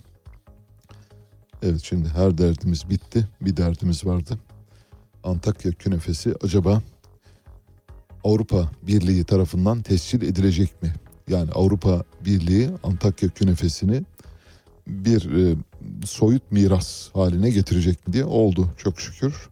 [1.65, 3.27] Evet şimdi her derdimiz bitti.
[3.41, 4.37] Bir derdimiz vardı.
[5.23, 6.81] Antakya künefesi acaba
[8.23, 10.93] Avrupa Birliği tarafından tescil edilecek mi?
[11.27, 14.01] Yani Avrupa Birliği Antakya künefesini
[14.87, 15.55] bir e,
[16.05, 19.49] soyut miras haline getirecek mi diye oldu çok şükür.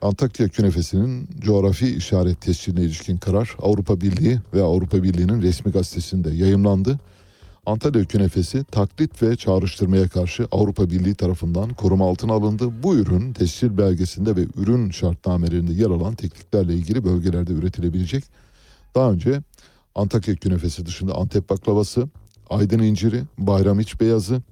[0.00, 6.98] Antakya künefesinin coğrafi işaret tesciline ilişkin karar Avrupa Birliği ve Avrupa Birliği'nin resmi gazetesinde yayımlandı.
[7.66, 12.82] Antalya künefesi taklit ve çağrıştırmaya karşı Avrupa Birliği tarafından koruma altına alındı.
[12.82, 18.24] Bu ürün tescil belgesinde ve ürün şartnamelerinde yer alan tekniklerle ilgili bölgelerde üretilebilecek.
[18.94, 19.42] Daha önce
[19.94, 22.08] Antakya künefesi dışında Antep baklavası,
[22.50, 24.42] Aydın inciri, Bayramiç beyazı,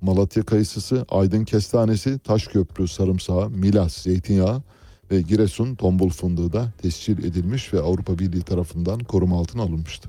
[0.00, 4.62] Malatya kayısısı, Aydın kestanesi, Taşköprü sarımsağı, Milas zeytinyağı
[5.10, 10.08] ve Giresun tombul fındığı da tescil edilmiş ve Avrupa Birliği tarafından koruma altına alınmıştı.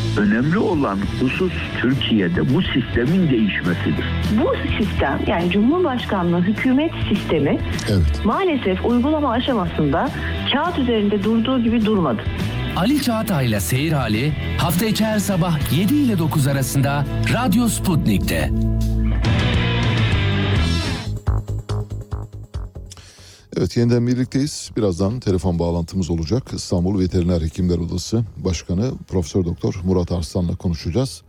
[0.17, 4.05] önemli olan husus Türkiye'de bu sistemin değişmesidir.
[4.43, 7.57] Bu sistem yani Cumhurbaşkanlığı hükümet sistemi
[7.89, 8.25] Evet.
[8.25, 10.09] maalesef uygulama aşamasında
[10.53, 12.21] kağıt üzerinde durduğu gibi durmadı.
[12.75, 18.49] Ali Çağatay'la Seyir Hali hafta içi her sabah 7 ile 9 arasında Radyo Sputnik'te.
[23.57, 24.71] Evet yeniden birlikteyiz.
[24.77, 26.51] Birazdan telefon bağlantımız olacak.
[26.53, 31.21] İstanbul Veteriner Hekimler Odası Başkanı Profesör Doktor Murat Arslan'la konuşacağız.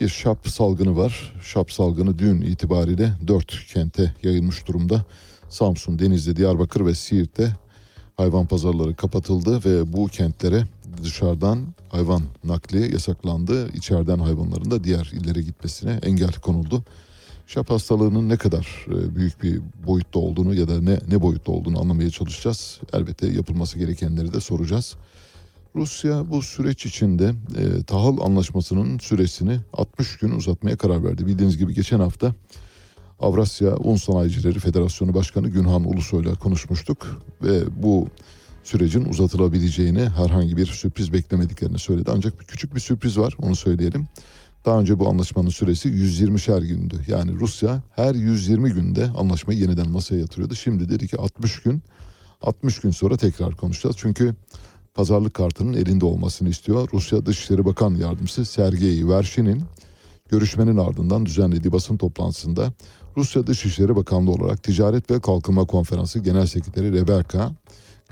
[0.00, 1.32] Bir şap salgını var.
[1.42, 5.04] Şap salgını dün itibariyle dört kente yayılmış durumda.
[5.48, 7.56] Samsun, Denizli, Diyarbakır ve Siirt'te
[8.16, 10.64] hayvan pazarları kapatıldı ve bu kentlere
[11.02, 11.58] dışarıdan
[11.88, 13.72] hayvan nakli yasaklandı.
[13.72, 16.84] İçeriden hayvanların da diğer illere gitmesine engel konuldu.
[17.46, 21.80] Şap hastalığının ne kadar e, büyük bir boyutta olduğunu ya da ne ne boyutta olduğunu
[21.80, 22.80] anlamaya çalışacağız.
[22.92, 24.96] Elbette yapılması gerekenleri de soracağız.
[25.74, 31.26] Rusya bu süreç içinde e, tahıl anlaşmasının süresini 60 gün uzatmaya karar verdi.
[31.26, 32.34] Bildiğiniz gibi geçen hafta
[33.20, 38.08] Avrasya Un Sanayicileri Federasyonu Başkanı Günhan Ulusoy'la konuşmuştuk ve bu
[38.64, 42.10] sürecin uzatılabileceğini herhangi bir sürpriz beklemediklerini söyledi.
[42.14, 44.08] Ancak küçük bir sürpriz var onu söyleyelim.
[44.66, 47.00] Daha önce bu anlaşmanın süresi 120'şer gündü.
[47.08, 50.54] Yani Rusya her 120 günde anlaşmayı yeniden masaya yatırıyordu.
[50.54, 51.82] Şimdi dedi ki 60 gün
[52.42, 53.96] 60 gün sonra tekrar konuşacağız.
[53.98, 54.34] Çünkü
[54.94, 56.88] pazarlık kartının elinde olmasını istiyor.
[56.92, 59.62] Rusya Dışişleri Bakan Yardımcısı Sergey Vershin'in
[60.28, 62.72] görüşmenin ardından düzenlediği basın toplantısında
[63.16, 67.50] Rusya Dışişleri Bakanlığı olarak Ticaret ve Kalkınma Konferansı Genel Sekreteri Rebecca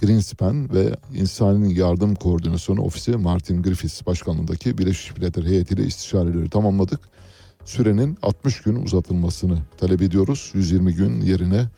[0.00, 7.00] Greenspan ve İnsani Yardım Koordinasyonu Ofisi Martin Griffiths başkanlığındaki Birleşmiş Milletler heyetiyle istişareleri tamamladık.
[7.64, 10.50] Sürenin 60 gün uzatılmasını talep ediyoruz.
[10.54, 11.68] 120 gün yerine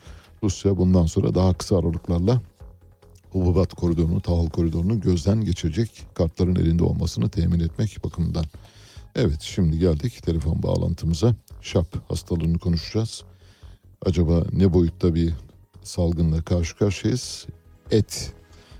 [0.42, 2.42] Rusya bundan sonra daha kısa aralıklarla
[3.30, 8.44] hububat koridorunu, tahıl koridorunu gözden geçirecek kartların elinde olmasını temin etmek bakımından.
[9.14, 11.34] Evet şimdi geldik telefon bağlantımıza.
[11.60, 13.22] Şap hastalığını konuşacağız.
[14.06, 15.34] Acaba ne boyutta bir
[15.82, 17.46] salgınla karşı karşıyayız?
[17.90, 18.34] Et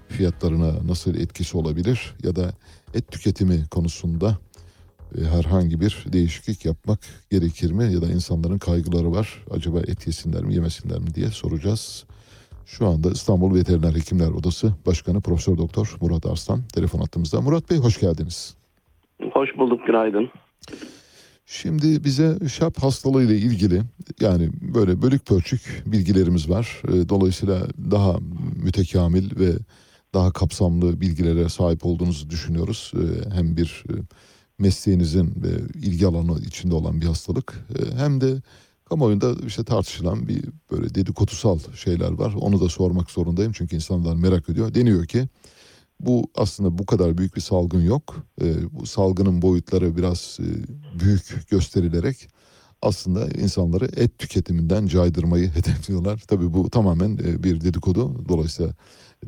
[0.09, 2.51] fiyatlarına nasıl etkisi olabilir ya da
[2.95, 4.39] et tüketimi konusunda
[5.19, 6.99] e, herhangi bir değişiklik yapmak
[7.31, 12.05] gerekir mi ya da insanların kaygıları var acaba et yesinler mi yemesinler mi diye soracağız.
[12.67, 17.41] Şu anda İstanbul Veteriner Hekimler Odası Başkanı Profesör Doktor Murat Arslan telefon attığımızda.
[17.41, 18.57] Murat Bey hoş geldiniz.
[19.33, 20.31] Hoş bulduk günaydın.
[21.47, 23.83] Şimdi bize şap hastalığı ile ilgili
[24.21, 26.83] yani böyle bölük pörçük bilgilerimiz var.
[26.89, 28.19] E, Dolayısıyla daha
[28.57, 29.53] mütekamil ve
[30.15, 32.93] daha kapsamlı bilgilere sahip olduğunuzu düşünüyoruz.
[32.95, 33.95] E, Hem bir e,
[34.59, 35.49] mesleğinizin ve
[35.87, 38.43] ilgi alanı içinde olan bir hastalık e, hem de
[38.85, 42.35] kamuoyunda işte tartışılan bir böyle dedikodusal şeyler var.
[42.41, 44.75] Onu da sormak zorundayım çünkü insanlar merak ediyor.
[44.75, 45.29] Deniyor ki
[46.01, 48.17] bu aslında bu kadar büyük bir salgın yok.
[48.43, 50.49] Ee, bu salgının boyutları biraz e,
[51.01, 52.29] büyük gösterilerek
[52.83, 56.25] aslında insanları et tüketiminden caydırmayı hedefliyorlar.
[56.29, 58.29] Tabii bu tamamen e, bir dedikodu.
[58.29, 58.73] Dolayısıyla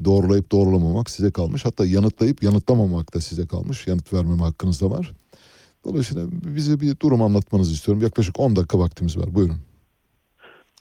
[0.05, 1.65] doğrulayıp doğrulamamak size kalmış.
[1.65, 3.87] Hatta yanıtlayıp yanıtlamamak da size kalmış.
[3.87, 5.13] Yanıt vermeme hakkınız da var.
[5.85, 8.03] Dolayısıyla bize bir durum anlatmanızı istiyorum.
[8.03, 9.35] Yaklaşık 10 dakika vaktimiz var.
[9.35, 9.68] Buyurun.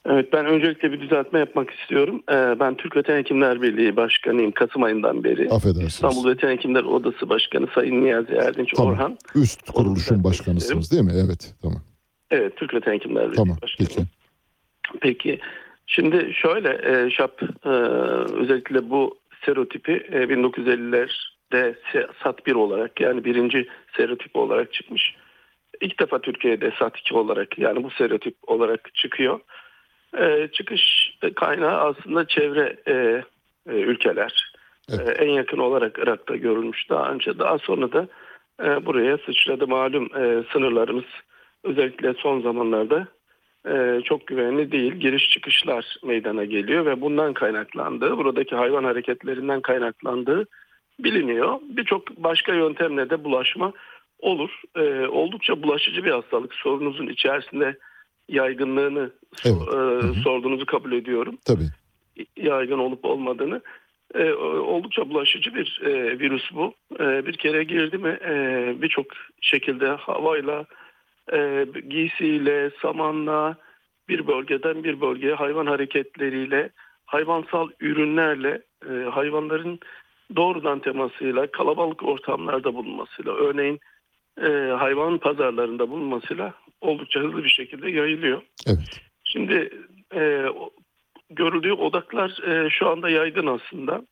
[0.06, 2.22] Evet ben öncelikle bir düzeltme yapmak istiyorum.
[2.30, 5.50] Ee, ben Türk Veteriner Hekimler Birliği Başkanıyım Kasım ayından beri.
[5.50, 5.92] Affedersiniz.
[5.94, 8.92] İstanbul Veteriner Hekimler Odası Başkanı Sayın Niyazi Erdinç Tamam.
[8.92, 9.18] Orhan.
[9.34, 11.12] Üst kuruluşun başkanısınız değil mi?
[11.26, 11.54] Evet.
[11.62, 11.82] Tamam.
[12.30, 13.56] Evet Türk Veteriner Hekimler Birliği Tamam.
[13.62, 13.88] Başkanı.
[13.88, 14.02] Peki.
[15.00, 15.38] Peki
[15.86, 17.68] şimdi şöyle e, ŞAP e,
[18.42, 25.14] özellikle bu serotipi e, 1950'lerde se- SAT 1 olarak yani birinci serotip olarak çıkmış.
[25.80, 29.40] İlk defa Türkiye'de SAT 2 olarak yani bu serotip olarak çıkıyor.
[30.18, 32.92] E, çıkış kaynağı aslında çevre e,
[33.72, 34.52] e, ülkeler.
[34.92, 37.38] E, en yakın olarak Irak'ta görülmüş daha önce.
[37.38, 38.08] Daha sonra da
[38.64, 41.04] e, buraya sıçradı malum e, sınırlarımız
[41.64, 43.06] özellikle son zamanlarda
[43.68, 44.92] e, çok güvenli değil.
[44.92, 50.46] Giriş çıkışlar meydana geliyor ve bundan kaynaklandığı, buradaki hayvan hareketlerinden kaynaklandığı
[51.00, 51.58] biliniyor.
[51.62, 53.72] Birçok başka yöntemle de bulaşma
[54.18, 54.62] olur.
[54.76, 56.54] E, oldukça bulaşıcı bir hastalık.
[56.54, 57.78] Sorunuzun içerisinde
[58.28, 61.38] yaygınlığını so- e, sorduğunuzu kabul ediyorum.
[61.44, 61.68] Tabii.
[62.36, 63.60] Yaygın olup olmadığını.
[64.14, 66.74] E, oldukça bulaşıcı bir e, virüs bu.
[67.00, 68.32] E, bir kere girdi mi e,
[68.82, 69.06] birçok
[69.40, 70.64] şekilde havayla,
[71.32, 73.56] e, giysiyle, samanla
[74.08, 76.70] bir bölgeden bir bölgeye hayvan hareketleriyle,
[77.06, 79.80] hayvansal ürünlerle, e, hayvanların
[80.36, 83.80] doğrudan temasıyla, kalabalık ortamlarda bulunmasıyla, örneğin
[84.42, 84.48] e,
[84.78, 88.42] hayvan pazarlarında bulunmasıyla oldukça hızlı bir şekilde yayılıyor.
[88.66, 89.00] Evet.
[89.24, 89.70] Şimdi
[90.14, 90.44] e,
[91.30, 94.06] görüldüğü odaklar e, şu anda yaygın aslında.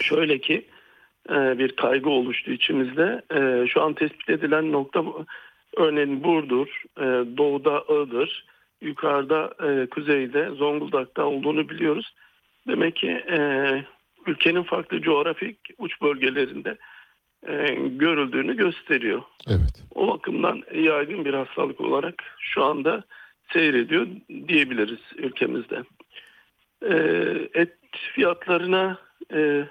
[0.00, 0.66] Şöyle ki
[1.30, 3.22] e, bir kaygı oluştu içimizde.
[3.34, 5.04] E, şu an tespit edilen nokta
[5.76, 7.04] örneğin Burdur, e,
[7.36, 8.46] doğuda Iğdır,
[8.80, 12.14] yukarıda e, kuzeyde Zonguldak'ta olduğunu biliyoruz.
[12.68, 13.38] Demek ki e,
[14.26, 16.76] ülkenin farklı coğrafik uç bölgelerinde
[17.48, 19.22] e, görüldüğünü gösteriyor.
[19.48, 19.82] Evet.
[19.94, 23.04] O bakımdan yaygın bir hastalık olarak şu anda
[23.52, 24.06] seyrediyor
[24.48, 25.82] diyebiliriz ülkemizde.
[26.82, 27.72] Ee, et
[28.14, 28.98] fiyatlarına
[29.34, 29.64] e,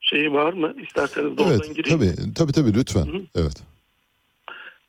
[0.00, 0.74] şeyi var mı?
[0.82, 1.76] İsterseniz doğrudan Evet.
[1.76, 1.98] gireyim.
[1.98, 2.34] Tabii.
[2.34, 3.06] Tabii tabii lütfen.
[3.34, 3.62] Evet.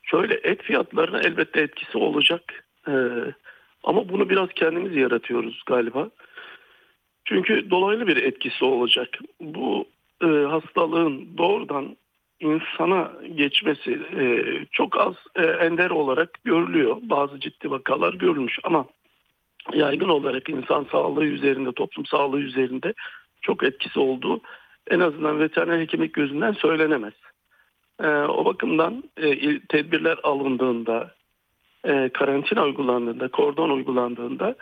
[0.02, 2.64] Şöyle et fiyatlarına elbette etkisi olacak.
[2.88, 2.92] Ee,
[3.84, 6.10] ama bunu biraz kendimiz yaratıyoruz galiba.
[7.24, 9.08] Çünkü dolaylı bir etkisi olacak.
[9.40, 9.84] Bu
[10.22, 11.96] e, hastalığın doğrudan
[12.40, 16.96] insana geçmesi e, çok az e, ender olarak görülüyor.
[17.02, 18.86] Bazı ciddi vakalar görülmüş ama
[19.72, 22.94] yaygın olarak insan sağlığı üzerinde, toplum sağlığı üzerinde
[23.42, 24.40] çok etkisi olduğu
[24.90, 27.14] en azından veteriner hekimlik gözünden söylenemez.
[28.00, 31.14] E, o bakımdan e, tedbirler alındığında,
[31.84, 34.54] e, karantina uygulandığında, kordon uygulandığında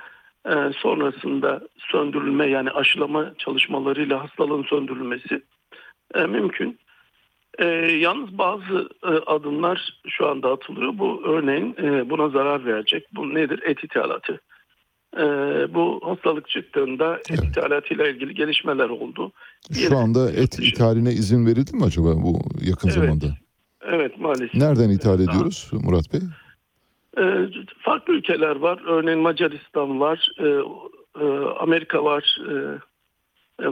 [0.47, 5.43] e, sonrasında söndürülme yani aşılama çalışmalarıyla hastalığın söndürülmesi
[6.15, 6.78] e, mümkün.
[7.59, 7.65] E,
[8.01, 10.99] yalnız bazı e, adımlar şu anda atılıyor.
[10.99, 13.07] Bu örneğin e, buna zarar verecek.
[13.15, 13.61] Bu nedir?
[13.66, 14.41] Et ithalatı.
[15.16, 15.24] E,
[15.74, 19.33] bu hastalık çıktığında et ithalatıyla ilgili gelişmeler oldu.
[19.73, 22.99] Şu anda et ithaline izin verildi mi acaba bu yakın Evet.
[22.99, 23.27] zamanda?
[23.83, 24.55] Evet maalesef.
[24.55, 26.20] Nereden ithal ediyoruz Murat Bey?
[27.19, 27.24] E,
[27.79, 28.81] farklı ülkeler var.
[28.87, 30.47] Örneğin Macaristan var, e,
[31.20, 31.27] e,
[31.61, 32.39] Amerika var.
[32.51, 32.55] E,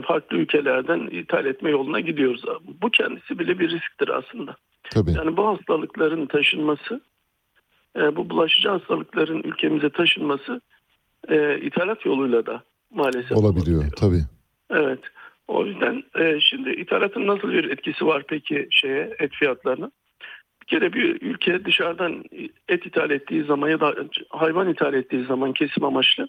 [0.01, 2.43] farklı ülkelerden ithal etme yoluna gidiyoruz.
[2.81, 4.55] Bu kendisi bile bir risktir aslında.
[4.83, 5.11] Tabii.
[5.11, 7.01] Yani bu hastalıkların taşınması,
[7.97, 10.61] e, bu bulaşıcı hastalıkların ülkemize taşınması
[11.29, 14.23] e, ithalat yoluyla da maalesef Olabiliyor tabii.
[14.69, 14.99] Evet.
[15.47, 19.91] O yüzden e, şimdi ithalatın nasıl bir etkisi var peki şeye et fiyatlarına?
[20.61, 22.23] Bir kere bir ülke dışarıdan
[22.69, 23.95] et ithal ettiği zaman ya da
[24.29, 26.27] hayvan ithal ettiği zaman kesim amaçlı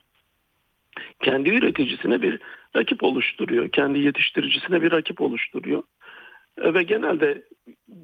[1.22, 2.40] kendi üreticisine bir
[2.76, 3.68] rakip oluşturuyor.
[3.68, 5.82] Kendi yetiştiricisine bir rakip oluşturuyor.
[6.62, 7.42] E, ve genelde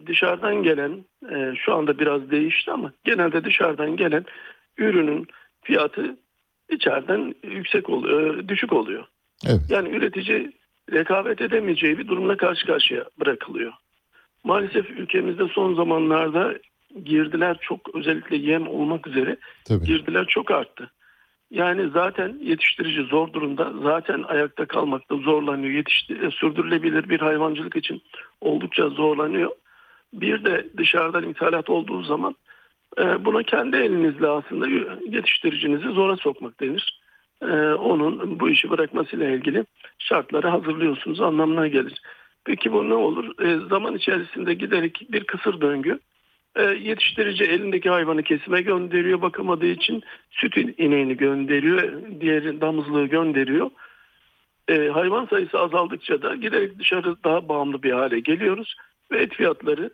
[0.07, 4.24] dışarıdan gelen e, şu anda biraz değişti ama genelde dışarıdan gelen
[4.78, 5.27] ürünün
[5.62, 6.16] fiyatı
[6.70, 9.05] içeriden yüksek oluyor, düşük oluyor.
[9.47, 9.61] Evet.
[9.69, 10.53] Yani üretici
[10.93, 13.73] rekabet edemeyeceği bir durumla karşı karşıya bırakılıyor.
[14.45, 16.55] Maalesef ülkemizde son zamanlarda
[17.05, 19.85] girdiler çok özellikle yem olmak üzere Tabii.
[19.85, 20.90] girdiler çok arttı.
[21.51, 23.73] Yani zaten yetiştirici zor durumda.
[23.83, 25.73] Zaten ayakta kalmakta zorlanıyor.
[25.73, 28.03] Yetiştir sürdürülebilir bir hayvancılık için
[28.41, 29.51] oldukça zorlanıyor.
[30.12, 32.37] Bir de dışarıdan ithalat olduğu zaman
[32.99, 34.66] e, buna kendi elinizle aslında
[35.07, 37.01] yetiştiricinizi zora sokmak denir.
[37.43, 39.65] E, onun bu işi bırakmasıyla ilgili
[39.99, 42.03] şartları hazırlıyorsunuz anlamına gelir.
[42.45, 43.45] Peki bu ne olur?
[43.45, 45.99] E, zaman içerisinde giderek bir kısır döngü.
[46.57, 53.70] E, yetiştirici elindeki hayvanı kesime gönderiyor bakamadığı için süt ineğini gönderiyor, diğer damızlığı gönderiyor.
[54.69, 58.77] E, hayvan sayısı azaldıkça da giderek dışarı daha bağımlı bir hale geliyoruz
[59.11, 59.91] ve et fiyatları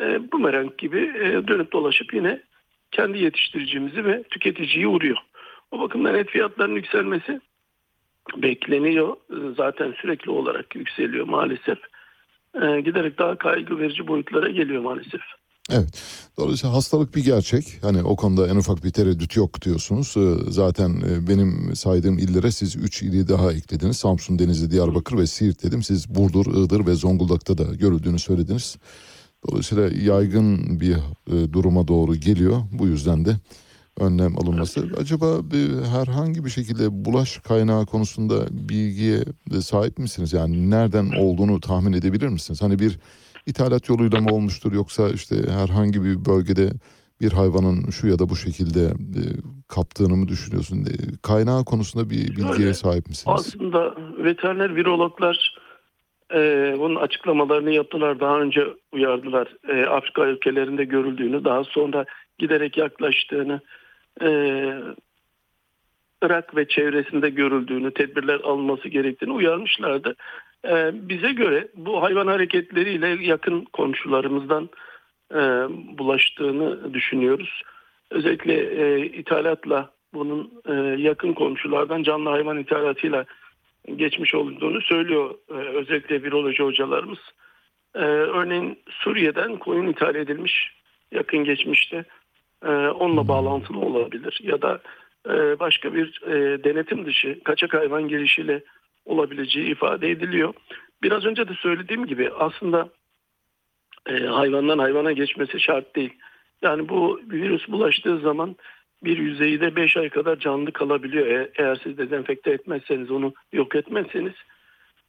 [0.00, 2.42] e, bumerang gibi e, dönüp dolaşıp yine
[2.90, 5.16] kendi yetiştiricimizi ve tüketiciyi vuruyor.
[5.70, 7.40] O bakımdan et fiyatlarının yükselmesi
[8.36, 9.16] bekleniyor.
[9.56, 11.78] Zaten sürekli olarak yükseliyor maalesef.
[12.84, 15.20] Giderek daha kaygı verici boyutlara geliyor maalesef.
[15.70, 15.88] Evet.
[16.38, 17.78] Dolayısıyla hastalık bir gerçek.
[17.82, 20.14] Hani o konuda en ufak bir tereddüt yok diyorsunuz.
[20.16, 23.96] Ee, Zaten e, benim saydığım illere siz 3 ili daha eklediniz.
[23.96, 25.82] Samsun, Denizli, Diyarbakır ve Siirt dedim.
[25.82, 28.76] Siz Burdur, Iğdır ve Zonguldak'ta da görüldüğünü söylediniz.
[29.48, 30.96] Dolayısıyla yaygın bir
[31.26, 32.60] e, duruma doğru geliyor.
[32.72, 33.36] Bu yüzden de
[34.00, 34.86] önlem alınması.
[35.00, 39.24] Acaba bir, herhangi bir şekilde bulaş kaynağı konusunda bilgiye
[39.62, 40.32] sahip misiniz?
[40.32, 42.62] Yani nereden olduğunu tahmin edebilir misiniz?
[42.62, 42.98] Hani bir
[43.48, 46.70] ithalat yoluyla mı olmuştur yoksa işte herhangi bir bölgede
[47.20, 48.84] bir hayvanın şu ya da bu şekilde
[49.20, 49.22] e,
[49.68, 50.76] kaptığını mı düşünüyorsun?
[50.76, 52.74] E, kaynağı konusunda bir bilgiye Öyle.
[52.74, 53.36] sahip misiniz?
[53.38, 53.94] Aslında
[54.24, 55.58] veteriner virologlar
[56.34, 58.20] e, bunun açıklamalarını yaptılar.
[58.20, 59.48] Daha önce uyardılar.
[59.68, 62.04] E, Afrika ülkelerinde görüldüğünü, daha sonra
[62.38, 63.60] giderek yaklaştığını,
[64.22, 64.30] e,
[66.22, 70.14] Irak ve çevresinde görüldüğünü, tedbirler alınması gerektiğini uyarmışlardı.
[70.68, 74.70] E, bize göre bu hayvan hareketleriyle yakın komşularımızdan
[75.34, 75.38] e,
[75.98, 77.62] bulaştığını düşünüyoruz.
[78.10, 80.72] Özellikle e, ithalatla bunun e,
[81.02, 83.24] yakın komşulardan canlı hayvan ithalatıyla
[83.96, 87.18] geçmiş olduğunu söylüyor özellikle viroloji hocalarımız.
[87.94, 90.72] Örneğin Suriye'den koyun ithal edilmiş
[91.12, 92.04] yakın geçmişte
[92.94, 94.80] onunla bağlantılı olabilir ya da
[95.60, 96.20] başka bir
[96.64, 98.62] denetim dışı kaçak hayvan girişiyle
[99.08, 100.54] olabileceği ifade ediliyor.
[101.02, 102.88] Biraz önce de söylediğim gibi aslında
[104.06, 106.14] e, hayvandan hayvana geçmesi şart değil.
[106.62, 108.56] Yani bu virüs bulaştığı zaman
[109.04, 111.26] bir yüzeyde 5 ay kadar canlı kalabiliyor.
[111.26, 114.34] E- eğer siz dezenfekte etmezseniz onu yok etmezseniz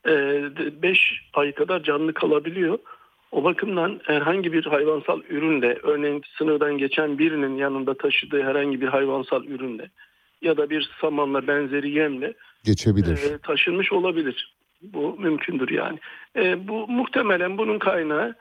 [0.05, 2.79] 5 ay kadar canlı kalabiliyor.
[3.31, 9.45] O bakımdan herhangi bir hayvansal ürünle örneğin sınırdan geçen birinin yanında taşıdığı herhangi bir hayvansal
[9.45, 9.89] ürünle
[10.41, 12.33] ya da bir samanla benzeri yemle
[12.63, 13.31] Geçebilir.
[13.31, 14.55] e, taşınmış olabilir.
[14.81, 15.99] Bu mümkündür yani.
[16.35, 18.35] E, bu muhtemelen bunun kaynağı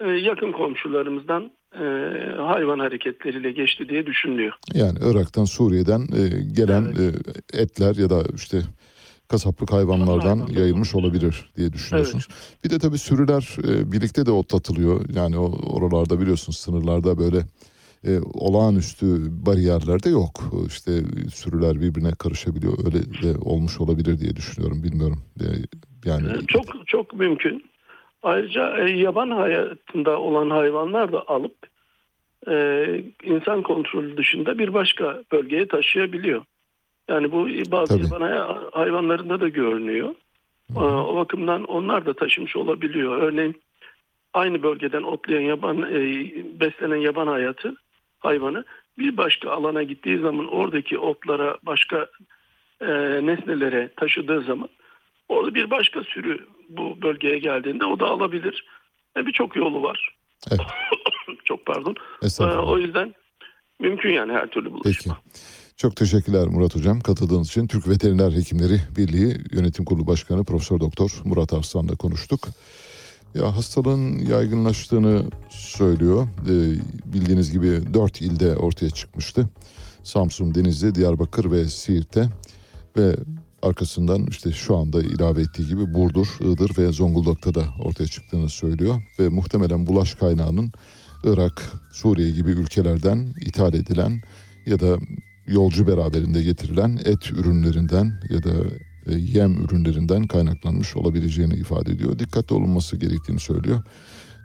[0.00, 1.84] e, yakın komşularımızdan e,
[2.36, 4.52] hayvan hareketleriyle geçti diye düşünülüyor.
[4.74, 7.04] Yani Irak'tan, Suriye'den e, gelen e,
[7.62, 8.58] etler ya da işte
[9.28, 12.28] kasaplık hayvanlardan yayılmış olabilir diye düşünüyorsunuz.
[12.64, 15.08] Bir de tabii sürüler e, birlikte de otlatılıyor.
[15.14, 17.38] Yani o oralarda biliyorsunuz sınırlarda böyle
[18.04, 19.06] e, olağanüstü
[19.46, 20.32] bariyerler de yok.
[20.66, 20.90] İşte
[21.34, 22.72] sürüler birbirine karışabiliyor.
[22.86, 24.82] Öyle de olmuş olabilir diye düşünüyorum.
[24.82, 25.22] Bilmiyorum.
[25.40, 25.46] E,
[26.04, 27.64] yani E, Çok çok mümkün.
[28.22, 31.54] Ayrıca e, yaban hayatında olan hayvanlar da alıp
[32.48, 32.86] e,
[33.24, 36.42] insan kontrolü dışında bir başka bölgeye taşıyabiliyor.
[37.08, 38.04] Yani bu bazı Tabii.
[38.14, 40.14] yaban hay- hayvanlarında da görünüyor.
[40.76, 43.22] E, o bakımdan onlar da taşımış olabiliyor.
[43.22, 43.62] Örneğin
[44.34, 46.00] aynı bölgeden otlayan yaban e,
[46.60, 47.74] beslenen yaban hayatı
[48.18, 48.64] hayvanı
[48.98, 52.06] bir başka alana gittiği zaman oradaki otlara başka
[52.80, 52.86] e,
[53.26, 54.68] nesnelere taşıdığı zaman
[55.28, 58.64] orada bir başka sürü bu bölgeye geldiğinde o da alabilir.
[59.16, 60.16] E, Birçok yolu var.
[60.50, 60.60] Evet.
[61.44, 61.94] Çok pardon.
[62.40, 63.14] E, o yüzden
[63.80, 65.16] mümkün yani her türlü bulaşma.
[65.24, 65.40] Peki.
[65.76, 67.66] Çok teşekkürler Murat Hocam katıldığınız için.
[67.66, 72.40] Türk Veteriner Hekimleri Birliği Yönetim Kurulu Başkanı Profesör Doktor Murat Arslan'la konuştuk.
[73.34, 76.28] Ya hastalığın yaygınlaştığını söylüyor.
[76.48, 76.74] Ee,
[77.12, 79.48] bildiğiniz gibi dört ilde ortaya çıkmıştı.
[80.02, 82.28] Samsun, Denizli, Diyarbakır ve Siirt'te
[82.96, 83.16] ve
[83.62, 89.02] arkasından işte şu anda ilave ettiği gibi Burdur, Iğdır ve Zonguldak'ta da ortaya çıktığını söylüyor
[89.18, 90.72] ve muhtemelen bulaş kaynağının
[91.24, 94.22] Irak, Suriye gibi ülkelerden ithal edilen
[94.66, 94.98] ya da
[95.46, 98.50] yolcu beraberinde getirilen et ürünlerinden ya da
[99.16, 102.18] yem ürünlerinden kaynaklanmış olabileceğini ifade ediyor.
[102.18, 103.82] Dikkatli olunması gerektiğini söylüyor.